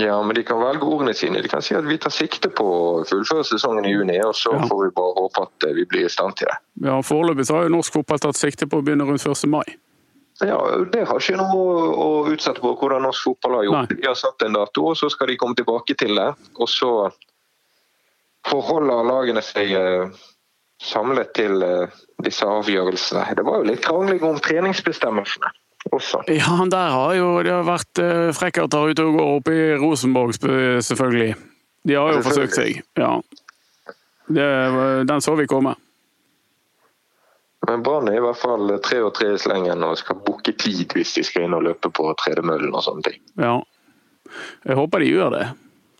Ja, 0.00 0.22
men 0.22 0.34
de 0.34 0.42
kan 0.42 0.58
velge 0.58 0.82
ordene 0.90 1.14
sine. 1.14 1.38
De 1.42 1.48
kan 1.48 1.62
si 1.62 1.74
at 1.78 1.84
vi 1.86 1.94
tar 2.02 2.10
sikte 2.10 2.48
på 2.50 2.64
å 2.66 3.04
fullføre 3.06 3.44
sesongen 3.46 3.86
i 3.86 3.92
juni, 3.92 4.16
og 4.26 4.34
så 4.34 4.52
Ja. 4.52 4.66
får 4.66 4.84
vi 4.84 4.90
bare 4.90 5.14
håpe 5.20 5.42
at 5.42 5.64
eh, 5.68 5.74
vi 5.74 5.84
blir 5.84 6.06
i 6.06 6.08
stand 6.10 6.34
til 6.36 6.48
det. 6.50 6.56
Ja, 6.88 6.96
Foreløpig 7.00 7.46
har 7.54 7.62
jo 7.68 7.68
norsk 7.76 7.92
fotball 7.92 8.18
tatt 8.18 8.34
sikte 8.36 8.66
på 8.66 8.80
å 8.80 8.82
begynne 8.82 9.06
rundt 9.06 9.22
1. 9.22 9.46
mai. 9.46 9.62
Ja, 10.42 10.58
Det 10.90 11.06
har 11.06 11.18
ikke 11.22 11.36
noe 11.38 11.94
å 11.94 12.26
utsette 12.26 12.60
på 12.60 12.74
hvordan 12.76 13.02
norsk 13.06 13.22
fotball 13.22 13.54
har 13.54 13.64
gjort. 13.64 13.90
Nei. 13.90 14.00
De 14.02 14.06
har 14.08 14.14
satt 14.18 14.42
en 14.42 14.52
dato, 14.58 14.88
og 14.90 14.96
så 14.96 15.08
skal 15.10 15.28
de 15.28 15.36
komme 15.36 15.54
tilbake 15.54 15.94
til 15.96 16.16
det. 16.16 16.34
Og 16.58 16.66
så 16.68 17.12
forholder 18.50 19.06
lagene 19.06 19.42
seg 19.42 19.70
eh, 19.78 20.08
samlet 20.82 21.32
til 21.38 21.62
eh, 21.62 21.86
disse 22.20 22.42
avgjørelsene. 22.44 23.28
Det 23.36 23.44
var 23.46 23.58
jo 23.62 23.70
litt 23.70 23.84
krangling 23.84 24.22
om 24.26 24.40
treningsbestemmelsene 24.42 25.52
også. 25.92 26.22
Ja, 26.32 26.56
der 26.70 26.92
har 26.96 27.14
jo 27.18 27.30
det 27.44 27.52
har 27.52 27.66
vært 27.66 28.02
uh, 28.02 28.30
frekkerter 28.36 28.92
ute 28.92 29.06
og 29.06 29.18
går 29.18 29.32
opp 29.38 29.50
i 29.52 29.60
Rosenborg, 29.80 30.36
selvfølgelig. 30.84 31.34
De 31.84 31.96
har 31.98 32.14
jo 32.16 32.22
forsøkt 32.24 32.56
seg. 32.56 32.80
Ja. 32.96 33.18
Det, 34.24 34.46
den 35.08 35.20
så 35.20 35.34
vi 35.36 35.46
komme. 35.46 35.74
Men 37.68 37.82
Brann 37.82 38.08
er 38.08 38.18
i 38.18 38.24
hvert 38.24 38.40
fall 38.40 38.72
tre 38.84 39.00
og 39.04 39.12
tre 39.16 39.30
i 39.34 39.40
slengen 39.40 39.84
og 39.86 39.96
skal 40.00 40.18
booke 40.24 40.52
tid 40.60 40.92
hvis 40.96 41.14
de 41.16 41.24
skal 41.24 41.46
inn 41.46 41.56
og 41.56 41.64
løpe 41.64 41.90
på 41.92 42.10
tredemøllen 42.20 42.74
og 42.74 42.84
sånne 42.84 43.04
ting. 43.08 43.20
Ja. 43.40 43.58
Jeg 44.64 44.76
håper 44.78 45.04
de 45.04 45.10
gjør 45.12 45.32
det. 45.36 45.44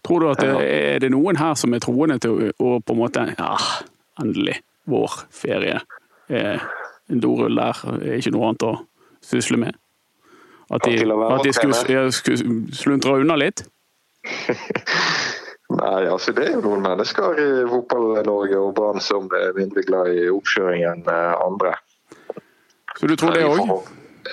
Tror 0.04 0.20
du 0.20 0.28
at 0.28 0.42
det, 0.42 0.52
er 0.68 1.00
det 1.00 1.12
noen 1.14 1.38
her 1.40 1.54
som 1.56 1.72
er 1.72 1.80
troende 1.84 2.18
til 2.20 2.50
å, 2.60 2.76
på 2.84 2.96
en 2.96 3.00
måte 3.00 3.24
Ja, 3.38 3.54
endelig. 4.20 4.58
Vår 4.90 5.14
ferie. 5.32 5.78
Eh, 6.28 6.60
en 7.08 7.22
dorull 7.24 7.56
der 7.56 7.80
er 7.94 8.18
ikke 8.18 8.34
noe 8.34 8.50
annet 8.50 8.66
å 8.68 8.74
sysle 9.24 9.60
med. 9.60 9.80
At 10.72 10.84
de, 10.84 10.96
At 11.12 11.44
de 11.44 11.52
skulle, 11.52 12.12
skulle 12.12 12.76
sluntre 12.76 13.18
unna 13.20 13.36
litt. 13.36 13.64
Nei, 15.74 16.06
altså 16.06 16.32
Det 16.32 16.44
er 16.46 16.52
jo 16.58 16.62
noen 16.64 16.82
mennesker 16.84 17.40
i 17.40 17.48
Fotball-Norge 17.68 18.58
og 18.60 18.74
Brann 18.76 19.00
som 19.02 19.28
er 19.34 19.56
mindre 19.56 19.82
glad 19.86 20.12
i 20.12 20.28
oppkjøring 20.30 20.84
enn 20.86 21.02
eh, 21.10 21.34
andre. 21.44 21.74
Så 22.94 23.06
du 23.10 23.16
tror 23.18 23.34
det 23.34 23.44
òg? 23.48 23.58
Nei, 23.68 23.82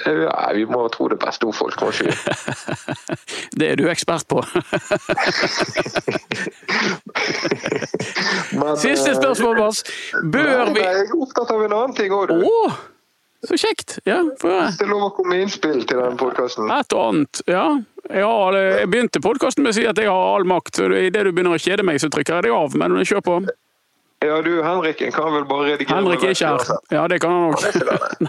Ja, 0.07 0.53
vi 0.55 0.63
må 0.69 0.85
tro 0.87 1.09
det 1.11 1.17
beste 1.19 1.45
om 1.49 1.53
folk, 1.53 1.75
kanskje. 1.75 2.13
Det 3.59 3.67
er 3.73 3.75
du 3.75 3.89
ekspert 3.91 4.23
på. 4.31 4.39
Men, 8.55 8.77
Siste 8.79 9.11
eh, 9.11 9.17
spørsmål, 9.17 9.59
Mats. 9.59 9.83
Bør 10.31 10.71
vi 10.71 10.79
nei, 10.79 10.85
Jeg 10.85 11.03
er 11.03 11.11
opptatt 11.17 11.51
av 11.51 11.65
en 11.65 11.75
annen 11.75 11.95
ting 11.97 12.15
òg, 12.15 12.31
du. 12.31 12.39
Å! 12.47 12.90
Så 13.47 13.57
kjekt! 13.57 13.97
Ja, 14.05 14.19
høre. 14.43 14.67
Det 14.77 14.85
er 14.85 14.91
lov 14.91 15.07
å 15.07 15.13
komme 15.15 15.33
med 15.33 15.47
innspill 15.47 15.79
til 15.89 15.97
denne 15.97 16.17
podkasten. 16.19 16.69
Et 16.75 16.93
og 16.93 17.07
annet. 17.07 17.41
Ja. 17.49 17.65
Jeg, 18.11 18.89
begynte 18.91 19.21
podkasten 19.23 19.65
med 19.65 19.73
å 19.73 19.77
si 19.79 19.85
at 19.89 19.97
jeg 19.97 20.11
har 20.11 20.35
all 20.35 20.45
makt, 20.45 20.77
så 20.77 20.89
idet 20.93 21.25
du 21.25 21.31
begynner 21.31 21.57
å 21.57 21.61
kjede 21.61 21.85
meg, 21.87 21.97
så 22.01 22.09
trykker 22.13 22.37
jeg 22.37 22.49
deg 22.49 22.55
av. 22.57 22.77
Men 22.77 22.99
kjør 23.01 23.25
på. 23.25 23.39
Ja, 24.21 24.37
du 24.45 24.51
Henriken 24.61 25.09
kan 25.15 25.33
vel 25.33 25.47
bare 25.49 25.71
redigere 25.71 25.97
Henrik 25.97 26.23
er 26.27 26.35
ikke 26.35 26.51
her. 26.53 26.81
Ja, 26.93 27.07
det 27.09 27.17
kan 27.23 27.33
han 27.33 27.49
òg. 27.49 27.61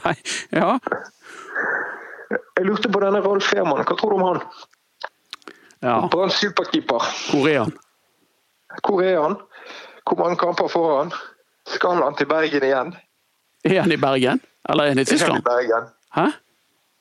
Nei. 0.00 0.14
Ja. 0.56 0.78
Jeg 2.56 2.64
lurte 2.64 2.88
på 2.88 3.00
denne 3.02 3.20
Rolf 3.24 3.44
Fehrmann. 3.50 3.82
Hva 3.84 3.96
tror 3.98 4.12
du 4.12 4.16
om 4.16 4.24
han? 4.24 4.40
ja. 5.82 5.96
Brann 6.12 6.30
superkeeper. 6.32 7.08
Hvor 7.32 7.48
er 7.50 7.58
han? 7.64 7.72
Hvor 8.80 9.02
er 9.04 9.18
han? 9.20 9.36
Hvor 10.06 10.20
mange 10.22 10.38
kamper 10.40 10.68
får 10.72 10.92
han? 10.96 11.12
Skal 11.68 12.00
han 12.00 12.16
til 12.16 12.28
Bergen 12.30 12.64
igjen? 12.68 12.94
Er 13.64 13.80
han 13.80 13.92
i 13.92 13.96
Bergen? 13.96 14.40
Eller 14.68 14.84
er 14.84 14.88
han 14.88 14.98
i 14.98 15.04
Tyskland? 15.04 15.42
kommer 15.42 15.60
Tyskland? 15.60 15.64
i 15.64 15.68
Bergen. 15.68 15.92
Hæ? 16.14 16.26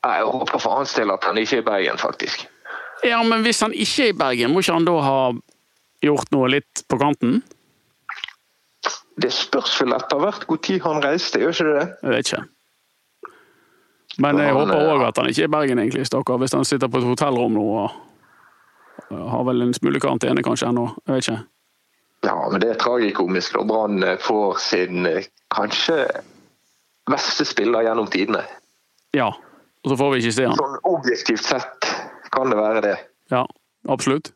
Jeg 0.03 0.23
håper 0.33 0.57
for 0.57 0.77
hans 0.77 0.93
del 0.93 1.11
at 1.13 1.23
han 1.23 1.37
ikke 1.37 1.57
er 1.59 1.61
i 1.61 1.65
Bergen, 1.65 1.97
faktisk. 1.97 2.47
Ja, 3.05 3.23
men 3.23 3.41
hvis 3.41 3.61
han 3.61 3.73
ikke 3.73 4.05
er 4.05 4.13
i 4.13 4.17
Bergen, 4.17 4.53
må 4.53 4.61
ikke 4.61 4.73
han 4.73 4.85
da 4.85 4.95
ha 5.05 5.17
gjort 6.01 6.31
noe 6.33 6.49
litt 6.49 6.83
på 6.89 6.97
kanten? 7.01 7.41
Det 9.21 9.29
spørs 9.33 9.75
vel 9.81 9.93
etter 9.93 10.21
hvert 10.21 10.47
når 10.49 10.81
han 10.85 11.03
reiste, 11.03 11.41
gjør 11.41 11.53
ikke 11.53 11.67
det 11.67 11.75
det? 11.77 11.87
Jeg 12.01 12.15
vet 12.15 12.31
ikke. 12.31 12.43
Men 14.17 14.39
jeg 14.41 14.53
Han, 14.53 14.57
håper 14.57 14.77
eh, 14.77 14.93
òg 14.93 15.03
at 15.07 15.17
han 15.17 15.29
ikke 15.29 15.43
er 15.43 15.49
i 15.49 15.55
Bergen, 15.55 15.79
egentlig, 15.79 16.05
stakkar. 16.05 16.37
Hvis 16.41 16.53
han 16.53 16.65
sitter 16.65 16.89
på 16.91 16.97
et 16.97 17.07
hotellrom 17.07 17.53
nå 17.55 17.65
og 17.77 17.91
har 19.11 19.43
vel 19.47 19.61
en 19.61 19.73
smule 19.73 19.99
karantene 19.99 20.43
kanskje 20.43 20.69
ennå. 20.71 20.87
Jeg 21.07 21.15
vet 21.15 21.27
ikke. 21.27 21.39
Ja, 22.27 22.35
men 22.51 22.61
det 22.61 22.69
er 22.69 22.81
tragikomisk 22.81 23.55
når 23.55 23.67
Brann 23.69 24.03
eh, 24.05 24.17
får 24.21 24.59
sin 24.61 25.05
eh, 25.09 25.25
kanskje 25.53 26.03
beste 27.11 27.45
spiller 27.47 27.85
gjennom 27.87 28.09
tidene. 28.11 28.43
Ja. 29.15 29.31
Og 29.81 29.93
så 29.93 29.97
får 29.97 30.11
vi 30.13 30.21
ikke 30.21 30.35
se 30.35 30.45
han. 30.49 30.59
Sånn 30.59 30.77
objektivt 30.91 31.45
sett 31.45 31.89
kan 32.31 32.51
det 32.53 32.59
være 32.59 32.83
det. 32.85 32.97
Ja, 33.33 33.45
absolutt. 33.89 34.31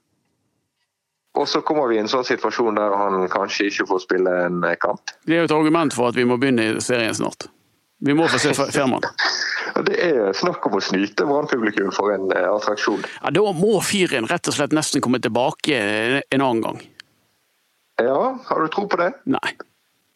Og 1.36 1.48
så 1.52 1.60
kommer 1.68 1.90
vi 1.92 1.98
i 1.98 2.00
en 2.00 2.10
sånn 2.10 2.24
situasjon 2.26 2.78
der 2.80 2.96
han 2.96 3.26
kanskje 3.32 3.68
ikke 3.70 3.86
får 3.90 4.06
spille 4.06 4.36
en 4.46 4.64
kamp. 4.82 5.12
Det 5.28 5.36
er 5.36 5.44
jo 5.44 5.50
et 5.50 5.56
argument 5.56 5.96
for 5.96 6.10
at 6.10 6.18
vi 6.18 6.24
må 6.28 6.40
begynne 6.40 6.70
i 6.70 6.84
serien 6.84 7.16
snart. 7.16 7.50
Vi 8.06 8.16
må 8.16 8.28
få 8.32 8.40
se 8.40 8.54
Ferman. 8.56 9.04
Det 9.86 9.96
er 10.00 10.32
snakk 10.38 10.64
om 10.70 10.78
å 10.78 10.82
snyte 10.84 11.26
Brann-publikum 11.28 11.90
for 11.92 12.14
en 12.14 12.30
eh, 12.32 12.46
attraksjon. 12.48 13.02
Ja, 13.20 13.32
da 13.36 13.52
må 13.58 13.74
fyren 13.84 14.28
rett 14.30 14.48
og 14.48 14.56
slett 14.56 14.76
nesten 14.76 15.04
komme 15.04 15.20
tilbake 15.20 15.76
en 16.32 16.40
annen 16.40 16.62
gang. 16.64 16.80
Ja, 18.00 18.38
har 18.48 18.62
du 18.62 18.72
tro 18.72 18.86
på 18.88 19.00
det? 19.02 19.12
Nei. 19.28 19.52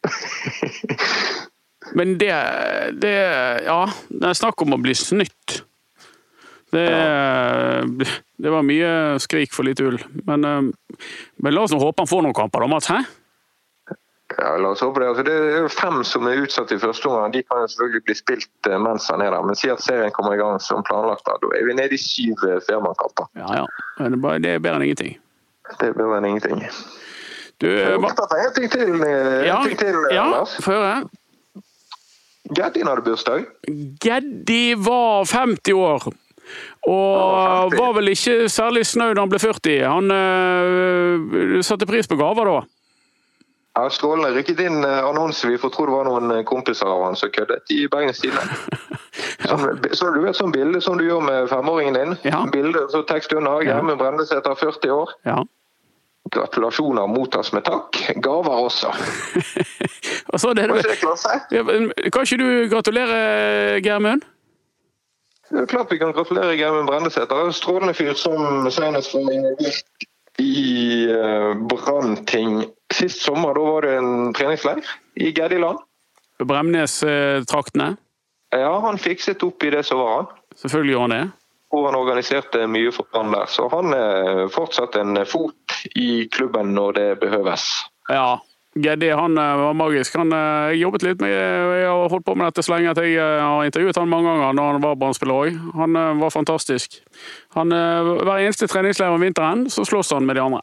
Men 1.98 2.18
det, 2.22 2.34
det 3.02 3.16
Ja, 3.66 3.82
det 4.10 4.30
er 4.30 4.38
snakk 4.38 4.62
om 4.62 4.74
å 4.76 4.82
bli 4.82 4.94
snytt. 4.98 5.64
Det, 6.70 6.86
det 8.38 8.50
var 8.54 8.62
mye 8.66 8.90
skrik 9.24 9.54
for 9.56 9.66
litt 9.66 9.80
ull. 9.82 9.98
Men, 10.28 10.44
eh, 10.46 11.08
men 11.42 11.56
la 11.56 11.64
oss 11.66 11.74
håpe 11.74 12.04
han 12.04 12.10
får 12.12 12.22
noen 12.28 12.36
kamper, 12.38 12.62
da, 12.62 12.68
Mats. 12.70 12.90
Hæ? 12.92 13.00
Ja, 14.38 14.52
la 14.62 14.70
oss 14.76 14.84
håpe 14.86 15.02
Det 15.02 15.08
Altså, 15.10 15.24
det 15.26 15.34
er 15.34 15.64
jo 15.64 15.70
fem 15.74 16.04
som 16.06 16.28
er 16.30 16.44
utsatt 16.44 16.70
i 16.72 16.78
første 16.78 17.10
omgang. 17.10 17.32
De 17.34 17.42
kan 17.48 17.64
jo 17.64 17.72
selvfølgelig 17.74 18.04
bli 18.06 18.16
spilt 18.20 18.70
eh, 18.70 18.78
mens 18.78 19.10
han 19.10 19.24
er 19.26 19.34
der. 19.34 19.48
Men 19.50 19.58
si 19.58 19.72
at 19.74 19.82
serien 19.82 20.14
kommer 20.14 20.38
i 20.38 20.42
gang 20.42 20.60
som 20.62 20.86
planlagt, 20.86 21.26
da 21.26 21.40
Da 21.42 21.50
er 21.58 21.66
vi 21.66 21.74
nede 21.80 21.98
i 21.98 22.02
syv 22.04 22.46
eh, 22.46 22.60
firmakamper. 22.68 23.32
Ja, 23.42 23.64
ja. 23.64 23.66
Men 23.98 24.14
det 24.14 24.20
er 24.20 24.24
bare- 24.28 24.40
det 24.46 24.54
er 24.54 24.60
bedre 24.68 24.78
enn 24.78 24.88
ingenting. 24.92 25.18
Det 25.80 25.90
er 25.90 25.98
bedre 25.98 26.18
enn 26.22 26.30
ingenting. 26.30 26.62
Du, 27.60 27.68
Jeg 27.68 27.90
har 27.90 27.98
opptatt 28.00 28.32
av 28.32 28.40
en 28.46 28.54
ting 28.56 28.70
til, 28.72 28.94
en 29.04 29.44
ja, 29.44 29.58
ting 29.66 29.76
til 29.82 29.98
ja, 30.16 30.30
Lars. 30.32 30.54
få 30.64 30.78
høre. 32.50 32.58
Geddin 32.58 32.88
hadde 32.88 33.06
bursdag. 33.06 33.45
Geddi 34.02 34.76
var 34.76 35.26
50 35.26 35.74
år. 35.74 36.10
Og 36.89 37.74
var 37.78 37.93
vel 37.93 38.10
ikke 38.16 38.50
særlig 38.50 38.86
snau 38.89 39.14
da 39.14 39.22
han 39.22 39.30
ble 39.30 39.39
40. 39.39 39.86
Han 39.86 40.12
øh, 40.12 41.64
satte 41.64 41.86
pris 41.86 42.08
på 42.10 42.18
gaver 42.18 42.50
da. 42.50 42.60
Ja, 43.78 43.89
Strålende. 43.89 44.34
Rykket 44.34 44.60
inn 44.66 44.84
eh, 44.84 45.04
annonse. 45.06 45.47
Vi 45.47 45.60
får 45.62 45.72
tro 45.76 45.86
det 45.86 45.93
var 45.93 46.08
noen 46.08 46.34
eh, 46.34 46.43
kompiser 46.47 46.89
av 46.89 47.04
han 47.06 47.16
som 47.20 47.32
køddet 47.32 47.70
i 47.72 47.86
Bergens 47.91 48.20
Tidende. 48.24 48.58
Sånn, 49.50 49.62
så 49.95 50.10
du 50.14 50.20
vet 50.22 50.38
sånn 50.38 50.52
bilde 50.52 50.82
som 50.84 50.97
du 51.00 51.06
gjør 51.06 51.24
med 51.24 51.47
femåringen 51.50 51.95
din? 51.95 52.12
Ja. 52.28 52.41
Bilde, 52.52 52.84
så 52.91 53.02
tekst 53.08 53.32
under. 53.34 53.64
Gjermund 53.66 53.97
Brendesæter, 53.97 54.56
40 54.60 54.91
år. 54.93 55.14
Ja. 55.26 55.39
Gratulasjoner 56.30 57.08
mottas 57.10 57.54
med 57.56 57.64
takk. 57.66 57.97
Gaver 58.20 58.66
også. 58.68 58.91
Og 60.30 60.40
så 60.40 60.50
er 60.50 60.60
det, 60.60 60.68
Var 60.70 60.78
ikke 60.84 60.92
det 60.92 61.00
klasse? 61.02 61.40
ja, 61.52 61.64
kan 62.14 62.28
ikke 62.28 62.38
du 62.38 62.50
gratulere, 62.70 63.82
Germund? 63.82 64.22
Det 65.50 65.64
er 65.64 65.66
klart 65.66 65.92
vi 65.92 65.98
kan 65.98 66.14
gratulere 66.14 66.54
Gjermund 66.58 66.88
Brendesæter. 66.88 67.52
Strålende 67.52 67.94
fyr 67.98 68.14
som 68.14 68.70
senest 68.70 69.16
var 69.16 69.32
involvert 69.34 70.06
i 70.38 71.08
uh, 71.10 71.58
Brannting 71.72 72.68
sist 72.94 73.24
sommer. 73.26 73.58
Da 73.58 73.64
var 73.66 73.88
det 73.88 73.96
en 73.98 74.34
treningsleir 74.38 74.86
i 75.18 75.32
Geddiland. 75.34 75.82
Bremnes-traktene. 76.46 77.96
Ja, 78.54 78.80
han 78.86 79.02
fikset 79.02 79.44
opp 79.44 79.64
i 79.66 79.74
det 79.74 79.84
som 79.86 80.00
var 80.00 80.16
han. 80.16 80.30
Selvfølgelig 80.56 80.94
gjorde 80.94 81.08
han 81.08 81.16
det. 81.18 81.32
Og 81.74 81.86
han 81.86 81.98
organiserte 81.98 82.68
mye 82.70 82.94
for 82.94 83.10
han 83.18 83.34
der. 83.34 83.50
Så 83.50 83.68
han 83.74 83.94
er 83.94 84.46
fortsatt 84.54 84.96
en 85.02 85.18
fot 85.26 85.82
i 85.98 86.28
klubben 86.34 86.76
når 86.78 86.98
det 86.98 87.10
behøves. 87.26 87.66
Ja. 88.10 88.38
Geddi 88.78 89.10
han 89.10 89.38
øh, 89.38 89.60
var 89.60 89.74
magisk. 89.74 90.16
Han 90.16 90.34
øh, 90.34 90.76
jobbet 90.82 91.04
litt 91.04 91.22
med 91.24 91.32
Jeg 91.34 91.88
har 91.90 92.10
holdt 92.12 92.26
på 92.26 92.36
med 92.38 92.46
dette 92.46 92.62
så 92.64 92.76
lenge 92.76 92.92
at 92.94 93.02
jeg 93.02 93.16
øh, 93.18 93.42
har 93.42 93.66
intervjuet 93.66 93.98
han 93.98 94.10
mange 94.12 94.30
ganger 94.30 94.54
når 94.54 94.72
han 94.72 94.84
var 94.84 94.96
òg. 95.34 95.58
Han 95.76 95.98
var 96.22 96.30
fantastisk. 96.30 97.00
Han, 97.58 97.74
hver 97.74 98.38
eneste 98.46 98.68
treningsleir 98.70 99.10
om 99.10 99.22
vinteren 99.26 99.70
så 99.74 99.86
slåss 99.86 100.14
han 100.14 100.26
med 100.26 100.36
de 100.38 100.42
andre. 100.46 100.62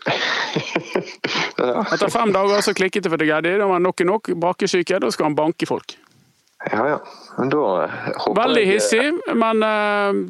Etter 1.92 2.08
fem 2.08 2.32
dager 2.32 2.62
så 2.64 2.72
klikket 2.74 3.04
det 3.04 3.12
for 3.12 3.20
Geddi. 3.20 3.58
Da 3.60 3.66
var 3.68 3.78
nok 3.84 4.00
er 4.00 4.08
nok. 4.08 4.32
Brakesyke. 4.40 4.98
Da 5.04 5.10
skal 5.12 5.28
han 5.28 5.36
banke 5.36 5.68
folk. 5.68 5.98
ja. 6.72 6.86
ja. 6.88 6.98
Men 7.38 7.48
da 7.52 7.64
eh, 7.84 7.90
håper 8.16 8.42
Veldig 8.42 8.64
jeg- 8.64 8.72
hissig, 8.74 9.36
men 9.36 9.60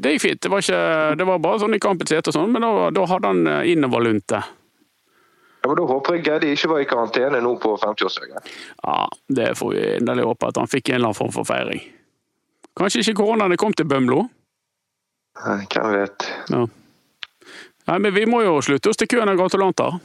det 0.02 0.16
gikk 0.16 0.26
fint. 0.26 0.42
Det 0.42 0.50
var, 0.50 0.58
ikke, 0.66 1.14
det 1.18 1.26
var 1.26 1.38
bare 1.38 1.62
sånn 1.62 1.74
i 1.78 1.82
kampets 1.82 2.12
hete 2.12 2.30
og 2.30 2.34
sånn, 2.36 2.50
men 2.50 2.66
da, 2.66 2.90
da 2.98 3.06
hadde 3.14 3.30
han 3.30 3.46
innoverlunte. 3.66 4.42
Ja, 5.60 5.68
men 5.68 5.76
da 5.76 5.86
håper 5.90 6.16
jeg 6.16 6.24
Geddi 6.24 6.52
ikke 6.56 6.70
var 6.72 6.82
i 6.82 6.88
karantene 6.88 7.40
nå 7.44 7.54
på 7.60 7.74
50-årsdagen. 7.82 8.50
Ja, 8.80 8.98
det 9.28 9.50
får 9.60 9.72
vi 9.74 9.82
inderlig 9.98 10.24
håpe 10.30 10.48
at 10.48 10.60
han 10.60 10.70
fikk 10.70 10.88
en 10.88 11.00
eller 11.00 11.10
annen 11.10 11.18
form 11.20 11.32
for 11.34 11.48
feiring. 11.48 11.82
Kanskje 12.80 13.02
ikke 13.04 13.18
koronaen 13.20 13.58
kom 13.60 13.74
til 13.76 13.88
Bømlo? 13.90 14.22
Nei, 15.44 15.58
Hvem 15.72 15.90
vet. 15.92 16.28
Ja. 16.48 16.62
Nei, 17.90 17.98
men 17.98 18.14
vi 18.14 18.24
må 18.28 18.40
jo 18.44 18.60
slutte 18.64 18.92
oss 18.92 19.00
til 19.00 19.10
køen 19.10 19.28
av 19.28 19.36
gratulanter. 19.36 19.98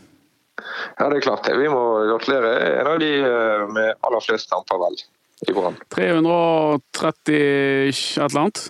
Ja, 0.99 1.07
det 1.11 1.19
er 1.19 1.23
klart 1.23 1.47
det. 1.47 1.55
Vi 1.59 1.69
må 1.71 1.81
gratulere 2.09 2.51
en 2.81 2.89
av 2.89 2.99
de 2.99 3.11
eh, 3.19 3.65
med 3.75 4.05
aller 4.07 4.23
flest 4.23 4.51
kamper, 4.51 4.79
vel, 4.81 4.99
i 5.47 5.55
Brann. 5.55 5.75
330 5.93 7.39
et 7.39 8.01
eller 8.17 8.41
annet, 8.45 8.61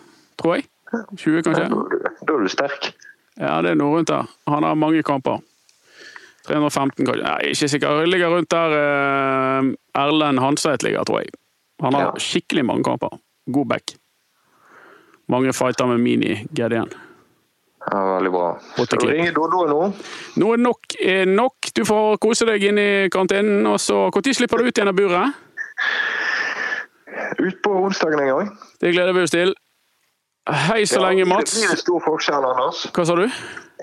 tror 0.42 0.58
jeg. 0.58 0.70
20, 1.18 1.42
kanskje? 1.46 1.66
Er 1.66 2.26
da 2.26 2.38
er 2.38 2.46
du 2.46 2.52
sterk. 2.52 2.92
Ja, 3.36 3.60
det 3.66 3.74
er 3.74 3.80
noe 3.80 3.98
rundt 3.98 4.10
der. 4.12 4.30
Han 4.50 4.64
har 4.66 4.78
mange 4.80 5.04
kamper. 5.06 5.42
315, 6.48 7.06
kanskje. 7.06 7.24
Nei, 7.24 7.52
ikke 7.54 7.70
sikker. 7.72 8.00
Jeg 8.04 8.12
ligger 8.14 8.34
rundt 8.36 8.50
der 8.54 8.76
eh, 8.80 9.72
Erlend 10.02 10.40
Hanseth 10.44 10.86
ligger, 10.86 11.04
tror 11.08 11.22
jeg. 11.24 11.34
Han 11.84 11.94
har 11.94 12.02
Ja. 12.02 12.12
skikkelig 12.22 12.66
mange 12.66 12.84
kamper. 12.84 13.18
God 13.52 13.68
back. 13.70 13.96
Mange 15.30 15.54
fighter 15.54 15.86
med 15.90 16.00
mini-GD-en. 16.00 16.92
Ja, 17.92 17.98
veldig 18.18 18.32
bra. 18.34 18.46
Skal 18.78 19.00
du 19.00 19.08
ringe 19.12 19.32
Dodo 19.34 19.66
nå? 19.70 19.82
Nå 20.42 20.54
er 20.54 20.58
nok 20.58 20.96
er 21.06 21.26
nok. 21.30 21.70
Du 21.76 21.84
får 21.86 22.18
kose 22.24 22.46
deg 22.50 22.64
inn 22.64 22.80
i 22.82 23.10
karantenen. 23.14 23.66
og 23.70 23.78
så 23.80 24.10
Når 24.10 24.34
slipper 24.34 24.58
du 24.58 24.66
ut 24.66 24.78
igjen 24.78 24.88
av 24.90 24.96
buret? 24.96 25.34
Ut 27.40 27.62
på 27.62 27.72
onsdagen 27.86 28.20
en 28.20 28.28
gang. 28.28 28.50
Det 28.82 28.94
gleder 28.94 29.14
vi 29.14 29.22
oss 29.22 29.32
til. 29.32 29.54
Hei 30.46 30.86
så 30.86 31.00
Ja, 31.00 31.10
lenge, 31.10 31.26
blir 31.26 31.38
det- 31.38 31.54
Blir 31.54 31.72
en 31.72 31.78
stor 31.78 32.00
forskjell, 32.00 32.46
Anders? 32.46 32.86
Hva 32.94 33.06
sa 33.06 33.16
du? 33.16 33.30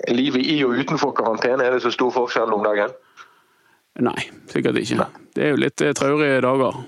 Livet 0.07 0.45
i 0.45 0.63
og 0.63 0.71
utenfor 0.71 1.11
karantene, 1.13 1.61
er 1.63 1.71
det 1.71 1.81
så 1.81 1.91
stor 1.91 2.11
forskjell 2.11 2.53
om 2.53 2.63
dagen? 2.63 2.89
Nei, 3.99 4.29
sikkert 4.47 4.77
ikke. 4.77 5.07
Det 5.35 5.43
er 5.43 5.49
jo 5.49 5.55
litt 5.55 5.81
eh, 5.81 5.91
traurige 5.93 6.41
dager. 6.41 6.85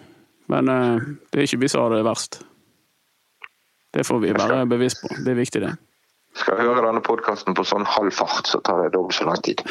Men 0.48 0.70
uh, 0.70 1.00
det 1.32 1.40
er 1.40 1.44
ikke 1.44 1.60
vi 1.60 1.68
som 1.68 1.82
har 1.82 1.90
det 1.90 2.06
verst. 2.06 2.44
Det 3.94 4.06
får 4.06 4.20
vi 4.22 4.32
være 4.34 4.66
bevisst 4.66 5.02
på. 5.02 5.08
Det 5.24 5.32
er 5.32 5.36
viktig, 5.36 5.62
det. 5.62 5.78
Skal 6.36 6.58
jeg 6.58 6.68
høre 6.68 6.86
denne 6.86 7.02
podkasten 7.02 7.56
på 7.56 7.64
sånn 7.64 7.86
halv 7.86 8.12
fart, 8.12 8.48
så 8.48 8.62
tar 8.64 8.84
det 8.84 8.94
dobbelt 8.94 9.16
så 9.16 9.26
lang 9.26 9.42
tid. 9.42 9.62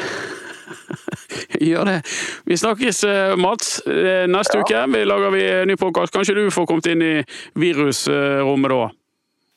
Gjør 1.61 1.85
det. 1.85 2.01
Vi 2.45 2.57
snakkes, 2.57 3.03
eh, 3.03 3.35
Mats. 3.35 3.81
neste 3.85 4.27
Neste 4.27 4.59
uke 4.59 4.85
vi 4.93 5.03
lager 5.05 5.31
vi 5.31 5.65
ny 5.65 5.75
podkast. 5.75 6.13
Kanskje 6.13 6.35
du 6.35 6.51
får 6.51 6.67
kommet 6.67 6.85
inn 6.87 7.01
i 7.01 7.15
virusrommet 7.55 8.69
da. 8.69 8.89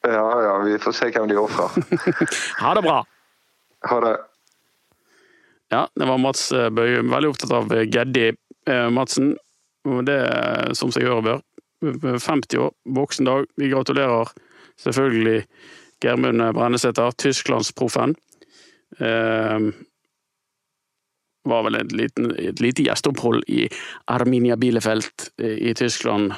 Ja, 0.09 0.27
ja, 0.43 0.57
vi 0.65 0.79
får 0.81 0.97
se 0.97 1.11
hvem 1.13 1.29
de 1.31 1.39
ofrer. 1.41 1.75
Ha 2.63 2.75
det 2.79 2.83
bra! 2.87 2.99
Ha 3.89 4.01
det. 4.05 4.15
Ja, 5.69 5.83
det 5.95 6.09
var 6.09 6.19
Mats 6.19 6.49
Bøye. 6.73 7.03
Veldig 7.05 7.33
opptatt 7.35 7.53
av 7.53 7.73
eh, 7.77 7.85
Geddi 7.93 8.31
eh, 8.31 8.89
Madsen. 8.95 9.35
Det 10.09 10.17
er 10.17 10.73
som 10.77 10.93
seg 10.93 11.07
gjør 11.07 11.21
og 11.21 11.27
bør. 11.29 11.45
50 11.79 12.59
år, 12.59 12.73
voksen 12.97 13.29
dag. 13.29 13.45
Vi 13.61 13.69
gratulerer 13.71 14.33
selvfølgelig 14.83 15.45
Germund 16.03 16.43
Brennesæter, 16.57 17.15
Tysklandsproffen. 17.23 18.17
Eh, 18.99 19.69
var 21.49 21.65
vel 21.65 21.79
et, 21.79 21.93
liten, 21.97 22.33
et 22.37 22.61
lite 22.61 22.85
gjesteopphold 22.85 23.47
i 23.49 23.67
Arminia 24.11 24.57
Bielefeld 24.61 25.29
eh, 25.41 25.57
i 25.71 25.75
Tyskland. 25.79 26.35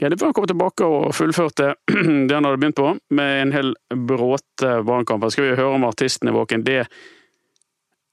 Han 0.00 0.32
komme 0.32 0.46
tilbake 0.50 0.86
og 0.86 1.14
fullførte 1.16 1.72
det 2.28 2.34
han 2.34 2.46
hadde 2.46 2.58
begynt 2.60 2.78
på, 2.78 2.90
med 3.14 3.42
en 3.42 3.54
hel 3.54 3.72
bråte 4.08 4.78
brannkamper. 4.86 5.32
Skal 5.34 5.50
vi 5.50 5.56
høre 5.58 5.78
om 5.78 5.86
artisten 5.88 6.28
er 6.30 6.36
våken? 6.36 6.64
Det 6.66 6.84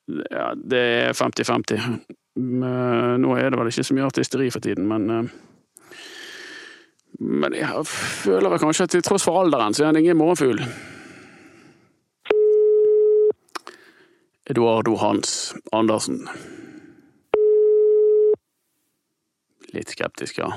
ja, 0.05 0.51
det 0.55 0.81
er 1.09 1.13
50-50. 1.17 1.81
Nå 2.35 3.37
er 3.39 3.49
det 3.49 3.59
vel 3.59 3.71
ikke 3.71 3.85
så 3.87 3.95
mye 3.97 4.05
artisteri 4.05 4.51
for 4.53 4.61
tiden, 4.61 4.87
men 4.89 5.09
eh, 5.09 5.35
Men 7.19 7.53
jeg 7.55 7.85
føler 7.87 8.51
vel 8.51 8.59
kanskje 8.59 8.83
at 8.83 8.91
til 8.91 9.03
tross 9.05 9.23
for 9.23 9.39
alderen, 9.39 9.73
så 9.73 9.83
er 9.83 9.93
han 9.93 9.97
ingen 10.01 10.17
morgenfugl. 10.19 10.59
Eduardo 14.51 14.97
Hans 14.99 15.55
Andersen. 15.71 16.27
Litt 19.71 19.95
skeptisk, 19.95 20.37
ja. 20.43 20.51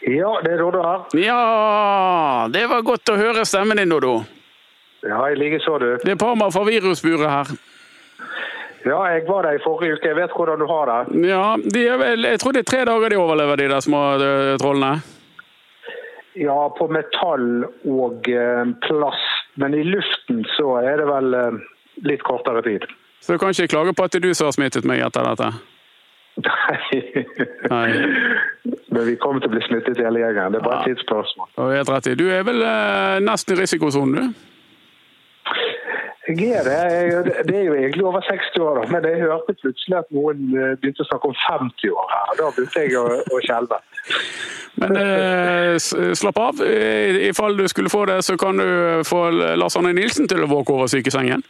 Ja, 0.00 0.40
det 0.44 0.52
er 0.54 0.58
Dodo 0.62 0.82
her. 0.82 1.02
Ja, 1.20 2.48
det 2.52 2.66
var 2.70 2.82
godt 2.86 3.10
å 3.12 3.18
høre 3.20 3.44
stemmen 3.44 3.76
din, 3.76 3.92
Dodo. 3.92 4.22
Ja, 5.04 5.26
i 5.30 5.36
likeså, 5.36 5.78
du. 5.80 5.90
Det 6.04 6.14
er 6.14 6.20
Parma 6.20 6.50
fra 6.52 6.64
virusburet 6.64 7.28
her. 7.28 7.52
Ja, 8.84 9.00
jeg 9.12 9.26
var 9.28 9.44
der 9.44 9.58
i 9.58 9.62
forrige 9.64 9.98
uke. 9.98 10.08
Jeg 10.08 10.16
vet 10.16 10.32
hvordan 10.36 10.60
du 10.62 10.66
har 10.68 10.88
det. 10.88 11.28
Ja, 11.28 11.44
de 11.60 11.82
vel, 12.00 12.24
jeg 12.24 12.40
tror 12.40 12.56
det 12.56 12.62
er 12.64 12.70
tre 12.70 12.84
dager 12.88 13.12
de 13.12 13.18
overlever, 13.20 13.60
de 13.60 13.68
der 13.68 13.84
små 13.84 14.00
eh, 14.16 14.54
trollene. 14.60 15.02
Ja, 16.40 16.56
på 16.78 16.86
metall 16.88 17.66
og 17.84 18.28
eh, 18.30 18.64
plast. 18.86 19.36
Men 19.60 19.74
i 19.76 19.82
luften 19.84 20.44
så 20.56 20.78
er 20.80 21.02
det 21.02 21.08
vel 21.10 21.36
eh, 21.36 21.60
litt 22.08 22.24
kortere 22.24 22.62
tid. 22.64 22.86
Så 23.20 23.36
du 23.36 23.42
kan 23.42 23.52
ikke 23.52 23.68
klage 23.74 23.92
på 23.92 24.06
at 24.06 24.14
det 24.14 24.22
er 24.22 24.30
du 24.30 24.34
som 24.36 24.48
har 24.48 24.56
smittet 24.56 24.88
meg 24.88 25.04
etter 25.04 25.28
dette? 25.28 25.50
Nei. 26.48 27.12
Nei. 27.68 28.78
Men 28.90 29.04
vi 29.06 29.16
kommer 29.22 29.40
til 29.40 29.50
å 29.50 29.54
bli 29.54 29.62
smittet 29.68 29.98
hele 30.02 30.18
gjengen. 30.24 30.52
Det 30.52 30.60
er 30.60 30.64
bare 30.66 30.80
Ja. 30.80 30.82
et 30.82 30.96
tidsspørsmål. 30.96 31.50
Helt 31.76 31.90
rett. 31.94 32.08
Du 32.18 32.24
er 32.30 32.42
vel 32.42 32.62
eh, 32.62 33.18
nesten 33.22 33.54
i 33.54 33.60
risikosonen, 33.60 34.14
du? 34.16 34.46
Jeg 36.30 36.50
er 36.54 36.62
det. 36.68 37.46
Det 37.48 37.56
er 37.58 37.64
jo 37.64 37.74
egentlig 37.74 38.04
over 38.06 38.20
60 38.22 38.60
år, 38.62 38.74
da. 38.80 38.82
men 38.92 39.06
jeg 39.08 39.22
hørte 39.24 39.54
plutselig 39.62 39.96
at 39.98 40.10
noen 40.14 40.42
eh, 40.54 40.74
begynte 40.78 41.02
å 41.02 41.08
snakke 41.08 41.30
om 41.32 41.36
50 41.46 41.94
år 41.96 42.12
her. 42.14 42.34
Da 42.38 42.50
begynte 42.54 42.84
jeg 42.84 42.98
å, 43.00 43.06
å 43.34 43.40
skjelve. 43.46 43.78
Men 44.80 44.96
eh, 45.00 45.78
slapp 46.14 46.38
av. 46.38 46.60
I, 46.62 47.30
I 47.30 47.32
fall 47.34 47.56
du 47.58 47.66
skulle 47.72 47.90
få 47.90 48.04
det, 48.10 48.20
så 48.26 48.36
kan 48.38 48.60
du 48.62 49.02
få 49.08 49.24
Lars 49.58 49.78
Arne 49.80 49.94
Nilsen 49.96 50.28
til 50.30 50.44
å 50.46 50.50
våke 50.50 50.76
over 50.76 50.90
sykesengen. 50.92 51.42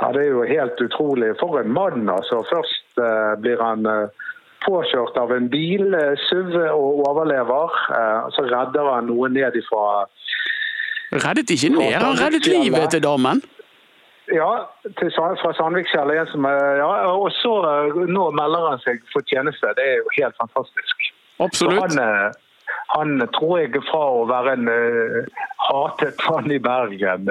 Ja, 0.00 0.10
Det 0.12 0.24
er 0.24 0.30
jo 0.32 0.42
helt 0.48 0.80
utrolig. 0.82 1.34
For 1.38 1.60
en 1.60 1.70
mann, 1.72 2.08
altså. 2.10 2.42
Først 2.50 2.98
eh, 2.98 3.34
blir 3.44 3.62
han 3.62 3.86
eh, 3.86 4.24
påkjørt 4.66 5.16
av 5.20 5.32
en 5.36 5.48
bil, 5.50 5.94
eh, 5.94 6.14
SUV 6.26 6.54
og 6.72 7.02
overlever. 7.08 7.74
Eh, 7.98 8.30
så 8.36 8.46
redder 8.48 8.92
han 8.94 9.10
noe 9.10 9.28
ned 9.28 9.56
ifra 9.62 10.06
Reddet 11.14 11.50
ikke 11.54 11.68
ned, 11.70 11.92
han 12.02 12.16
reddet 12.18 12.46
livet 12.50 12.90
til 12.90 13.02
damen. 13.04 13.42
Ja, 14.34 14.64
til, 14.98 15.10
fra 15.14 15.52
Sandvikfjellet. 15.54 16.32
Ja, 16.80 16.88
og 17.12 17.28
så 17.42 17.52
eh, 17.70 18.00
nå 18.08 18.30
melder 18.34 18.70
han 18.72 18.80
seg 18.86 19.04
for 19.12 19.22
tjeneste. 19.30 19.74
Det 19.78 19.84
er 19.84 20.00
jo 20.00 20.16
helt 20.16 20.36
fantastisk. 20.40 21.06
Så 21.36 21.44
Absolutt. 21.44 21.94
Han, 21.98 22.32
han 22.96 23.28
tror 23.36 23.60
jeg 23.60 23.84
fra 23.90 24.02
å 24.16 24.26
være 24.30 24.56
en 24.56 24.68
uh, 24.70 25.46
hatet 25.68 26.20
mann 26.30 26.52
i 26.54 26.60
Bergen 26.62 27.30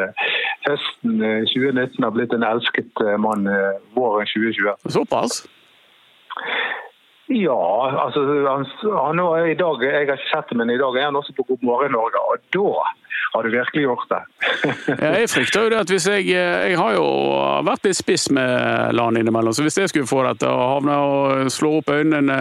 høsten 0.68 1.24
eh, 1.24 1.42
2019 1.52 2.04
har 2.04 2.14
blitt 2.16 2.36
en 2.36 2.46
elsket 2.48 3.04
mann 3.22 3.48
uh, 3.50 3.80
våren 3.98 4.30
2020. 4.30 4.92
Såpass. 4.96 5.44
Ja, 7.28 8.04
altså 8.04 8.26
han, 8.48 8.66
han 8.84 9.20
i 9.48 9.56
dag, 9.56 9.84
Jeg 9.84 9.94
har 9.94 10.02
ikke 10.02 10.18
sett 10.28 10.50
det, 10.50 10.58
men 10.60 10.70
i 10.70 10.78
dag 10.78 10.98
er 10.98 11.08
han 11.08 11.16
også 11.16 11.34
på 11.38 11.46
God 11.48 11.64
morgen 11.64 11.96
Norge. 11.96 12.20
Og 12.20 12.38
da 12.52 12.84
har 13.34 13.44
du 13.44 13.50
virkelig 13.50 13.84
gjort 13.84 14.10
det. 14.10 14.22
Jeg 15.18 15.30
frykter 15.30 15.64
jo 15.64 15.70
det 15.72 15.80
at 15.80 15.90
hvis 15.90 16.08
jeg 16.08 16.28
eh, 16.28 16.70
Jeg 16.70 16.78
har 16.78 16.94
jo 16.94 17.08
vært 17.66 17.88
litt 17.88 17.98
spiss 17.98 18.28
med 18.30 18.94
LAN 18.94 19.18
innimellom, 19.18 19.56
så 19.56 19.66
hvis 19.66 19.80
jeg 19.80 19.90
skulle 19.90 20.10
få 20.10 20.22
dette 20.28 20.50
og 20.50 20.64
havne 20.76 20.98
og 21.00 21.52
slå 21.52 21.78
opp 21.80 21.90
øynene 21.90 22.38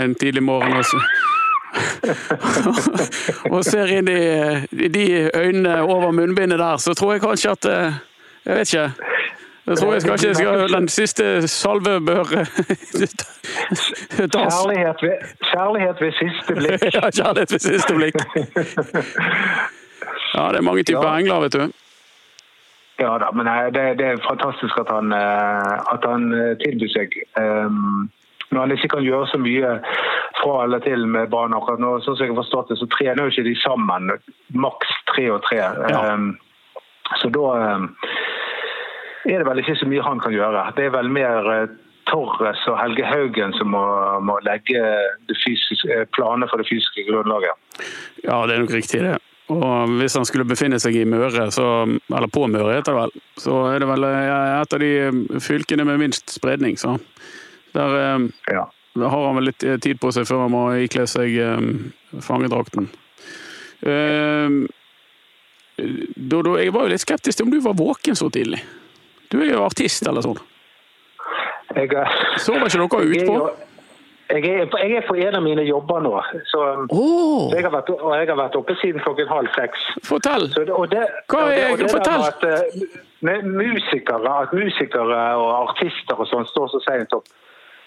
en 0.00 0.16
tidlig 0.18 0.42
morgen 0.42 0.80
og 0.80 0.84
så 0.84 1.02
og 3.52 3.60
ser 3.66 3.90
inn 3.92 4.08
i 4.08 4.88
de 4.88 5.06
øynene 5.28 5.82
over 5.82 6.14
munnbindet 6.16 6.58
der, 6.58 6.80
så 6.80 6.94
tror 6.96 7.12
jeg 7.12 7.24
kanskje 7.26 7.52
at 7.52 7.68
eh, 7.68 7.98
Jeg 8.46 8.56
vet 8.56 8.72
ikke. 8.72 9.15
Jeg 9.66 9.76
tror 9.78 9.92
jeg 9.92 10.02
skal 10.02 10.12
ikke 10.14 10.34
skal, 10.34 10.72
den 10.74 10.88
siste 10.88 11.48
salve 11.48 12.00
bør 12.06 12.24
tas. 14.34 14.54
Kjærlighet 14.54 15.02
ved, 15.02 15.16
kjærlighet 15.50 15.96
ved 16.00 16.12
siste 16.20 16.54
blikk. 16.54 16.84
Ja, 16.96 17.10
kjærlighet 17.10 17.52
ved 17.52 17.58
siste 17.70 17.94
blikk. 17.94 18.14
Ja, 20.36 20.48
det 20.52 20.58
er 20.58 20.62
mange 20.62 20.82
typer 20.82 21.06
Ja. 21.08 21.18
engler, 21.18 21.40
vet 21.40 21.52
du. 21.52 21.62
Ja 23.00 23.12
da, 23.20 23.30
men 23.32 23.46
eh, 23.48 23.66
det, 23.72 23.84
det 23.98 24.06
er 24.06 24.20
fantastisk 24.28 24.78
at 24.80 24.90
han, 24.92 25.12
eh, 25.12 25.72
at 25.94 26.04
han 26.08 26.26
eh, 26.32 26.54
tilbyr 26.62 26.90
seg. 26.92 27.12
Um, 27.40 28.10
når 28.50 28.60
han 28.60 28.72
ikke 28.76 28.88
kan 28.94 29.04
gjøre 29.04 29.26
så 29.32 29.38
mye 29.40 29.70
fra 30.40 30.54
eller 30.64 30.78
til 30.84 31.06
med 31.08 31.30
barn 31.32 31.54
akkurat 31.56 31.80
nå, 31.82 31.94
sånn 32.04 32.16
som 32.18 32.26
jeg 32.28 32.36
forstått 32.36 32.68
det, 32.72 32.78
så 32.80 32.88
trener 32.94 33.22
jo 33.24 33.32
ikke 33.32 33.46
de 33.48 33.54
sammen. 33.62 34.10
Maks 34.66 34.92
tre 35.12 35.26
og 35.34 35.42
tre. 35.48 35.60
Ja. 35.92 36.02
Um, 36.14 36.30
så 37.20 37.30
da 37.32 37.46
um, 37.76 37.88
er 39.26 39.42
det 39.42 39.46
vel 39.48 39.60
ikke 39.62 39.76
så 39.80 39.86
mye 39.90 40.04
han 40.06 40.20
kan 40.22 40.34
gjøre. 40.34 40.62
Det 40.76 40.86
er 40.88 40.94
vel 40.94 41.08
mer 41.12 41.48
eh, 41.52 41.74
Torres 42.06 42.60
og 42.70 42.76
Helge 42.78 43.06
Haugen 43.08 43.54
som 43.58 43.72
må, 43.74 43.82
må 44.22 44.36
legge 44.46 44.78
eh, 44.78 46.04
planer 46.14 46.50
for 46.50 46.62
det 46.62 46.68
fysiske 46.68 47.06
grunnlaget. 47.08 47.56
Ja, 48.24 48.42
det 48.46 48.54
er 48.56 48.62
nok 48.62 48.74
riktig 48.76 49.02
det. 49.02 49.16
Og 49.52 49.92
hvis 50.00 50.16
han 50.18 50.26
skulle 50.26 50.46
befinne 50.48 50.78
seg 50.82 50.96
i 50.98 51.04
Møre, 51.06 51.44
så, 51.54 51.66
eller 52.10 52.30
på 52.34 52.48
Møre 52.50 52.78
heter 52.80 52.94
det 52.96 53.02
vel, 53.04 53.12
så 53.38 53.58
er 53.70 53.82
det 53.84 53.90
vel 53.92 54.06
eh, 54.08 54.30
et 54.62 54.74
av 54.78 54.82
de 54.82 55.40
fylkene 55.42 55.86
med 55.86 56.00
minst 56.02 56.34
spredning. 56.34 56.78
Så 56.78 56.96
der, 57.76 57.98
Ja. 58.50 58.64
har 58.96 59.26
han 59.26 59.36
vel 59.36 59.50
litt 59.50 59.60
tid 59.84 60.00
på 60.00 60.10
seg 60.14 60.26
før 60.26 60.46
han 60.46 60.54
må 60.54 60.64
ikle 60.86 61.04
seg 61.10 61.34
fangedrakten. 62.24 62.86
Dodo, 66.16 66.56
jeg 66.56 66.72
var 66.72 66.86
jo 66.86 66.92
litt 66.94 67.04
skeptisk 67.04 67.36
til 67.36 67.46
om 67.46 67.52
du 67.52 67.58
var 67.60 67.76
våken 67.76 68.16
så 68.16 68.30
tidlig. 68.32 68.62
Du 69.32 69.40
er 69.42 69.52
jo 69.54 69.64
artist 69.66 70.06
eller 70.06 70.22
sånn. 70.24 70.38
Jeg, 71.76 71.90
Sover 72.40 72.66
ikke 72.70 72.78
dere 72.78 73.06
jeg 73.14 73.22
er 73.22 73.24
utpå? 73.24 73.48
Jeg 74.26 74.42
er, 74.42 74.70
jeg 74.82 74.96
er 74.98 75.04
på 75.06 75.14
en 75.22 75.36
av 75.38 75.42
mine 75.44 75.62
jobber 75.62 76.00
nå, 76.02 76.12
så 76.50 76.60
Åh, 76.90 77.52
jeg 77.54 77.62
har 77.62 77.70
vært, 77.70 77.90
og 77.94 78.10
jeg 78.16 78.26
har 78.26 78.38
vært 78.40 78.56
oppe 78.58 78.74
siden 78.80 79.02
klokken 79.04 79.28
halv 79.30 79.50
seks. 79.54 79.84
fortell! 80.08 80.48
Så 80.50 80.64
det, 80.66 80.72
og 80.74 80.88
det, 80.90 81.04
Hva 81.30 81.44
og 81.44 81.50
det, 81.52 81.60
er- 81.62 81.72
og 81.74 81.78
det 81.78 81.90
fortell. 81.92 82.24
At, 82.26 82.42
eh, 82.42 82.88
med 83.26 83.44
musikere, 83.46 84.32
at 84.42 84.54
musikere 84.56 85.20
og 85.38 85.52
artister 85.68 86.18
og 86.18 86.26
sånn 86.32 86.46
står 86.50 86.72
så 86.74 86.80
seint 86.88 87.14
opp, 87.14 87.28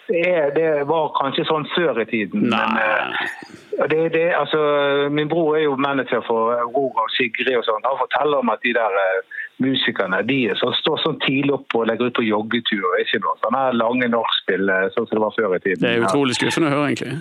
det, 0.08 0.22
er, 0.64 0.86
var 0.90 1.12
kanskje 1.20 1.44
sånn 1.46 1.68
før 1.76 2.00
i 2.02 2.08
tiden. 2.10 2.48
Men, 2.50 2.72
Nei. 2.72 2.88
eh, 2.88 3.86
det, 3.92 4.00
det, 4.16 4.24
altså, 4.40 4.64
min 5.12 5.28
bror 5.30 5.58
er 5.60 5.68
jo 5.68 5.76
manager 5.78 6.24
for 6.26 6.56
Aurora 6.56 7.04
og 7.04 7.12
Sigrid 7.18 7.52
og 7.60 7.68
sånn. 7.68 7.84
Han 7.86 8.00
forteller 8.00 8.40
om 8.42 8.50
at 8.56 8.64
de 8.64 8.74
der 8.80 8.96
eh, 9.04 9.36
musikerne 9.64 10.22
de 10.28 10.40
så, 10.60 10.72
står 10.80 11.02
sånn 11.04 11.20
tidlig 11.26 11.54
opp 11.58 11.76
og 11.80 11.88
legger 11.90 12.10
ut 12.10 12.18
på 12.20 12.26
joggetur. 12.28 12.86
og 12.92 13.04
Ikke 13.04 13.22
noe 13.24 13.36
sånne 13.44 13.66
her 13.66 13.78
lange 13.80 14.10
nachspiel 14.12 14.72
eh, 14.74 14.88
sånn 14.96 15.10
som 15.10 15.18
det 15.18 15.26
var 15.26 15.36
før 15.36 15.58
i 15.58 15.62
tiden. 15.66 15.84
Det 15.84 15.92
er 15.92 16.08
utrolig 16.08 16.38
skuffende 16.40 16.72
å 16.72 16.78
høre, 16.78 16.94
egentlig. 16.94 17.20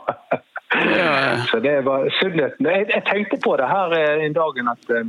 Ja. 0.70 1.14
Så 1.50 1.60
det 1.64 1.82
var 1.82 2.10
sunnheten. 2.20 2.68
Jeg, 2.70 2.86
jeg 2.94 3.04
tenkte 3.08 3.40
på 3.42 3.56
det 3.58 3.70
her 3.70 3.96
eh, 3.98 4.26
en 4.26 4.36
dagen 4.38 4.70
at 4.70 4.92
eh, 4.94 5.08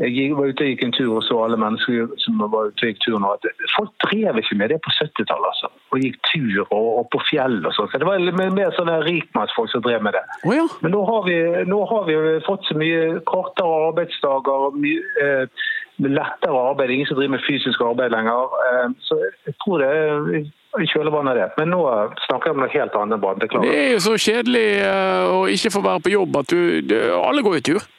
jeg 0.00 0.36
var 0.36 0.48
ute 0.48 0.64
og 0.64 0.70
gikk 0.70 0.82
en 0.86 0.94
tur 0.96 1.10
og 1.18 1.24
så 1.26 1.36
alle 1.44 1.58
mennesker 1.60 2.14
som 2.22 2.40
var 2.40 2.70
ute 2.70 2.86
og 2.86 2.88
gikk 2.88 3.02
tur 3.04 3.18
nå. 3.20 3.34
Folk 3.74 3.92
drev 4.06 4.40
ikke 4.40 4.56
med 4.58 4.72
det 4.72 4.78
på 4.84 4.94
70-tallet, 4.94 5.50
altså. 5.50 5.70
Og 5.92 6.00
gikk 6.06 6.16
tur 6.30 6.62
og, 6.64 6.88
og 7.02 7.04
på 7.12 7.20
fjell 7.28 7.60
og 7.60 7.76
sånn. 7.76 7.90
Så 7.92 8.00
det 8.00 8.08
var 8.08 8.24
mer 8.56 8.72
sånne 8.78 9.02
rikmannsfolk 9.04 9.70
som 9.72 9.84
drev 9.84 10.02
med 10.04 10.16
det. 10.16 10.24
Oh, 10.46 10.54
ja. 10.56 10.64
Men 10.80 10.96
nå 10.96 11.04
har 11.10 11.28
vi, 11.28 11.36
nå 11.68 11.82
har 11.92 12.08
vi 12.08 12.18
fått 12.48 12.66
så 12.70 12.78
mye 12.80 13.20
kortere 13.28 13.86
arbeidsdager 13.90 14.66
og 14.70 14.80
mye 14.80 15.04
eh, 15.22 15.62
lettere 16.02 16.66
arbeid. 16.72 16.96
Ingen 16.96 17.10
som 17.10 17.20
driver 17.20 17.36
med 17.36 17.46
fysisk 17.46 17.84
arbeid 17.84 18.16
lenger. 18.16 18.58
Eh, 18.66 18.98
så 19.06 19.20
jeg 19.46 19.56
tror 19.64 19.84
det 19.84 19.92
er 19.92 20.42
i 20.80 20.88
kjølvannet 20.88 21.34
av 21.34 21.40
det. 21.42 21.48
Men 21.60 21.74
nå 21.76 21.80
snakker 22.26 22.48
jeg 22.48 22.56
om 22.56 22.62
noe 22.64 22.72
helt 22.72 22.94
annet 22.96 23.26
enn. 23.28 23.66
Det 23.68 23.74
er 23.76 23.90
jo 23.92 24.04
så 24.08 24.16
kjedelig 24.16 24.68
eh, 24.82 25.32
å 25.36 25.42
ikke 25.52 25.74
få 25.74 25.84
være 25.84 26.06
på 26.06 26.16
jobb 26.16 26.40
at 26.40 26.54
du 26.54 26.96
Alle 27.12 27.44
går 27.44 27.60
jo 27.60 27.66
tur. 27.74 27.90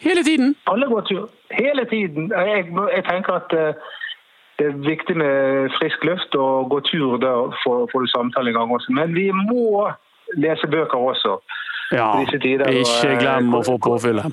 Hele 0.00 0.24
tiden. 0.24 0.56
Alle 0.66 0.86
går 0.86 1.00
tur. 1.00 1.28
Hele 1.50 1.84
tiden. 1.84 2.32
Jeg, 2.32 2.66
jeg 2.96 3.04
tenker 3.10 3.32
at 3.32 3.52
eh, 3.52 3.74
det 4.58 4.66
er 4.66 4.88
viktig 4.92 5.16
med 5.16 5.70
frisk 5.78 6.04
luft 6.04 6.34
og 6.34 6.70
gå 6.70 6.80
tur. 6.80 7.16
Da 7.16 7.32
får, 7.64 8.00
du 8.02 8.06
samtale 8.06 8.48
en 8.48 8.58
gang 8.58 8.72
også. 8.72 8.92
Men 8.92 9.14
vi 9.14 9.30
må 9.30 9.90
lese 10.36 10.66
bøker 10.70 10.98
også. 10.98 11.38
Ja, 11.92 12.24
tider, 12.42 12.68
ikke 12.68 13.10
eh, 13.10 13.20
glem 13.20 13.54
å 13.54 13.62
få 13.64 13.78
påfyllet. 13.80 14.26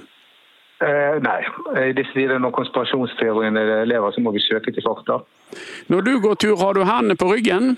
Eh, 0.83 1.15
nei. 1.23 1.41
I 1.89 1.93
disse 1.95 2.13
tider 2.13 2.39
når 2.43 2.51
konspirasjonsteoriene 2.57 3.85
lever, 3.87 4.11
så 4.11 4.21
må 4.21 4.31
vi 4.35 4.43
søke 4.43 4.71
til 4.75 4.83
fakta. 4.85 5.15
Når 5.87 6.01
du 6.01 6.19
går 6.27 6.35
tur, 6.43 6.57
har 6.59 6.73
du 6.75 6.83
hendene 6.83 7.15
på 7.15 7.31
ryggen? 7.31 7.77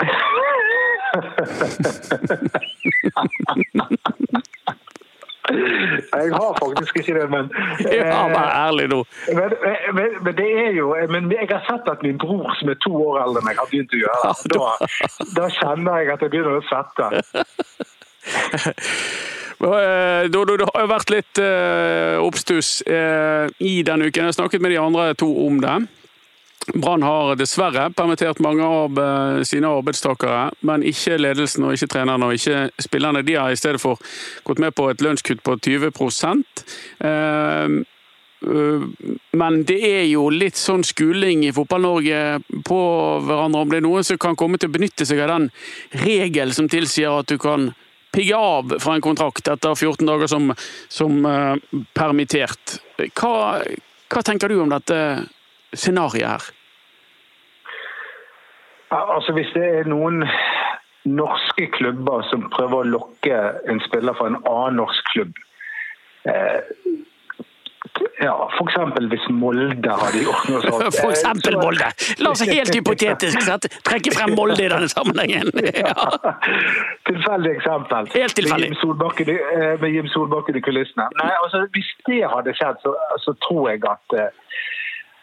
Jeg 5.52 6.30
har 6.32 6.52
faktisk 6.56 6.96
ikke 6.96 7.14
det, 7.18 7.26
men 7.30 7.50
Ja, 7.92 8.22
vær 8.32 8.48
eh, 8.48 8.66
ærlig 8.66 8.86
nå. 8.88 9.00
men, 9.36 9.52
men, 9.98 10.16
men 10.24 10.36
det 10.38 10.46
er 10.62 10.70
jo 10.78 10.94
Men 11.10 11.28
jeg 11.32 11.48
har 11.50 11.64
sett 11.68 11.88
at 11.90 12.02
min 12.06 12.18
bror, 12.18 12.48
som 12.60 12.72
er 12.72 12.78
to 12.86 12.92
år 12.96 13.20
eldre 13.26 13.42
enn 13.42 13.48
meg, 13.50 13.60
har 13.60 13.68
begynt 13.70 13.92
å 13.92 14.00
gjøre 14.00 14.32
det. 14.32 14.56
Da, 14.56 14.70
da 15.40 15.50
kjenner 15.58 16.00
jeg 16.00 16.14
at 16.16 16.24
jeg 16.24 16.34
begynner 16.36 16.60
å 16.60 16.64
svette. 16.70 17.04
Du, 19.64 20.44
du, 20.44 20.56
du, 20.58 20.64
har 20.66 20.82
jo 20.82 20.88
vært 20.90 21.10
litt 21.12 21.38
uh, 21.40 22.18
oppstuss 22.20 22.82
uh, 22.84 23.46
i 23.64 23.78
denne 23.86 24.10
uken. 24.10 24.26
Jeg 24.26 24.32
har 24.32 24.36
snakket 24.36 24.60
med 24.60 24.74
de 24.74 24.80
andre 24.82 25.14
to 25.16 25.28
om 25.46 25.60
det. 25.62 25.76
Brann 26.72 27.02
har 27.02 27.36
dessverre 27.36 27.90
permittert 27.92 28.40
mange 28.40 28.64
av 28.64 28.98
eh, 28.98 29.42
sine 29.44 29.68
arbeidstakere, 29.68 30.46
men 30.64 30.84
ikke 30.86 31.18
ledelsen 31.20 31.66
og 31.66 31.76
ikke 31.76 31.90
trenerne 31.92 32.30
og 32.30 32.38
ikke 32.38 32.86
spillerne. 32.86 33.24
De 33.26 33.36
har 33.36 33.52
i 33.52 33.58
stedet 33.58 33.82
for 33.82 34.00
gått 34.46 34.62
med 34.62 34.72
på 34.76 34.88
et 34.88 35.04
lønnskutt 35.04 35.42
på 35.44 35.58
20 35.60 35.90
eh, 37.04 37.76
øh, 38.48 38.88
Men 39.36 39.62
det 39.68 39.78
er 39.90 40.04
jo 40.08 40.30
litt 40.32 40.56
sånn 40.56 40.86
skuling 40.88 41.44
i 41.44 41.52
Fotball-Norge 41.52 42.40
på 42.64 42.80
hverandre. 43.28 43.60
Om 43.60 43.70
det 43.70 43.82
er 43.82 43.88
noen 43.90 44.08
som 44.08 44.18
kan 44.18 44.36
komme 44.36 44.58
til 44.58 44.72
å 44.72 44.76
benytte 44.78 45.04
seg 45.04 45.20
av 45.20 45.34
den 45.34 45.50
regelen 46.06 46.56
som 46.56 46.70
tilsier 46.72 47.12
at 47.12 47.28
du 47.28 47.36
kan 47.38 47.74
pigge 48.14 48.36
av 48.38 48.76
fra 48.80 48.96
en 48.96 49.04
kontrakt 49.04 49.48
etter 49.50 49.74
14 49.74 50.06
dager 50.06 50.30
som, 50.30 50.52
som 50.88 51.24
eh, 51.28 51.54
permittert. 51.92 52.78
Hva, 53.12 53.60
hva 54.08 54.24
tenker 54.24 54.48
du 54.48 54.62
om 54.62 54.72
dette 54.72 54.98
scenarioet 55.76 56.28
her? 56.28 56.50
Altså 58.94 59.32
Hvis 59.34 59.50
det 59.54 59.64
er 59.78 59.88
noen 59.90 60.22
norske 61.04 61.66
klubber 61.74 62.22
som 62.30 62.46
prøver 62.52 62.80
å 62.80 62.90
lokke 62.96 63.40
en 63.68 63.80
spiller 63.84 64.16
fra 64.16 64.30
en 64.30 64.38
annen 64.40 64.78
norsk 64.80 65.10
klubb 65.12 65.34
eh, 66.30 66.62
ja, 68.18 68.50
F.eks. 68.58 68.76
hvis 69.10 69.26
Molde 69.30 69.96
hadde 70.00 70.22
gjort 70.24 70.48
noe 70.50 70.60
sånt. 70.64 70.96
For 70.98 71.10
eh, 71.10 71.16
eksempel 71.16 71.56
så- 71.56 71.60
Molde! 71.60 71.90
La 72.22 72.30
oss 72.32 72.42
helt 72.48 72.74
hypotetisk 72.74 73.42
sett 73.46 73.68
trekke 73.86 74.14
frem 74.14 74.34
Molde 74.38 74.64
i 74.64 74.70
denne 74.72 74.88
sammenhengen. 74.92 75.52
Ja. 75.84 76.06
Tilfeldig 77.08 77.50
eksempel. 77.58 78.06
Helt 78.14 78.34
tilfeldig. 78.36 78.70
Eh, 78.72 79.80
med 79.80 79.90
Jim 79.92 80.06
Solbakken 80.12 80.56
i 80.56 80.62
kulissene. 80.64 81.06
Nei, 81.20 81.32
altså 81.42 81.64
Hvis 81.74 81.90
det 82.08 82.22
hadde 82.30 82.54
skjedd, 82.56 82.80
så, 82.84 82.94
så 83.20 83.34
tror 83.44 83.68
jeg 83.72 83.82
at 83.90 84.16
eh, 84.16 84.30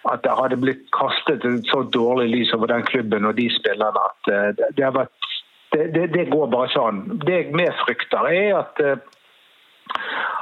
at 0.09 0.23
det 0.23 0.33
hadde 0.37 0.57
blitt 0.57 0.83
kastet 0.95 1.45
et 1.45 1.67
så 1.69 1.83
dårlig 1.93 2.29
lys 2.31 2.53
over 2.57 2.71
den 2.71 2.85
klubben 2.87 3.25
og 3.25 3.35
de 3.37 3.47
spillerne 3.53 4.05
at 4.09 4.29
eh, 4.33 4.49
det, 4.77 4.91
vært, 4.95 5.31
det, 5.73 5.87
det, 5.95 6.05
det 6.15 6.29
går 6.31 6.47
bare 6.51 6.69
ikke 6.69 6.85
an. 6.89 7.01
Det 7.21 7.35
jeg 7.35 7.55
mer 7.55 7.75
frykter, 7.85 8.29
er 8.29 8.61
at 8.63 8.85
eh, 8.85 9.09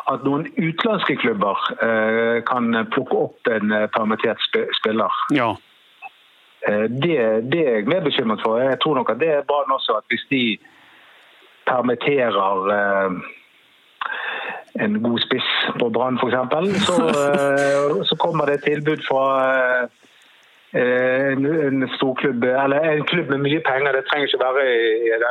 at 0.09 0.23
noen 0.25 0.45
utenlandske 0.57 1.15
klubber 1.21 1.57
eh, 1.85 2.39
kan 2.45 2.71
plukke 2.93 3.17
opp 3.17 3.49
en 3.49 3.73
permittert 3.95 4.41
spiller. 4.79 5.25
ja. 5.35 5.55
Det, 6.69 7.13
det 7.47 7.59
er 7.63 7.77
jeg 7.77 7.87
mer 7.87 8.01
bekymret 8.03 8.41
for. 8.43 8.59
Jeg 8.59 8.81
tror 8.83 8.97
nok 8.97 9.13
at 9.13 9.21
det 9.21 9.29
er 9.31 9.45
bra 9.47 9.61
også 9.71 9.93
at 9.95 10.03
hvis 10.11 10.25
de 10.27 10.41
permitterer 11.69 12.35
en 14.83 15.01
god 15.03 15.19
spiss 15.19 15.49
på 15.79 15.89
Brann 15.95 16.19
f.eks., 16.19 16.85
så, 16.87 16.97
eh, 17.07 18.03
så 18.09 18.15
kommer 18.15 18.45
det 18.45 18.59
et 18.59 18.67
tilbud 18.71 19.01
fra 19.07 19.23
eh, 20.73 21.31
en, 21.33 21.45
en 21.45 21.87
storklubb, 21.95 22.43
eller 22.43 22.91
en 22.91 23.03
klubb 23.03 23.29
med 23.29 23.43
mye 23.47 23.61
penger. 23.65 23.91
Det 23.97 24.05
trenger 24.09 24.27
ikke 24.27 24.43
være 24.45 24.65
i 25.07 25.09
den 25.23 25.25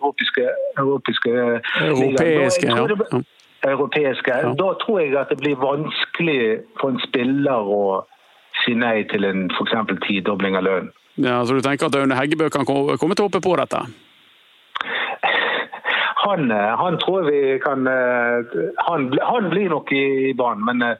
europeiske, 0.00 0.48
europeiske 0.78 1.30
Europeiske. 1.90 2.68
Da- 2.68 2.86
det, 2.88 2.98
tror 3.10 3.22
ja. 3.64 3.70
europeiske. 3.70 4.32
Ja. 4.42 4.54
Da 4.62 4.72
tror 4.84 5.00
jeg 5.00 5.16
at 5.16 5.30
det 5.32 5.38
blir 5.38 5.56
vanskelig 5.56 6.40
for 6.80 6.92
en 6.92 7.00
spiller 7.08 7.70
å 7.78 7.84
si 8.64 8.74
nei 8.78 9.02
til 9.12 9.24
en 9.24 9.48
f.eks. 9.50 9.76
tidobling 10.06 10.56
av 10.56 10.68
lønn. 10.68 10.90
ja. 11.16 11.44
Så 11.44 11.54
du 11.54 11.60
tenker 11.60 11.86
at 11.86 11.96
Aune 11.96 12.18
Heggebø 12.18 12.50
kan 12.52 12.66
komme 12.66 13.14
til 13.14 13.24
å 13.24 13.28
hoppe 13.30 13.42
på 13.44 13.56
dette? 13.60 13.86
Han, 16.26 16.50
eh, 16.50 16.76
han 16.76 16.98
tror 16.98 17.22
vi 17.22 17.58
kan 17.58 17.86
eh, 17.86 18.60
Han, 18.76 19.18
han 19.22 19.50
blir 19.50 19.68
nok 19.68 19.92
i, 19.92 20.30
i 20.30 20.34
banen, 20.34 20.64
men, 20.64 20.82
eh, 20.82 20.96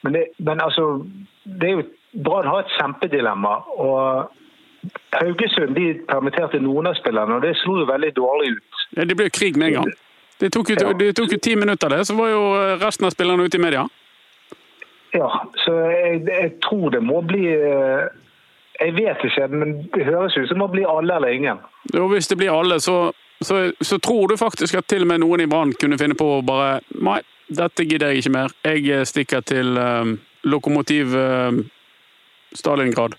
men, 0.00 0.12
det, 0.12 0.26
men 0.38 0.60
altså 0.60 1.04
det 1.42 1.68
er 1.68 1.72
jo, 1.72 1.82
Brann 2.24 2.46
har 2.46 2.62
et 2.62 2.74
kjempedilemma. 2.76 3.54
og 3.80 4.30
Haugesund 5.16 5.74
de 5.74 5.86
permitterte 6.08 6.60
noen 6.60 6.90
av 6.90 6.98
spillerne, 6.98 7.38
og 7.38 7.42
det 7.42 7.56
slo 7.62 7.78
jo 7.80 7.86
veldig 7.88 8.10
dårlig 8.16 8.50
ut. 8.58 8.82
Ja, 8.96 9.06
det 9.08 9.16
ble 9.16 9.28
jo 9.30 9.34
krig 9.38 9.56
med 9.56 9.70
en 9.70 9.78
gang. 9.80 9.92
Det 10.42 10.50
tok 10.52 10.72
jo, 10.74 10.92
det 10.98 11.12
tok 11.16 11.32
jo 11.32 11.38
ti 11.42 11.54
minutter, 11.56 11.88
det, 11.88 12.04
så 12.06 12.16
var 12.18 12.32
jo 12.32 12.42
resten 12.82 13.06
av 13.06 13.14
spillerne 13.14 13.46
ute 13.46 13.58
i 13.58 13.62
media. 13.62 13.86
Ja, 15.14 15.28
så 15.64 15.76
jeg, 15.90 16.22
jeg 16.28 16.52
tror 16.64 16.90
det 16.90 17.02
må 17.04 17.20
bli 17.20 17.42
Jeg 17.52 18.94
vet 18.96 19.24
ikke, 19.28 19.48
men 19.52 19.74
det 19.94 20.06
høres 20.08 20.36
ut 20.36 20.48
som 20.48 20.56
det 20.56 20.62
må 20.62 20.70
bli 20.72 20.86
alle 20.88 21.16
eller 21.16 21.34
ingen. 21.36 21.60
Og 21.94 22.08
hvis 22.14 22.28
det 22.28 22.38
blir 22.40 22.52
alle, 22.52 22.80
så, 22.80 23.12
så, 23.46 23.72
så 23.80 23.98
tror 23.98 24.28
du 24.28 24.36
faktisk 24.36 24.74
at 24.78 24.88
til 24.90 25.04
og 25.06 25.12
med 25.12 25.22
noen 25.22 25.44
i 25.44 25.48
Brann 25.50 25.74
kunne 25.80 25.98
finne 26.00 26.16
på 26.18 26.28
å 26.38 26.42
bare 26.46 26.80
Nei, 27.02 27.20
dette 27.52 27.84
gidder 27.84 28.12
jeg 28.12 28.22
ikke 28.22 28.36
mer. 28.36 28.54
Jeg 28.64 28.88
eh, 28.88 29.04
stikker 29.08 29.44
til 29.46 29.76
um, 29.78 30.16
Lokomotiv 30.48 31.14
um, 31.16 31.62
Stalingrad. 32.56 33.16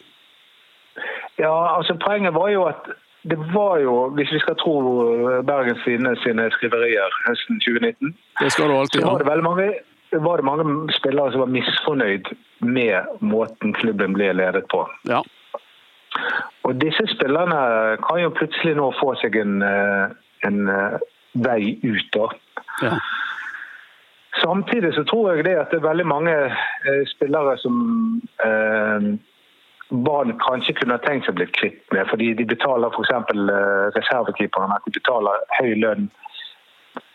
Ja, 1.39 1.53
altså 1.77 1.97
Poenget 2.01 2.33
var 2.33 2.49
jo 2.53 2.67
at 2.69 2.91
det 3.23 3.37
var 3.53 3.77
jo, 3.79 4.09
hvis 4.17 4.31
vi 4.35 4.39
skal 4.43 4.57
tro 4.59 4.73
Bergens 5.47 5.79
sine, 5.87 6.11
sine 6.25 6.49
skriverier 6.51 7.13
høsten 7.27 7.61
2019, 7.63 8.11
Det 8.41 8.51
skal 8.51 8.67
du 8.67 8.73
så 8.91 9.05
var 9.05 9.21
det 9.23 9.29
veldig 9.29 9.45
mange, 9.45 9.67
var 10.25 10.41
det 10.41 10.45
mange 10.45 10.93
spillere 10.97 11.31
som 11.31 11.45
var 11.45 11.53
misfornøyd 11.55 12.33
med 12.59 13.23
måten 13.23 13.73
klubben 13.79 14.17
ble 14.17 14.33
ledet 14.35 14.67
på. 14.73 14.83
Ja. 15.07 15.21
Og 16.63 16.77
disse 16.81 17.03
spillerne 17.11 17.97
kan 18.05 18.21
jo 18.21 18.31
plutselig 18.37 18.75
nå 18.77 18.91
få 18.99 19.13
seg 19.21 19.35
en, 19.41 19.61
eh, 19.65 20.07
en 20.47 20.69
eh, 20.69 20.97
vei 21.33 21.79
ut. 21.83 22.07
da. 22.13 22.29
ja. 22.81 22.97
Samtidig 24.41 24.93
så 24.93 25.03
tror 25.03 25.33
jeg 25.33 25.45
det 25.45 25.57
at 25.59 25.71
det 25.71 25.77
er 25.77 25.89
veldig 25.89 26.05
mange 26.07 26.33
eh, 26.33 27.03
spillere 27.05 27.57
som 27.57 27.75
eh, 28.45 29.13
Brann 29.93 30.33
kanskje 30.39 30.73
kunne 30.73 30.97
ha 30.97 31.03
tenkt 31.03 31.27
seg 31.27 31.35
å 31.35 31.37
bli 31.37 31.47
kvitt 31.53 31.93
med, 31.93 32.07
fordi 32.09 32.31
de 32.33 32.45
betaler 32.49 32.89
f.eks. 32.89 33.13
Eh, 33.13 33.85
reservekeeperen 33.97 34.73
at 34.73 34.85
de 34.87 34.95
betaler 34.97 35.45
høy 35.59 35.73
lønn 35.83 36.09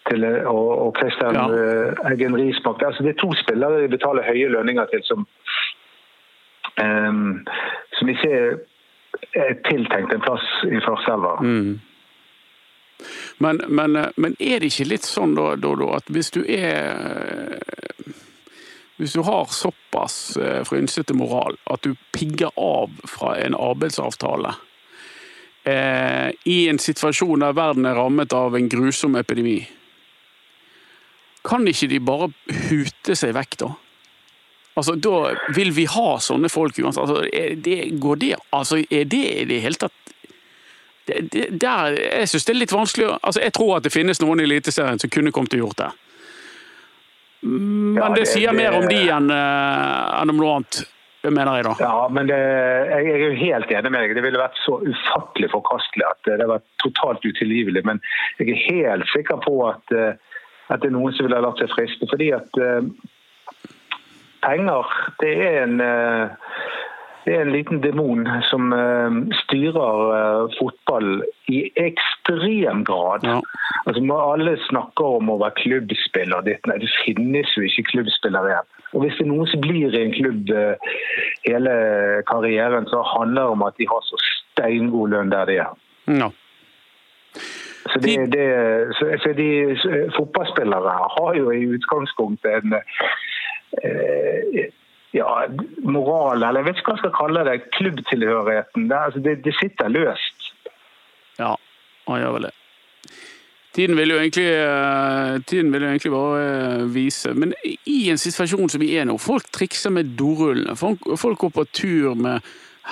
til, 0.08 0.24
og, 0.46 0.68
og 0.86 1.00
Christian 1.00 1.34
Ja. 1.34 1.48
Eggen 2.12 2.36
Rismark. 2.38 2.82
Altså, 2.86 3.02
det 3.02 3.16
er 3.16 3.20
to 3.20 3.32
spillere 3.40 3.82
de 3.82 3.92
betaler 3.96 4.28
høye 4.28 4.48
lønninger 4.54 4.86
til 4.92 5.04
som, 5.10 5.26
eh, 6.84 7.12
som 7.98 8.14
ikke 8.14 8.34
er 9.32 9.54
tiltenkt 9.68 10.12
en 10.14 10.24
plass 10.24 10.46
i 10.68 10.80
førsteelva. 10.84 11.36
Mm. 11.42 11.78
Men, 13.38 13.60
men, 13.68 13.98
men 14.16 14.36
er 14.38 14.58
det 14.58 14.72
ikke 14.72 14.88
litt 14.90 15.06
sånn 15.06 15.36
da, 15.38 15.52
da, 15.60 15.72
at 15.94 16.08
hvis 16.10 16.32
du 16.34 16.40
er 16.42 17.60
Hvis 18.98 19.14
du 19.14 19.22
har 19.22 19.46
såpass 19.54 20.36
eh, 20.42 20.64
frynsete 20.66 21.14
moral 21.14 21.54
at 21.70 21.86
du 21.86 21.92
pigger 22.10 22.50
av 22.58 22.96
fra 23.06 23.36
en 23.38 23.54
arbeidsavtale 23.54 24.56
eh, 25.62 26.34
i 26.50 26.58
en 26.66 26.82
situasjon 26.82 27.44
der 27.44 27.54
verden 27.54 27.86
er 27.86 27.94
rammet 27.94 28.34
av 28.34 28.56
en 28.58 28.66
grusom 28.72 29.14
epidemi, 29.20 29.60
kan 31.46 31.62
ikke 31.70 31.86
de 31.92 32.00
bare 32.02 32.32
hute 32.72 33.14
seg 33.14 33.36
vekk 33.38 33.54
da? 33.62 33.70
Altså, 34.78 34.94
Da 34.94 35.52
vil 35.56 35.72
vi 35.76 35.84
ha 35.90 36.08
sånne 36.22 36.48
folk 36.52 36.78
uansett. 36.78 37.02
Altså, 37.04 37.24
er 37.32 37.56
det, 37.66 37.78
går 38.00 38.20
det, 38.22 38.34
altså, 38.54 38.78
er 38.90 39.04
det 39.10 39.24
i 39.42 39.46
det 39.50 39.60
hele 39.64 39.80
tatt 39.84 39.92
det, 41.08 41.22
det, 41.32 41.46
der, 41.62 41.94
jeg 41.96 42.28
syns 42.28 42.44
det 42.44 42.52
er 42.52 42.58
litt 42.60 42.72
vanskelig 42.74 43.06
altså 43.24 43.40
Jeg 43.40 43.54
tror 43.56 43.78
at 43.78 43.86
det 43.86 43.92
finnes 43.94 44.18
noen 44.20 44.42
i 44.42 44.44
Eliteserien 44.44 45.00
som 45.00 45.08
kunne 45.08 45.32
kommet 45.32 45.48
til 45.54 45.62
å 45.62 45.66
gjort 45.66 45.78
det. 45.80 45.88
Men 47.48 47.96
Ja, 47.96 48.08
det, 48.12 48.20
det- 48.20 48.28
sier 48.32 48.52
mer 48.52 48.76
om 48.76 48.86
de 48.90 49.00
enn 49.14 49.30
en 49.32 50.30
om 50.34 50.36
noe 50.36 50.54
annet, 50.58 50.80
mener 51.24 51.56
jeg 51.58 51.64
da. 51.68 51.74
Ja, 51.80 52.08
men 52.12 52.28
det, 52.30 52.36
jeg 52.38 53.06
jeg 53.08 53.14
er 53.20 53.24
jo 53.24 53.38
helt 53.42 53.72
enig 53.78 53.90
med 53.94 54.00
deg. 54.04 54.14
Det 54.16 54.24
ville 54.24 54.40
vært 54.40 54.58
så 54.64 54.78
ufattelig 54.84 55.50
forkastelig 55.52 56.06
at 56.08 56.30
det 56.40 56.46
var 56.48 56.62
totalt 56.82 57.24
utilgivelig. 57.26 57.84
Men 57.88 58.00
jeg 58.38 58.50
er 58.54 58.64
helt 58.68 59.08
sikker 59.14 59.40
på 59.44 59.54
at, 59.68 59.92
eh, 59.92 60.14
at 60.68 60.80
det 60.82 60.90
er 60.90 60.96
noen 60.96 61.14
som 61.16 61.26
ville 61.26 61.38
ha 61.40 61.44
latt 61.48 61.60
seg 61.62 61.72
friste. 61.74 62.08
Fordi 62.10 62.30
at 62.36 62.60
eh, 62.62 62.82
penger, 64.42 64.92
det 65.22 65.32
er 65.46 65.64
en 65.64 65.80
eh, 65.80 66.36
det 67.26 67.34
er 67.36 67.42
en 67.44 67.52
liten 67.52 67.82
demon 67.84 68.22
som 68.48 68.72
eh, 68.72 69.16
styrer 69.42 70.12
eh, 70.16 70.54
fotball 70.56 71.24
i 71.52 71.58
ekstrem 71.76 72.84
grad. 72.88 73.26
Ja. 73.26 73.40
Altså, 73.84 74.00
alle 74.16 74.54
snakker 74.68 75.18
om 75.18 75.28
å 75.34 75.36
være 75.42 75.58
klubbspiller. 75.60 76.46
ditt. 76.46 76.64
nei, 76.66 76.78
det 76.80 76.88
finnes 77.02 77.52
jo 77.56 77.66
ikke 77.66 77.90
klubbspillere 77.90 78.54
igjen. 78.54 78.70
Og 78.94 79.04
Hvis 79.04 79.18
det 79.18 79.26
er 79.26 79.30
noen 79.34 79.50
som 79.52 79.60
blir 79.60 79.92
i 79.92 80.02
en 80.06 80.14
klubb 80.16 80.52
hele 81.44 81.72
karrieren, 82.30 82.88
så 82.88 83.02
handler 83.04 83.42
det 83.42 83.56
om 83.58 83.64
at 83.66 83.76
de 83.76 83.88
har 83.90 84.04
så 84.06 84.20
steingod 84.24 85.12
lønn 85.12 85.32
der 85.34 85.50
de 85.50 85.58
er. 85.66 85.74
Ja. 86.08 86.30
Så, 87.92 88.00
det, 88.00 88.14
det, 88.32 88.48
så, 88.96 89.10
så 89.20 89.34
de 89.36 89.50
fotballspillere 90.16 90.96
har 91.18 91.36
jo 91.36 91.52
i 91.52 91.68
utgangspunktet 91.76 92.64
en 92.64 92.80
ja, 95.14 95.32
moral, 95.82 96.42
eller 96.42 96.60
jeg 96.60 96.68
vet 96.68 96.80
ikke 96.80 96.92
hva 96.92 96.96
jeg 96.96 97.04
skal 97.04 97.16
kalle 97.16 97.44
det, 97.48 97.56
klubbtilhørigheten. 97.78 98.88
Det, 98.90 99.00
altså, 99.08 99.22
det, 99.24 99.38
det 99.44 99.54
sitter 99.56 99.92
løst. 99.92 100.48
Ja, 101.38 101.54
han 102.08 102.22
gjør 102.22 102.36
vel 102.36 102.48
det. 102.48 102.54
Tiden 103.78 103.96
vil 103.96 104.10
jo 104.10 104.18
egentlig, 104.18 104.46
eh, 104.58 105.40
tiden 105.46 105.72
vil 105.72 105.84
jo 105.84 105.88
egentlig 105.88 106.10
bare 106.10 106.38
eh, 106.42 106.94
vise 106.94 107.34
Men 107.34 107.52
i 107.86 108.08
en 108.10 108.18
situasjon 108.18 108.72
som 108.72 108.82
vi 108.82 108.94
er 108.98 109.04
nå, 109.06 109.18
folk 109.22 109.46
trikser 109.54 109.92
med 109.94 110.16
dorullene. 110.18 110.74
Folk 110.76 111.38
går 111.38 111.52
på 111.54 111.64
tur 111.72 112.14
med 112.18 112.40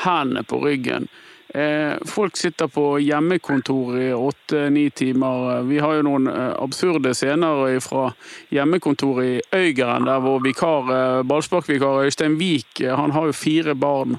hendene 0.04 0.44
på 0.46 0.60
ryggen. 0.62 1.08
Eh, 1.54 1.94
folk 2.04 2.36
sitter 2.36 2.66
på 2.66 2.98
hjemmekontor 3.00 3.98
i 4.00 4.12
åtte-ni 4.12 4.90
timer. 4.90 5.62
Vi 5.68 5.78
har 5.78 5.94
jo 5.98 6.06
noen 6.08 6.28
absurde 6.28 7.14
scener 7.14 7.78
fra 7.80 8.08
hjemmekontoret 8.52 9.26
i 9.26 9.42
Øygarden, 9.54 10.08
der 10.08 10.24
vår 10.24 10.40
vikar, 10.44 11.22
ballsparkvikar 11.22 12.02
Øystein 12.04 12.38
Wiik 12.40 12.82
han 12.82 13.14
har 13.14 13.30
jo 13.30 13.36
fire 13.36 13.74
barn. 13.74 14.18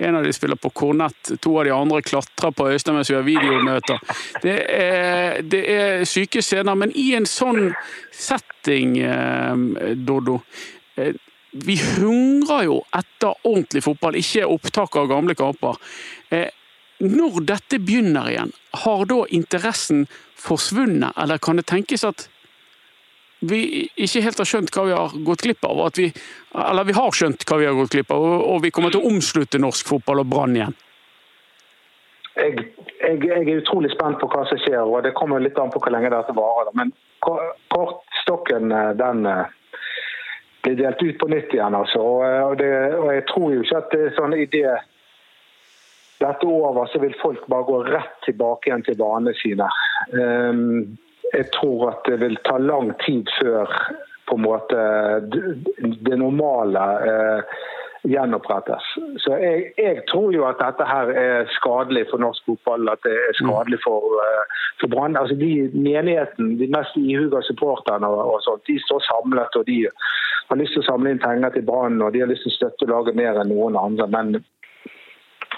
En 0.00 0.14
av 0.14 0.24
de 0.24 0.32
spiller 0.32 0.56
på 0.56 0.70
kornett, 0.70 1.30
to 1.40 1.58
av 1.58 1.64
de 1.64 1.72
andre 1.74 2.02
klatrer 2.06 2.52
på 2.54 2.68
Øystein 2.70 2.94
mens 2.94 3.10
vi 3.10 3.16
har 3.16 3.24
videomøter. 3.26 3.98
Det 4.42 4.58
er, 4.70 5.40
det 5.42 5.62
er 5.74 6.04
syke 6.06 6.42
scener, 6.42 6.78
men 6.78 6.92
i 6.94 7.10
en 7.18 7.26
sånn 7.26 7.72
setting, 8.14 8.98
eh, 9.02 9.96
Doddo 9.96 10.40
eh, 10.96 11.16
Vi 11.50 11.78
hungrer 11.80 12.66
jo 12.68 12.74
etter 12.94 13.34
ordentlig 13.48 13.82
fotball, 13.82 14.18
ikke 14.20 14.46
opptak 14.46 14.98
av 15.00 15.08
gamle 15.10 15.34
kamper. 15.34 15.80
Når 16.98 17.44
dette 17.46 17.78
begynner 17.78 18.30
igjen, 18.30 18.50
har 18.82 19.04
da 19.06 19.20
interessen 19.30 20.06
forsvunnet, 20.38 21.14
eller 21.16 21.38
kan 21.38 21.58
det 21.58 21.68
tenkes 21.70 22.04
at 22.06 22.26
vi 23.40 23.86
ikke 23.94 24.22
helt 24.24 24.40
har 24.42 24.48
skjønt 24.50 24.72
hva 24.74 24.84
vi 24.88 24.96
har 24.96 25.14
gått 25.26 25.44
glipp 25.46 25.64
av. 25.68 25.84
Vi, 25.94 26.08
eller 26.58 26.86
vi 26.88 26.96
har 26.96 27.14
skjønt 27.14 27.46
hva 27.46 27.58
vi 27.60 27.68
har 27.68 27.76
gått 27.78 27.94
glipp 27.94 28.10
av, 28.14 28.24
og 28.42 28.62
vi 28.64 28.72
kommer 28.74 28.90
til 28.94 29.04
å 29.04 29.12
omslutte 29.12 29.60
norsk 29.62 29.86
fotball 29.86 30.24
og 30.24 30.30
Brann 30.32 30.56
igjen. 30.58 30.74
Jeg, 32.38 32.66
jeg, 33.02 33.20
jeg, 33.26 33.44
er 33.44 33.60
utrolig 33.60 33.90
spent 33.94 34.18
på 34.20 34.28
hva 34.30 34.44
som 34.46 34.58
skjer, 34.62 34.82
og 34.82 35.02
det 35.06 35.14
kommer 35.18 35.42
litt 35.42 35.58
an 35.58 35.70
på 35.74 35.82
hvor 35.82 35.94
lenge 35.94 36.10
dette 36.14 36.34
varer. 36.34 36.74
Men 36.78 36.92
kortstokken 37.22 38.74
eh, 38.74 38.92
den 38.98 39.26
eh, 39.26 39.54
blir 40.62 40.78
delt 40.78 41.02
ut 41.02 41.18
på 41.18 41.30
nytt 41.30 41.54
igjen. 41.54 41.74
Altså. 41.78 42.02
Og, 42.02 42.22
eh, 42.26 42.52
det, 42.60 42.70
og 42.98 43.10
jeg 43.14 43.26
tror 43.30 43.54
jo 43.54 43.64
ikke 43.64 43.82
at 43.82 43.90
det 43.94 44.04
er 44.06 44.14
sånn 44.18 44.38
i 44.38 44.46
det 44.54 44.76
dette 46.20 46.46
over, 46.46 46.86
så 46.90 47.00
vil 47.02 47.14
folk 47.22 47.46
bare 47.46 47.68
gå 47.68 47.82
rett 47.88 48.16
tilbake 48.26 48.70
igjen 48.70 48.84
til 48.86 48.98
vanene 48.98 49.34
sine. 49.38 49.68
Um, 50.12 50.98
jeg 51.32 51.50
tror 51.54 51.90
at 51.92 52.06
det 52.08 52.20
vil 52.22 52.38
ta 52.48 52.56
lang 52.58 52.94
tid 53.04 53.28
før 53.40 53.74
på 54.28 54.36
en 54.36 54.44
måte 54.44 54.78
det 56.04 56.16
normale 56.20 56.84
eh, 57.08 57.58
gjenopprettes. 58.08 58.84
Så 59.22 59.36
jeg, 59.40 59.70
jeg, 59.78 60.02
tror 60.10 60.32
jo 60.34 60.44
at 60.48 60.60
dette 60.60 60.84
her 60.88 61.12
er 61.12 61.48
skadelig 61.56 62.06
for 62.10 62.22
norsk 62.22 62.44
fotball. 62.46 62.90
At 62.92 63.02
det 63.06 63.14
er 63.16 63.38
skadelig 63.40 63.80
for, 63.84 64.04
uh, 64.20 64.60
for 64.80 64.92
Brann. 64.92 65.16
Altså 65.16 65.36
de 65.36 65.70
Menigheten, 65.74 66.56
de 66.60 66.68
mest 66.76 66.96
ihuga 67.00 67.42
supporterne 67.48 68.08
og, 68.08 68.34
og 68.34 68.44
sånt, 68.44 68.64
de 68.68 68.78
står 68.84 69.04
samlet. 69.08 69.56
og 69.56 69.66
De 69.66 69.80
har 70.48 70.60
lyst 70.60 70.76
til 70.76 70.84
å 70.84 70.88
samle 70.90 71.14
inn 71.14 71.24
penger 71.24 71.56
til 71.56 71.66
Brann 71.68 72.00
og 72.02 72.12
de 72.14 72.24
har 72.24 72.30
lyst 72.30 72.46
til 72.46 72.54
å 72.54 72.58
støtte 72.58 72.92
laget 72.92 73.18
mer 73.18 73.40
enn 73.40 73.52
noen 73.52 73.80
andre. 73.80 74.08
Men 74.12 74.38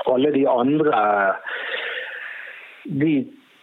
alle 0.08 0.32
de 0.34 0.46
andre 0.48 1.02
de 2.84 3.12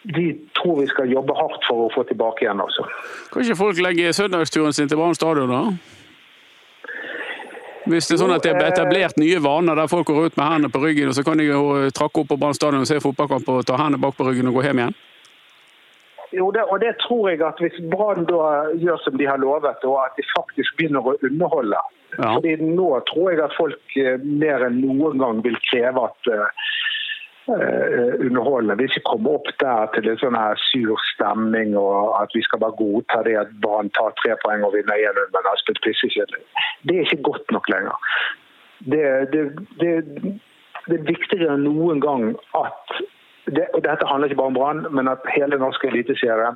de 0.08 0.40
tror 0.56 0.80
vi 0.80 0.88
skal 0.88 1.12
jobbe 1.12 1.34
hardt 1.36 1.66
for 1.68 1.88
å 1.88 1.92
få 1.92 2.04
tilbake 2.08 2.46
igjen. 2.46 2.62
også. 2.64 2.86
Kan 3.34 3.44
ikke 3.44 3.60
folk 3.60 3.80
legge 3.84 4.14
søndagsturen 4.16 4.74
sin 4.74 4.88
til 4.88 5.00
Brann 5.00 5.18
stadion, 5.18 5.52
da? 5.52 5.64
Hvis 7.88 8.08
det 8.08 8.18
er 8.18 8.22
sånn 8.22 8.36
at 8.36 8.44
det 8.44 8.52
er 8.52 8.68
etablert 8.68 9.20
nye 9.20 9.40
vaner 9.44 9.76
der 9.80 9.92
folk 9.92 10.08
går 10.08 10.30
ut 10.30 10.40
med 10.40 10.48
hendene 10.48 10.72
på 10.72 10.82
ryggen, 10.84 11.12
og 11.12 11.16
så 11.16 11.24
kan 11.28 11.40
de 11.40 11.48
jo 11.48 11.90
trakke 11.96 12.24
opp 12.24 12.32
på 12.32 12.40
Brann 12.40 12.56
stadion 12.56 12.84
og 12.84 12.90
se 12.90 13.00
fotballkamp 13.04 13.52
og 13.52 13.68
ta 13.68 13.80
hendene 13.80 14.02
bak 14.04 14.16
på 14.18 14.28
ryggen 14.28 14.48
og 14.52 14.60
gå 14.60 14.66
hjem 14.68 14.84
igjen? 14.84 14.98
Jo, 16.36 16.50
det, 16.52 16.64
og 16.68 16.82
det 16.84 16.98
tror 17.00 17.30
jeg 17.30 17.40
at 17.46 17.60
hvis 17.64 17.78
Brann 17.92 18.26
gjør 18.28 19.00
som 19.04 19.16
de 19.20 19.28
har 19.30 19.40
lovet, 19.40 19.86
og 19.88 20.02
at 20.04 20.18
de 20.20 20.26
faktisk 20.34 20.76
begynner 20.80 21.06
å 21.06 21.16
underholde 21.24 21.80
ja. 22.16 22.34
Fordi 22.34 22.56
Nå 22.64 22.90
tror 23.10 23.32
jeg 23.32 23.44
at 23.44 23.56
folk 23.58 23.98
eh, 24.00 24.20
mer 24.24 24.64
enn 24.68 24.80
noen 24.82 25.20
gang 25.22 25.42
vil 25.46 25.58
kreve 25.68 26.06
at 26.08 26.30
uh, 26.32 26.46
uh, 27.52 28.14
underholdende. 28.24 28.78
Vi 28.80 28.88
ikke 28.88 29.04
kommer 29.10 29.38
opp 29.38 29.52
der 29.62 29.92
til 29.96 30.08
en 30.12 30.22
sånn 30.22 30.40
her 30.40 30.62
sur 30.70 30.96
stemning 31.12 31.76
og 31.80 32.16
at 32.22 32.34
vi 32.36 32.44
skal 32.48 32.64
bare 32.64 32.80
godta 32.80 33.22
det 33.28 33.36
at 33.44 33.54
Brann 33.64 33.92
tar 34.00 34.16
tre 34.22 34.38
poeng 34.46 34.64
og 34.68 34.74
vinner 34.78 35.04
1-0, 35.12 35.30
men 35.36 35.52
har 35.52 35.62
spilt 35.62 35.84
pissekjedelig. 35.84 36.44
Det 36.88 36.96
er 36.96 37.06
ikke 37.06 37.28
godt 37.28 37.56
nok 37.56 37.70
lenger. 37.76 38.10
Det, 38.88 39.06
det, 39.34 39.44
det, 39.82 39.94
det 40.88 40.98
er 40.98 41.08
viktigere 41.12 41.58
enn 41.58 41.68
noen 41.68 42.02
gang 42.02 42.30
at 42.56 42.98
det, 43.56 43.68
og 43.74 43.84
Dette 43.84 44.08
handler 44.08 44.28
ikke 44.28 44.42
bare 44.42 44.54
om 44.54 44.60
Brann, 44.60 44.86
men 44.92 45.08
at 45.08 45.32
hele 45.36 45.58
norske 45.58 45.88
eliteserie 45.88 46.52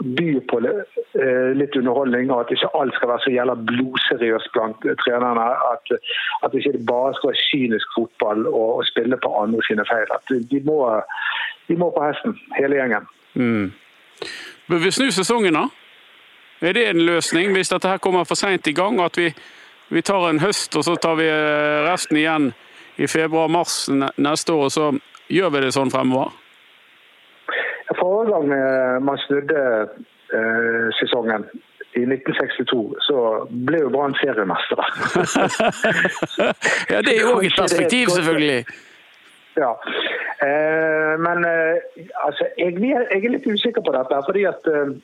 byr 0.00 0.40
på 0.48 0.60
eh, 0.64 1.50
litt 1.56 1.76
underholdning, 1.76 2.30
og 2.32 2.44
at 2.44 2.52
ikke 2.54 2.70
alt 2.80 2.94
skal 2.96 3.10
være 3.12 3.24
så 3.24 3.32
jævla 3.34 3.56
blodseriøst 3.70 4.52
blant 4.54 4.86
trenerne. 5.02 5.44
At, 5.72 5.92
at 6.44 6.52
det 6.52 6.62
ikke 6.62 6.86
bare 6.88 7.12
skal 7.14 7.32
være 7.32 7.44
kynisk 7.50 7.98
fotball 7.98 8.46
og, 8.46 8.68
og 8.78 8.86
spille 8.88 9.18
på 9.20 9.34
andre 9.42 9.60
sine 9.68 9.84
feil. 9.90 10.08
At 10.16 10.32
de 10.50 10.62
må, 10.64 10.78
de 11.68 11.76
må 11.76 11.90
på 11.96 12.06
hesten, 12.06 12.38
hele 12.56 12.80
gjengen. 12.80 13.10
Mm. 13.34 13.68
Bør 14.68 14.84
vi 14.84 14.90
snu 14.94 15.10
sesongen, 15.10 15.56
da? 15.56 15.68
Er 16.60 16.76
det 16.76 16.88
en 16.88 17.04
løsning, 17.04 17.52
hvis 17.52 17.72
dette 17.72 17.88
her 17.88 18.00
kommer 18.00 18.24
for 18.28 18.36
seint 18.36 18.66
i 18.66 18.76
gang? 18.76 19.00
og 19.00 19.12
At 19.12 19.18
vi, 19.18 19.30
vi, 19.88 20.00
tar 20.00 20.28
en 20.30 20.40
høst, 20.40 20.76
og 20.76 20.84
så 20.84 20.96
tar 20.96 21.16
vi 21.20 21.28
eh, 21.28 21.84
resten 21.88 22.16
igjen 22.16 22.52
i 23.00 23.06
februar-mars 23.08 23.88
neste 24.16 24.52
år, 24.52 24.64
og 24.68 24.72
så 24.72 24.90
gjør 25.30 25.52
vi 25.54 25.64
det 25.64 25.72
sånn 25.76 25.92
fremover? 25.92 26.34
Forrige 27.98 28.30
gang 28.32 28.52
eh, 28.54 28.96
man 29.02 29.18
snudde 29.26 29.64
eh, 30.34 30.86
sesongen 31.00 31.48
i 31.98 32.04
1962, 32.06 32.82
så 33.02 33.22
ble 33.66 33.80
jo 33.82 33.90
Brann 33.90 34.14
seriemestere. 34.20 34.84
ja, 36.92 37.00
det 37.02 37.16
er 37.16 37.24
jo 37.24 37.34
òg 37.34 37.48
et 37.48 37.58
perspektiv, 37.58 38.12
selvfølgelig. 38.16 38.60
Ja. 39.58 39.72
Eh, 40.46 41.14
men 41.18 41.44
eh, 41.44 41.82
altså, 42.26 42.46
jeg, 42.58 42.78
jeg, 42.78 43.06
er 43.10 43.34
litt 43.34 43.48
usikker 43.50 43.82
på 43.82 43.94
dette. 43.96 44.20
fordi 44.28 44.46
at 44.48 44.70
eh, 44.70 44.94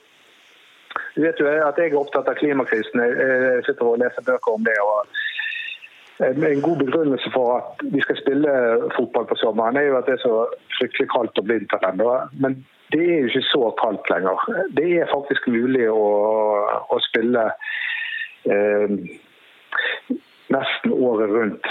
du 1.17 1.25
vet 1.25 1.41
jo 1.41 1.49
at 1.51 1.81
jeg 1.81 1.91
er 1.91 1.99
opptatt 1.99 2.31
av 2.31 2.39
klimakrisen. 2.39 3.03
Jeg 3.03 3.65
sitter 3.67 3.91
og 3.91 3.99
leser 4.01 4.25
bøker 4.25 4.55
om 4.55 4.65
det. 4.65 4.77
og 4.81 5.25
en 6.21 6.63
god 6.63 6.77
begrunnelse 6.77 7.31
for 7.35 7.57
at 7.57 7.85
vi 7.93 8.01
skal 8.01 8.17
spille 8.17 8.53
fotball 8.97 9.27
på 9.27 9.37
sommeren, 9.37 9.77
er 9.77 9.89
jo 9.91 9.99
at 9.99 10.07
det 10.07 10.15
er 10.17 10.25
så 10.25 10.47
fryktelig 10.79 11.09
kaldt 11.13 11.73
her 11.73 11.91
ennå. 11.91 12.09
Men 12.43 12.67
det 12.93 13.03
er 13.03 13.19
jo 13.19 13.27
ikke 13.27 13.43
så 13.43 13.63
kaldt 13.83 14.11
lenger. 14.11 14.37
Det 14.77 14.89
er 15.01 15.13
faktisk 15.15 15.49
mulig 15.49 15.89
å, 15.91 16.09
å 16.95 16.99
spille 17.09 17.45
eh, 18.49 18.89
nesten 20.53 20.93
året 20.93 21.31
rundt 21.31 21.67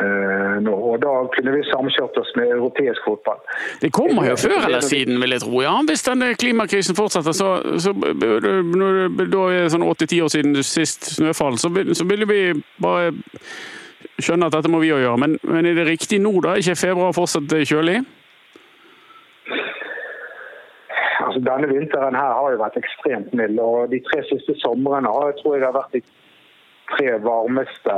eh, 0.00 0.56
nå. 0.64 0.74
Og 0.90 0.98
da 1.02 1.12
kunne 1.34 1.54
vi 1.56 1.62
samkjørt 1.68 2.16
oss 2.20 2.32
med 2.38 2.52
europeisk 2.56 3.04
fotball. 3.04 3.40
Det 3.82 3.92
kommer 3.94 4.30
jo 4.30 4.36
før 4.40 4.58
eller 4.64 4.84
siden, 4.84 5.20
vil 5.22 5.36
jeg 5.36 5.44
tro. 5.44 5.60
Ja, 5.64 5.76
hvis 5.88 6.06
denne 6.06 6.32
klimakrisen 6.40 6.96
fortsetter, 6.98 7.36
så, 7.36 7.50
så 7.82 7.92
da 7.92 9.44
er 9.52 9.66
det 9.66 9.72
sånn 9.74 9.86
åtte-ti 9.86 10.20
år 10.24 10.32
siden 10.32 10.56
sist 10.64 11.12
snøfall, 11.18 11.60
så, 11.60 11.72
så 11.92 12.08
ville 12.08 12.28
vi 12.30 12.42
bare 12.82 13.12
skjønne 14.22 14.48
at 14.48 14.56
dette 14.56 14.72
må 14.72 14.80
vi 14.80 14.94
òg 14.96 15.04
gjøre. 15.04 15.20
Men, 15.20 15.40
men 15.44 15.68
er 15.68 15.76
det 15.76 15.88
riktig 15.90 16.20
nå, 16.24 16.32
da? 16.40 16.54
Er 16.54 16.64
ikke 16.64 16.86
februar 16.86 17.16
fortsatt 17.16 17.52
kjølig? 17.68 18.00
Altså, 21.26 21.40
denne 21.44 21.68
vinteren 21.68 22.16
her 22.16 22.32
har 22.38 22.52
jo 22.54 22.60
vært 22.60 22.78
ekstremt 22.80 23.34
mild. 23.36 23.58
og 23.60 23.90
De 23.92 24.00
tre 24.08 24.22
siste 24.30 24.56
somrene 24.62 25.10
har 25.10 25.32
jeg 25.32 25.42
tror 25.42 25.58
jeg 25.58 25.66
har 25.66 25.76
vært 25.76 25.98
de 25.98 26.02
tre 26.92 27.10
varmeste 27.22 27.96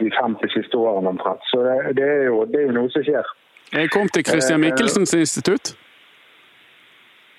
de 0.00 0.10
50 0.20 0.54
siste 0.54 0.76
årene 0.76 1.08
omtrent. 1.14 1.42
Så 1.50 1.62
det, 1.66 1.96
det, 1.98 2.08
er 2.08 2.24
jo, 2.30 2.44
det, 2.44 2.60
er 2.60 2.66
jo, 2.68 2.76
noe 2.76 2.92
som 2.94 3.04
skjer. 3.06 3.34
Jeg 3.72 3.90
kom 3.94 4.08
til 4.14 4.24
Christian 4.28 4.62
eh, 4.62 4.68
Michelsens 4.68 5.14
institutt. 5.18 5.74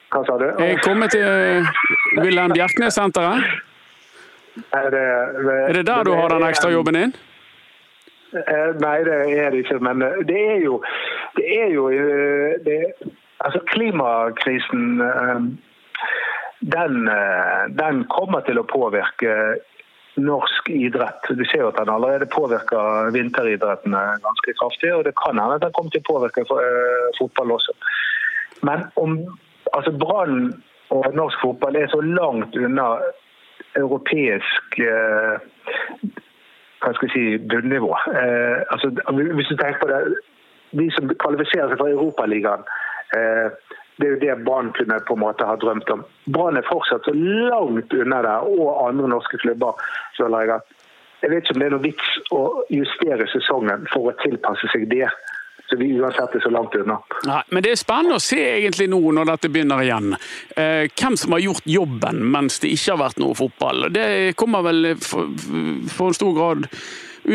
Hva 0.09 0.23
sa 0.25 0.37
du? 0.41 0.47
Jeg 0.65 0.81
kommer 0.83 1.11
til 1.13 1.23
eh, 1.25 1.71
Wilhelm 2.19 2.53
Bjerknes-senteret. 2.57 3.47
Er 4.75 4.89
det, 4.91 5.07
er 5.69 5.73
det 5.77 5.85
der 5.87 6.03
du 6.03 6.13
har 6.17 6.33
den 6.33 6.45
ekstrajobben 6.49 6.97
din? 6.97 7.15
Eh, 8.35 8.69
nei, 8.83 8.97
det 9.07 9.17
er 9.37 9.49
det 9.53 9.63
ikke. 9.63 9.79
Men 9.85 10.03
det 10.27 10.43
er 10.55 10.59
jo, 10.65 10.81
det 11.37 11.47
er 11.61 11.73
jo 11.73 11.89
det, 12.65 12.83
Altså 13.39 13.59
Klimakrisen 13.71 14.97
den, 16.59 16.95
den, 17.79 18.01
kommer 18.11 18.41
til 18.43 18.59
å 18.59 18.65
påvirke 18.67 19.35
norsk 20.23 20.69
idrett. 20.69 21.27
Du 21.29 21.43
ser 21.45 21.63
jo 21.63 21.71
at 21.71 21.79
den 21.79 21.91
allerede 21.93 22.29
påvirker 22.33 23.11
vinteridrettene 23.15 24.01
ganske 24.25 24.55
kraftig. 24.61 24.93
Og 24.95 25.05
det 25.07 25.15
kan 25.19 25.39
hende 25.39 25.59
at 25.59 25.65
den 25.65 25.75
kommer 25.77 25.93
til 25.93 26.03
å 26.03 26.09
påvirke 26.11 26.45
eh, 26.45 27.09
fotball 27.19 27.55
også. 27.57 27.75
Men 28.67 28.87
om, 28.99 29.19
altså 29.73 29.93
Brann 30.03 30.51
og 30.89 31.13
norsk 31.15 31.41
fotball 31.43 31.77
er 31.77 31.91
så 31.91 32.01
langt 32.01 32.57
unna 32.57 32.89
europeisk 33.77 34.79
eh, 34.81 35.37
hva 36.79 36.93
skal 36.95 37.09
jeg 37.09 37.13
si, 37.13 37.47
bunnivå. 37.51 37.91
Eh, 38.15 38.59
altså, 38.71 38.91
hvis 39.35 39.51
du 39.51 39.55
tenker 39.55 39.81
på 39.81 39.91
det, 39.91 40.03
De 40.79 40.85
som 40.93 41.09
kvalifiserer 41.09 41.71
seg 41.71 41.79
for 41.79 41.89
Europaligaen, 41.89 42.61
eh, 43.17 43.47
det 43.99 44.07
er 44.07 44.13
jo 44.13 44.19
det 44.19 44.35
Brann 44.45 44.71
kunne 44.75 44.99
på 45.07 45.15
en 45.17 45.23
måte 45.25 45.47
ha 45.47 45.55
drømt 45.59 45.89
om. 45.91 46.03
Brann 46.31 46.57
er 46.57 46.67
fortsatt 46.67 47.07
så 47.07 47.13
langt 47.13 47.93
unna 47.93 48.21
det, 48.23 48.35
og 48.47 48.87
andre 48.87 49.09
norske 49.11 49.37
klubber. 49.41 49.75
føler 50.17 50.45
jeg 50.45 50.55
at 50.55 50.75
jeg 51.19 51.31
vet 51.31 51.43
ikke 51.43 51.55
om 51.55 51.59
det 51.59 51.67
er 51.67 51.73
noe 51.73 51.83
vits 51.83 52.13
å 52.31 52.43
justere 52.71 53.27
sesongen 53.27 53.83
for 53.91 54.07
å 54.07 54.15
tilpasse 54.23 54.69
seg 54.71 54.87
det. 54.91 55.09
Så 55.69 55.77
vi 55.77 55.91
uansett 55.99 56.33
er 56.33 56.41
så 56.41 56.49
langt 56.49 56.73
unna. 56.79 56.95
Nei, 57.27 57.41
men 57.53 57.61
det 57.61 57.75
er 57.75 57.81
spennende 57.81 58.17
å 58.17 58.23
se 58.23 58.39
egentlig 58.39 58.87
nå 58.89 59.01
når 59.13 59.27
dette 59.33 59.51
begynner 59.53 59.83
igjen. 59.83 60.15
Eh, 60.55 60.87
hvem 60.89 61.17
som 61.19 61.35
har 61.35 61.43
gjort 61.43 61.67
jobben 61.69 62.23
mens 62.33 62.57
det 62.63 62.71
ikke 62.73 62.95
har 62.95 63.03
vært 63.03 63.21
noe 63.21 63.37
fotball. 63.37 63.85
Det 63.93 64.07
kommer 64.39 64.65
vel 64.65 64.95
for, 65.03 65.29
for 65.91 66.09
en 66.09 66.17
stor 66.17 66.33
grad 66.39 66.65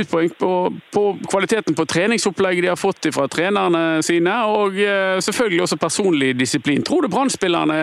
utpoeng 0.01 0.31
på, 0.39 0.51
på, 0.95 1.03
kvaliteten 1.31 1.77
på 1.79 1.87
treningsopplegget 1.89 2.65
de 2.65 2.71
har 2.73 2.81
fått 2.81 3.09
fra 3.15 3.27
trenerne 3.31 4.03
sine, 4.03 4.35
og 4.51 4.79
eh, 4.81 5.19
selvfølgelig 5.25 5.63
også 5.67 5.79
personlig 5.81 6.35
disiplin. 6.39 6.83
Tror 6.85 7.05
du 7.05 7.11
Brann-spillerne 7.13 7.79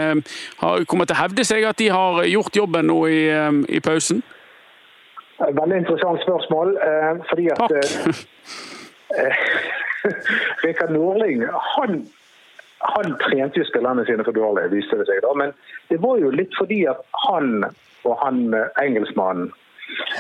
kommer 0.60 1.08
til 1.08 1.18
å 1.18 1.22
hevde 1.22 1.46
seg 1.48 1.66
at 1.68 1.80
de 1.82 1.90
har 1.94 2.24
gjort 2.30 2.62
jobben 2.62 2.90
nå 2.92 3.00
i, 3.08 3.22
eh, 3.32 3.52
i 3.78 3.82
pausen? 3.84 4.24
Veldig 5.42 5.78
interessant 5.84 6.22
spørsmål. 6.26 6.76
Eh, 6.88 7.14
fordi 7.30 7.48
at 7.54 7.62
Takk. 7.62 8.26
Rikard 10.64 10.94
Norling 10.96 11.44
han, 11.76 12.04
han, 12.80 13.16
trente 13.22 13.60
jo 13.60 13.66
spillerne 13.68 14.06
sine 14.08 14.24
for 14.26 14.34
dårlig, 14.34 14.70
viste 14.72 14.98
det 14.98 15.08
seg. 15.10 15.20
da, 15.26 15.34
Men 15.38 15.54
det 15.92 16.00
var 16.02 16.22
jo 16.22 16.32
litt 16.34 16.54
fordi 16.58 16.84
at 16.90 17.04
han 17.28 17.66
og 18.02 18.16
han 18.22 18.48
engelskmannen 18.82 19.52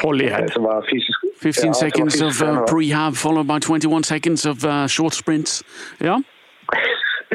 Holyhead. 0.03 0.49
som 0.53 0.63
var 0.63 0.86
fysisk 0.89 1.19
15 1.41 1.65
ja, 1.65 1.74
seconds 1.74 2.22
of 2.22 2.41
uh, 2.41 2.65
prehab 2.72 3.15
followed 3.15 3.47
by 3.47 3.59
21 3.59 4.03
seconds 4.03 4.45
of 4.45 4.63
uh, 4.65 4.88
short 4.88 5.13
sprints. 5.13 5.63
Ja, 5.99 6.19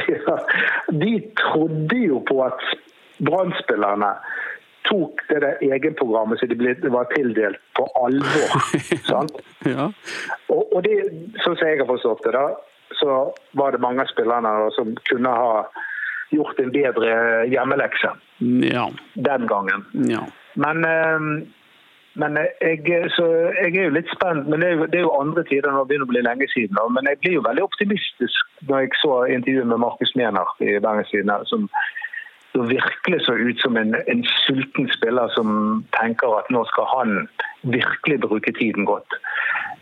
Ja, 0.08 0.38
De 1.02 1.22
trodde 1.36 1.96
jo 1.96 2.20
på 2.28 2.42
at 2.44 2.60
Brann-spillerne 3.24 4.10
tok 4.86 5.22
det 5.28 5.40
der 5.42 5.74
egenprogrammet 5.74 6.40
som 6.40 6.48
de 6.48 6.58
ble, 6.58 6.76
var 6.92 7.08
tildelt, 7.16 7.58
på 7.78 7.86
alvor. 7.98 8.54
sant? 9.10 9.40
ja. 9.66 9.90
Og, 10.52 10.62
og 10.76 10.84
det, 10.86 10.94
sånn 11.42 11.56
som 11.56 11.66
jeg 11.66 11.80
har 11.80 11.90
forstått 11.90 12.22
det, 12.28 12.34
da, 12.36 12.46
så 13.00 13.18
var 13.58 13.74
det 13.74 13.82
mange 13.82 14.04
av 14.04 14.12
spillerne 14.12 14.52
da, 14.60 14.70
som 14.76 14.94
kunne 15.10 15.32
ha 15.32 15.64
gjort 16.34 16.60
en 16.62 16.72
bedre 16.74 17.10
hjemmelekse 17.50 18.12
ja. 18.62 18.88
den 19.14 19.46
gangen. 19.50 19.86
ja. 20.10 20.26
Men, 20.56 20.86
eh, 20.88 21.24
men 22.20 22.38
jeg, 22.40 22.80
jeg 22.88 23.72
er 23.72 23.84
jo 23.84 23.92
litt 23.96 24.08
spent. 24.12 24.48
Men 24.48 24.62
det 24.62 24.70
er 24.70 24.78
jo, 24.78 24.86
det 24.92 25.00
er 25.00 25.04
jo 25.04 25.18
andre 25.20 25.44
tider 25.48 25.68
nå, 25.68 25.84
det 25.84 25.92
begynner 25.92 26.08
å 26.08 26.14
bli 26.14 26.24
lenge 26.24 26.48
siden. 26.52 26.80
Men 26.96 27.10
jeg 27.10 27.20
blir 27.22 27.38
jo 27.38 27.44
veldig 27.44 27.66
optimistisk 27.66 28.66
når 28.70 28.86
jeg 28.86 28.98
så 29.02 29.12
intervjuet 29.36 29.70
med 29.72 29.82
Markus 29.84 30.14
Mehner 30.18 30.56
i 30.64 30.78
Bergens 30.80 31.12
Tidende. 31.12 31.44
som 31.50 31.68
virkelig 32.56 33.20
så 33.26 33.34
ut 33.36 33.60
som 33.60 33.76
en, 33.76 33.94
en 34.06 34.22
sulten 34.46 34.88
spiller 34.88 35.28
som 35.34 35.84
tenker 35.98 36.38
at 36.38 36.48
nå 36.48 36.62
skal 36.70 36.86
han 36.88 37.10
virkelig 37.68 38.20
bruke 38.24 38.52
tiden 38.56 38.88
godt. 38.88 39.18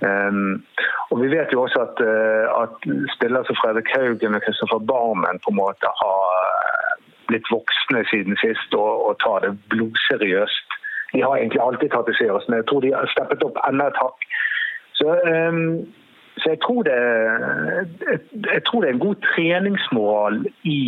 Um, 0.02 0.64
og 1.10 1.20
Vi 1.22 1.30
vet 1.30 1.52
jo 1.52 1.62
også 1.62 1.84
at, 1.86 2.00
uh, 2.02 2.62
at 2.62 2.88
spillere 3.14 3.46
som 3.46 3.60
Fredrik 3.62 3.94
Haugen 3.94 4.34
og 4.34 4.42
Kristoffer 4.42 4.82
Barmen 4.90 5.38
på 5.44 5.54
en 5.54 5.60
måte 5.60 5.92
har 6.02 6.18
blitt 7.30 7.46
voksne 7.52 8.02
siden 8.10 8.36
sist 8.42 8.74
og, 8.74 9.06
og 9.06 9.20
tar 9.22 9.46
det 9.46 9.54
blodseriøst. 9.70 10.80
De 11.14 11.22
har 11.22 11.36
egentlig 11.38 11.62
alltid 11.62 11.92
tatt 11.94 12.08
det 12.10 12.16
seriøst, 12.18 12.48
men 12.50 12.60
jeg 12.60 12.66
tror 12.70 12.84
de 12.84 12.94
har 12.94 13.12
steppet 13.12 13.44
opp 13.46 13.60
enda 13.68 13.88
et 13.90 14.00
hakk. 14.02 14.26
Så, 14.98 15.14
um, 15.30 15.62
så 16.42 16.52
jeg, 16.54 16.60
tror 16.66 16.82
det, 16.86 16.98
jeg, 18.10 18.20
jeg 18.50 18.62
tror 18.66 18.82
det 18.82 18.90
er 18.90 18.96
en 18.96 19.06
god 19.06 19.26
treningsmoral 19.30 20.44
i 20.66 20.78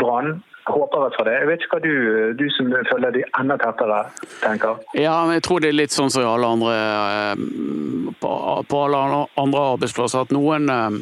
Brann 0.00 0.38
håper 0.70 1.06
jeg 1.06 1.16
for 1.16 1.28
det. 1.28 1.36
Jeg 1.38 1.48
vet 1.48 1.64
ikke 1.64 1.76
hva 1.76 1.82
du, 1.84 1.94
du 2.38 2.44
som 2.54 2.70
følger 2.90 3.14
de 3.16 3.24
enda 3.40 3.56
tettere, 3.60 4.00
tenker? 4.42 4.82
Ja, 4.98 5.16
men 5.26 5.38
jeg 5.38 5.44
tror 5.46 5.62
det 5.62 5.70
er 5.70 5.78
litt 5.78 5.94
sånn 5.94 6.12
som 6.12 6.26
alle 6.28 6.50
andre 6.54 6.76
eh, 6.76 8.14
på, 8.20 8.82
alle 8.84 9.02
andre 9.40 9.64
arbeidsplasser, 9.74 10.26
at 10.26 10.34
noen 10.34 10.70
eh, 10.72 11.00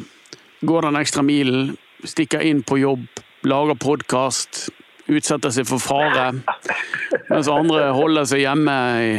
går 0.67 0.87
den 0.87 0.99
ekstra 0.99 1.25
milen, 1.25 1.73
stikker 2.07 2.43
inn 2.45 2.63
på 2.63 2.79
jobb, 2.81 3.05
lager 3.47 3.79
podkast, 3.79 4.67
utsetter 5.09 5.53
seg 5.53 5.67
for 5.69 5.81
fare, 5.81 6.31
mens 7.29 7.49
andre 7.51 7.89
holder 7.95 8.27
seg 8.29 8.43
hjemme 8.45 8.75
i 9.03 9.13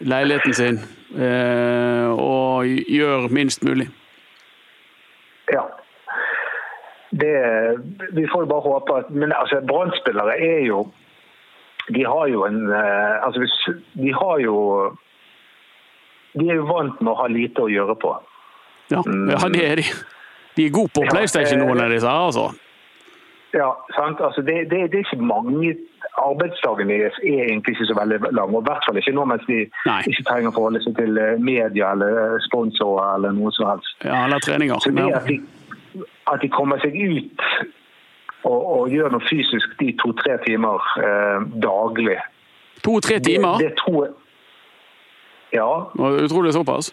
leiligheten 0.00 0.56
sin 0.56 0.80
eh, 1.16 2.08
og 2.12 2.66
gjør 2.68 3.28
minst 3.32 3.64
mulig. 3.66 3.88
Ja. 5.52 5.64
Det, 7.10 7.34
vi 8.14 8.26
får 8.30 8.44
jo 8.44 8.50
bare 8.52 8.62
håpe 8.62 8.96
at 9.00 9.08
Men 9.10 9.32
altså, 9.34 9.58
Brann-spillere 9.66 10.36
er 10.38 10.60
jo 10.62 10.84
De 11.90 12.04
har 12.06 12.28
jo 12.30 12.44
en 12.46 12.60
eh, 12.70 13.16
Altså, 13.26 13.48
de 13.98 14.12
har 14.14 14.38
jo 14.38 14.54
De 16.38 16.46
er 16.46 16.60
jo 16.60 16.68
vant 16.68 17.02
med 17.02 17.10
å 17.10 17.16
ha 17.18 17.26
lite 17.26 17.64
å 17.64 17.66
gjøre 17.66 17.96
på. 17.98 18.12
Ja, 18.94 19.02
ja 19.02 19.48
det 19.50 19.64
er 19.66 19.82
de. 19.82 19.88
De 20.54 20.68
er 20.68 20.70
gode 20.70 20.94
på 20.94 21.02
PlayStation, 21.10 21.58
eh, 21.58 21.66
noen 21.66 21.82
av 21.82 21.90
disse 21.90 22.06
her, 22.06 22.28
altså. 22.30 22.69
Ja, 23.52 23.70
sant? 23.96 24.20
Altså, 24.20 24.42
det, 24.42 24.70
det, 24.70 24.92
det 24.92 25.00
er 25.00 25.06
ikke 25.06 25.24
mange 25.24 25.76
Arbeidsdagen 26.20 26.88
deres 26.88 27.16
er 27.22 27.44
egentlig 27.48 27.72
ikke 27.74 27.86
så 27.86 27.94
veldig 27.98 28.18
lang, 28.32 28.54
og 28.54 28.62
i 28.62 28.66
hvert 28.68 28.84
fall 28.86 28.98
ikke 28.98 29.14
nå 29.14 29.24
mens 29.30 29.44
de 29.48 29.58
Nei. 29.86 30.00
ikke 30.10 30.24
trenger 30.28 30.50
å 30.50 30.54
forholde 30.56 30.82
seg 30.84 30.96
til 30.98 31.18
eh, 31.22 31.38
media 31.40 31.92
eller 31.94 32.38
sponsorer 32.46 33.14
eller 33.16 33.34
noe 33.36 33.52
som 33.56 33.70
helst. 33.70 33.94
Ja, 34.04 34.24
eller 34.26 34.42
treninger. 34.44 34.82
Så 34.84 34.92
det 34.96 35.06
at 35.16 35.28
de, 35.30 35.38
at 36.32 36.42
de 36.42 36.50
kommer 36.52 36.82
seg 36.82 36.98
ut 36.98 37.46
og, 38.42 38.58
og 38.58 38.90
gjør 38.94 39.14
noe 39.14 39.26
fysisk 39.28 39.76
de 39.80 39.92
to-tre 40.02 40.36
timer 40.46 40.90
eh, 41.04 41.46
daglig 41.62 42.18
To-tre 42.84 43.20
timer? 43.20 43.60
Det, 43.60 43.70
det 43.70 43.78
tror 43.82 44.04
jeg 44.06 44.14
Ja. 45.58 45.70
Og 45.98 46.22
Utrolig 46.24 46.52
såpass? 46.54 46.92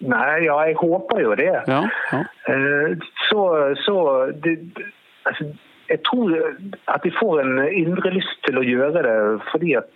Nei, 0.00 0.46
ja, 0.46 0.54
jeg 0.64 0.78
håper 0.80 1.18
jo 1.20 1.34
det. 1.36 1.52
Ja. 1.68 1.82
ja. 2.12 2.20
Eh, 2.48 2.96
så 3.28 3.42
så 3.84 3.96
det, 4.44 4.54
det, 4.76 4.86
Jeg 5.90 6.02
tror 6.06 6.30
at 6.94 7.02
de 7.02 7.10
får 7.18 7.40
en 7.42 7.58
indre 7.74 8.10
lyst 8.14 8.36
til 8.46 8.58
å 8.60 8.62
gjøre 8.62 9.02
det 9.02 9.14
fordi 9.50 9.74
at 9.80 9.88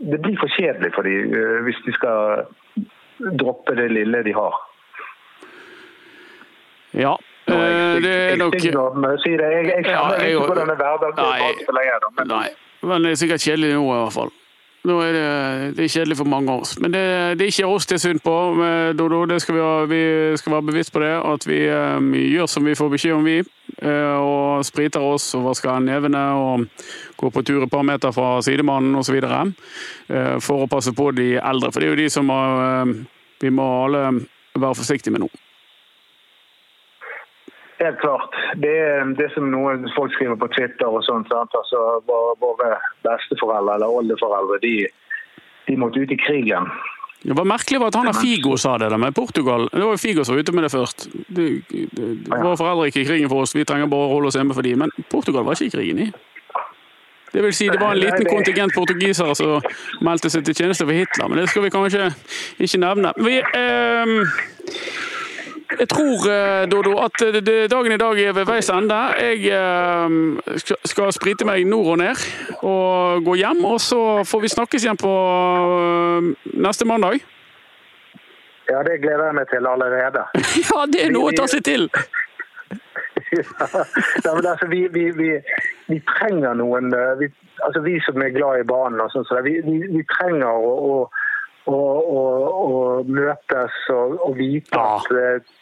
det 0.00 0.18
blir 0.24 0.38
for 0.40 0.48
kjedelig 0.56 0.94
for 0.94 1.02
dem 1.06 1.34
eh, 1.36 1.58
hvis 1.66 1.80
de 1.86 1.92
skal 1.92 2.46
droppe 3.38 3.76
det 3.78 3.90
lille 3.92 4.22
de 4.26 4.32
har. 4.32 4.56
ja. 6.94 7.16
Nå 7.48 7.54
er 7.58 7.68
Eh, 7.68 7.94
jeg 7.94 8.02
Det 8.02 8.32
er 8.32 8.36
nok. 8.38 8.54
Jeg, 8.54 8.62
jeg 8.62 9.84
jeg- 10.20 10.30
ikke 10.32 10.46
hvordan 10.46 10.66
det 10.70 10.74
er 10.78 10.82
er 11.92 12.00
men 12.16 12.26
Nei, 12.28 12.48
men 12.82 13.02
det 13.02 13.10
er 13.10 13.18
sikkert 13.22 13.40
kjedelig 13.46 13.74
nå 13.74 13.82
i 13.82 13.98
hvert 14.02 14.12
fall. 14.14 14.30
Nå 14.82 14.96
er 14.98 15.12
det, 15.14 15.26
det 15.76 15.84
er 15.84 15.92
kjedelig 15.94 16.16
for 16.18 16.26
mange 16.26 16.50
av 16.50 16.64
oss. 16.64 16.72
Men 16.82 16.90
det, 16.90 17.02
det 17.38 17.44
er 17.44 17.52
ikke 17.52 17.68
oss 17.70 17.86
det 17.86 18.00
er 18.00 18.02
synd 18.02 18.22
på, 18.24 18.34
Dodo. 18.98 19.20
Det 19.30 19.38
skal 19.42 19.54
vi, 19.54 19.60
ha, 19.62 19.74
vi 19.86 20.02
skal 20.40 20.56
være 20.56 20.68
bevisst 20.72 20.90
på 20.94 21.02
det. 21.04 21.12
At 21.22 21.46
vi 21.46 21.60
eh, 21.70 22.08
gjør 22.32 22.50
som 22.50 22.66
vi 22.66 22.74
får 22.74 22.90
beskjed 22.90 23.14
om, 23.14 23.28
vi. 23.28 23.36
eh, 23.78 24.16
og 24.18 24.64
spriter 24.66 25.04
oss 25.06 25.28
og 25.38 25.46
vasker 25.52 25.78
nevene 25.86 26.24
og 26.34 26.66
går 27.20 27.30
på 27.30 27.44
tur 27.46 27.62
et 27.62 27.70
par 27.70 27.86
meter 27.86 28.10
fra 28.14 28.34
sidemannen 28.42 28.98
osv. 28.98 29.20
Uh, 29.22 30.36
for 30.42 30.64
å 30.64 30.70
passe 30.70 30.90
på 30.96 31.12
de 31.14 31.36
eldre. 31.38 31.70
For 31.70 31.78
det 31.78 31.88
er 31.88 31.94
jo 31.94 32.02
de 32.02 32.10
som 32.10 32.34
har, 32.34 32.82
eh, 32.82 32.94
vi 33.46 33.54
må 33.54 33.68
alle 33.84 34.04
være 34.58 34.78
forsiktige 34.82 35.14
med 35.14 35.28
nå. 35.28 35.30
Helt 37.82 37.98
klart. 37.98 38.34
Det 38.62 38.72
er 38.78 39.12
det 39.18 39.28
som 39.34 39.48
noen 39.50 39.88
folk 39.96 40.12
skriver 40.14 40.38
på 40.38 40.48
Twitter 40.54 40.86
og 40.86 41.02
sånt. 41.06 41.30
Sant? 41.32 41.54
Altså, 41.58 41.80
våre, 42.06 42.76
besteforeldre 43.02 43.74
eller 43.78 43.94
oldeforeldre 44.00 44.58
de, 44.62 44.74
de 45.66 45.78
måtte 45.80 46.02
ut 46.02 46.14
i 46.14 46.20
krigen. 46.20 46.68
Det 47.22 47.34
var 47.38 47.46
merkelig 47.46 47.78
var 47.78 47.92
at 47.92 47.96
han 48.00 48.10
og 48.10 48.18
Figo 48.18 48.56
sa 48.58 48.76
det 48.82 48.90
der 48.90 48.98
med 48.98 49.14
Portugal. 49.14 49.68
Det 49.70 49.82
var 49.82 49.94
jo 49.94 50.02
Figo 50.04 50.24
som 50.24 50.34
var 50.34 50.42
ute 50.42 50.54
med 50.54 50.66
det 50.66 50.72
først. 50.72 51.08
Det, 51.28 51.46
det, 51.70 52.08
våre 52.30 52.56
foreldre 52.58 52.88
gikk 52.90 53.02
i 53.02 53.08
krigen 53.10 53.30
for 53.30 53.44
oss, 53.44 53.54
vi 53.54 53.66
trenger 53.66 53.90
bare 53.90 54.08
å 54.08 54.14
holde 54.16 54.30
oss 54.30 54.38
hjemme 54.38 54.54
for 54.54 54.66
dem. 54.66 54.82
Men 54.82 54.94
Portugal 55.10 55.46
var 55.46 55.58
ikke 55.58 55.70
i 55.70 55.74
krigen 55.76 56.02
i. 56.06 56.08
Det 57.32 57.42
vil 57.42 57.54
si, 57.56 57.68
det 57.72 57.80
var 57.80 57.94
en 57.94 58.02
liten 58.02 58.26
kontingent 58.28 58.74
portugisere 58.76 59.34
som 59.38 59.62
meldte 60.04 60.28
seg 60.30 60.44
til 60.44 60.58
tjeneste 60.58 60.84
for 60.84 60.92
Hitler, 60.92 61.30
men 61.30 61.40
det 61.40 61.46
skal 61.48 61.64
vi 61.64 61.70
kanskje 61.72 62.10
ikke 62.60 62.82
nevne. 62.82 63.14
Vi, 63.24 63.38
eh, 63.40 64.12
jeg 65.78 65.88
tror, 65.88 66.26
eh, 66.30 66.64
Dodo, 66.70 66.96
at 67.04 67.16
det, 67.46 67.70
dagen 67.70 67.92
i 67.92 67.96
dag 68.00 68.18
er 68.20 68.32
ved 68.32 68.46
veis 68.46 68.70
ende. 68.70 68.98
Jeg 69.20 69.46
eh, 69.48 70.56
skal- 70.84 71.12
sprite 71.12 71.44
meg 71.48 71.66
nord 71.66 71.86
og 71.94 71.98
ned 71.98 72.16
og 72.62 73.24
gå 73.24 73.34
hjem, 73.34 73.64
og 73.64 73.80
så 73.80 74.00
får 74.24 74.40
vi 74.40 74.48
snakkes 74.48 74.84
igjen 74.84 74.96
på 75.00 75.12
eh, 75.12 76.32
neste 76.66 76.84
mandag. 76.88 77.20
Ja, 78.70 78.82
det 78.86 79.00
gleder 79.02 79.24
jeg 79.26 79.34
meg 79.34 79.48
til 79.50 79.66
allerede. 79.66 80.26
Ja, 80.70 80.84
det 80.86 81.06
er 81.06 81.10
noe 81.14 81.32
å 81.32 81.36
ta 81.36 81.46
seg 81.50 81.64
til! 81.66 81.88
ja, 83.32 84.30
altså, 84.30 84.66
vi, 84.68 84.86
vi, 84.92 85.10
vi, 85.16 85.30
vi 85.88 85.98
trenger 86.18 86.54
noen 86.58 86.92
eh, 86.94 87.14
vi, 87.20 87.28
altså 87.64 87.80
vi 87.84 87.96
som 88.04 88.20
er 88.22 88.32
glad 88.34 88.60
i 88.60 88.66
banen, 88.68 89.00
og 89.00 89.12
sånn, 89.12 89.24
så 89.28 89.40
vi, 89.44 89.58
trenger 90.12 90.48
å, 90.52 91.08
å, 91.66 91.72
å, 91.72 91.80
å, 92.62 92.70
møtes 93.08 93.78
og, 93.94 94.18
og 94.26 94.36
vite 94.40 94.76
Ja. 94.76 94.98
at 94.98 95.12
eh, 95.16 95.52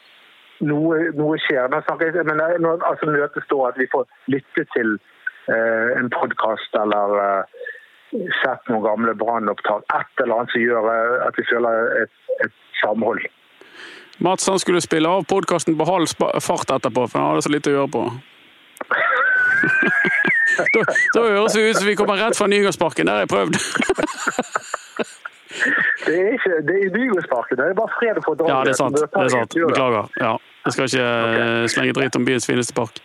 noe, 0.66 1.00
noe 1.16 1.38
skjer. 1.46 1.68
Nå 1.72 1.80
snakker 1.86 2.10
jeg, 2.10 2.26
men 2.28 2.40
når, 2.62 2.84
altså 2.88 3.10
møtes 3.10 3.46
står 3.48 3.70
at 3.70 3.80
vi 3.80 3.88
får 3.92 4.06
lytte 4.32 4.66
til 4.74 4.96
eh, 5.52 5.98
en 5.98 6.10
podkast 6.14 6.78
eller 6.80 7.16
eh, 7.24 7.68
sett 8.40 8.70
noen 8.70 8.86
gamle 8.86 9.16
brannopptak. 9.18 9.86
Et 9.96 10.24
eller 10.24 10.40
annet 10.40 10.54
som 10.54 10.64
gjør 10.64 10.90
eh, 10.94 11.26
at 11.26 11.38
vi 11.38 11.46
føler 11.50 11.92
et, 12.04 12.16
et 12.46 12.56
samhold. 12.82 13.22
Mats 14.20 14.50
han 14.52 14.60
skulle 14.60 14.82
spille 14.84 15.08
av 15.08 15.24
podkasten 15.28 15.78
på 15.78 15.88
halv 15.88 16.10
fart 16.44 16.74
etterpå, 16.74 17.06
for 17.08 17.20
han 17.20 17.32
hadde 17.32 17.46
så 17.46 17.54
lite 17.54 17.72
å 17.72 17.78
gjøre 17.78 17.94
på. 17.94 18.04
da, 20.74 20.82
da 21.14 21.22
høres 21.24 21.56
det 21.56 21.70
ut 21.70 21.80
som 21.80 21.88
vi 21.88 21.96
kommer 21.96 22.20
rett 22.20 22.36
fra 22.36 22.50
Nygårdsparken. 22.52 23.08
Der 23.08 23.20
har 23.20 23.24
jeg 23.24 23.32
prøvd. 23.32 23.60
Det 26.10 26.18
er 26.18 26.32
ikke 26.38 26.56
det 26.66 26.76
er 26.84 26.90
Bygårdsparken. 26.96 27.60
Det 27.60 27.68
er 27.68 27.76
bare 27.78 27.92
fredag 27.98 28.24
for 28.26 28.40
dra. 28.40 28.48
Ja, 28.50 28.64
det 28.66 28.74
er 28.74 28.80
sant. 28.82 28.98
Det 28.98 29.22
er 29.26 29.30
sant. 29.36 29.54
Beklager. 29.54 30.10
Ja, 30.24 30.34
jeg 30.66 30.74
skal 30.74 30.90
ikke 30.90 31.06
okay. 31.06 31.70
slenge 31.74 31.96
dritt 32.00 32.18
om 32.18 32.26
byens 32.26 32.50
fineste 32.50 32.74
park. 32.74 32.98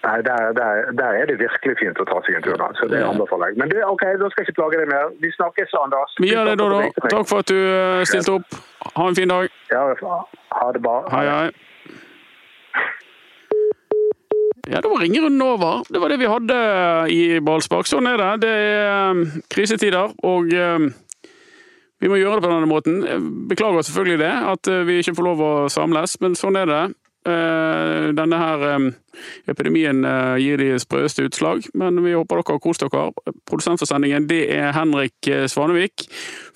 Nei, 0.00 0.16
der, 0.24 0.52
der, 0.60 0.92
der 1.00 1.10
er 1.20 1.26
det 1.28 1.36
virkelig 1.38 1.74
fint 1.76 1.98
å 2.00 2.04
ta 2.08 2.22
seg 2.24 2.38
en 2.38 2.44
tur. 2.46 2.56
Da, 2.56 2.70
så 2.78 2.88
det 2.88 3.02
anbefaler 3.04 3.52
jeg. 3.52 3.60
Men 3.60 3.68
du, 3.68 3.76
ok, 3.84 4.04
da 4.22 4.30
skal 4.32 4.42
jeg 4.42 4.48
ikke 4.48 4.58
plage 4.62 4.78
deg 4.80 4.88
mer. 4.88 5.10
Vi 5.20 5.32
snakkes, 5.34 5.74
Anders. 5.76 6.14
Vi 6.24 6.30
gjør 6.30 6.48
det, 6.48 6.54
da, 6.56 6.68
Dodo. 6.72 6.78
takk 7.04 7.28
for 7.28 7.44
at 7.44 7.50
du 7.52 7.58
eh, 7.58 8.04
stilte 8.08 8.38
opp. 8.38 8.56
Ha 8.96 9.08
en 9.10 9.18
fin 9.18 9.28
dag. 9.28 9.52
Ja, 9.68 9.82
ha 10.56 10.70
det 10.72 10.80
bra. 10.86 10.96
Hei, 11.12 11.26
hei. 11.28 11.50
Ja, 14.70 14.80
det 14.80 14.88
var 14.88 15.04
ringerunden 15.04 15.44
over. 15.44 15.84
Det 15.92 16.00
var 16.00 16.14
det 16.14 16.18
vi 16.22 16.32
hadde 16.32 16.58
i 17.12 17.20
ballspark. 17.44 17.90
Sånn 17.90 18.08
er 18.08 18.16
det. 18.24 18.32
Det 18.46 18.56
er 18.56 18.80
eh, 18.88 19.38
krisetider, 19.52 20.16
og 20.24 20.48
eh, 20.56 20.88
vi 22.00 22.08
må 22.08 22.16
gjøre 22.16 22.38
det 22.38 22.46
på 22.46 22.50
denne 22.54 22.70
måten. 22.70 23.04
Beklager 23.50 23.84
selvfølgelig 23.84 24.22
det, 24.22 24.32
at 24.54 24.72
eh, 24.72 24.82
vi 24.88 25.00
ikke 25.02 25.16
får 25.18 25.26
lov 25.28 25.44
å 25.44 25.52
samles, 25.72 26.16
men 26.24 26.36
sånn 26.38 26.56
er 26.56 26.70
det. 26.70 26.82
Eh, 27.28 28.06
Denne 28.16 28.38
her 28.40 28.62
eh, 28.70 28.86
epidemien 29.52 30.00
gir 30.40 30.62
de 30.62 30.70
sprøeste 30.80 31.26
utslag, 31.28 31.66
men 31.76 32.00
vi 32.00 32.14
håper 32.16 32.40
dere 32.40 32.56
har 32.56 32.62
kost 32.64 32.86
dere. 32.86 33.34
Produsent 33.44 33.82
for 33.82 33.90
sendingen 33.90 34.28
det 34.30 34.46
er 34.56 34.72
Henrik 34.72 35.28
Svanevik. 35.52 36.06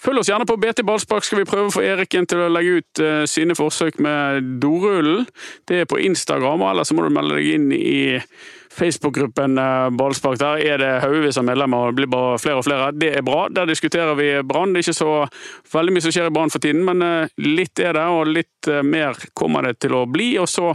Følg 0.00 0.22
oss 0.22 0.32
gjerne 0.32 0.48
på 0.48 0.56
BT 0.62 0.80
Ballspark, 0.88 1.28
skal 1.28 1.42
vi 1.42 1.50
prøve 1.50 1.68
å 1.68 1.76
få 1.76 1.84
Eriken 1.84 2.28
til 2.30 2.46
å 2.46 2.50
legge 2.52 2.80
ut 2.80 3.04
sine 3.28 3.56
forsøk 3.58 4.00
med 4.04 4.48
dorullen. 4.64 5.28
Det 5.68 5.84
er 5.84 5.90
på 5.90 6.00
Instagram, 6.00 6.64
eller 6.70 6.88
så 6.88 6.96
må 6.96 7.04
du 7.04 7.12
melde 7.12 7.36
deg 7.36 7.52
inn 7.58 7.68
i 7.76 7.94
Facebook-gruppen 8.74 9.58
eh, 9.58 9.90
Ballspark. 9.90 10.38
Der 10.38 10.62
er 10.72 10.78
det 10.78 10.90
haugevis 11.04 11.38
av 11.38 11.46
medlemmer, 11.46 11.86
og 11.86 11.92
det 11.92 12.02
blir 12.02 12.10
bare 12.14 12.40
flere 12.42 12.60
og 12.60 12.66
flere. 12.66 12.90
Det 12.98 13.12
er 13.18 13.24
bra. 13.26 13.46
Der 13.52 13.68
diskuterer 13.70 14.16
vi 14.18 14.28
Brann. 14.42 14.74
Det 14.74 14.82
er 14.82 14.88
ikke 14.88 14.98
så 14.98 15.12
veldig 15.74 15.94
mye 15.94 16.04
som 16.04 16.14
skjer 16.14 16.30
i 16.30 16.34
Brann 16.34 16.52
for 16.52 16.64
tiden, 16.64 16.82
men 16.86 17.04
eh, 17.04 17.32
litt 17.44 17.80
er 17.82 17.94
det, 17.98 18.04
og 18.10 18.32
litt 18.32 18.70
eh, 18.70 18.82
mer 18.82 19.18
kommer 19.38 19.68
det 19.68 19.78
til 19.84 19.94
å 19.98 20.04
bli. 20.10 20.32
Og 20.42 20.50
så 20.50 20.72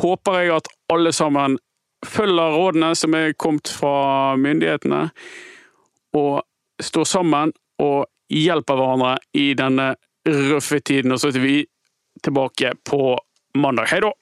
håper 0.00 0.40
jeg 0.40 0.54
at 0.58 0.70
alle 0.92 1.14
sammen 1.16 1.58
følger 2.06 2.56
rådene 2.56 2.92
som 2.96 3.16
er 3.16 3.34
kommet 3.36 3.72
fra 3.72 4.36
myndighetene, 4.40 5.02
og 6.16 6.40
står 6.80 7.06
sammen 7.08 7.52
og 7.80 8.08
hjelper 8.32 8.78
hverandre 8.78 9.16
i 9.36 9.50
denne 9.58 9.92
røffe 10.28 10.80
tiden. 10.80 11.12
Og 11.14 11.20
så 11.22 11.32
er 11.32 11.44
vi 11.44 11.58
tilbake 12.24 12.74
på 12.84 13.14
mandag. 13.56 13.88
Hei 13.92 14.04
da! 14.04 14.19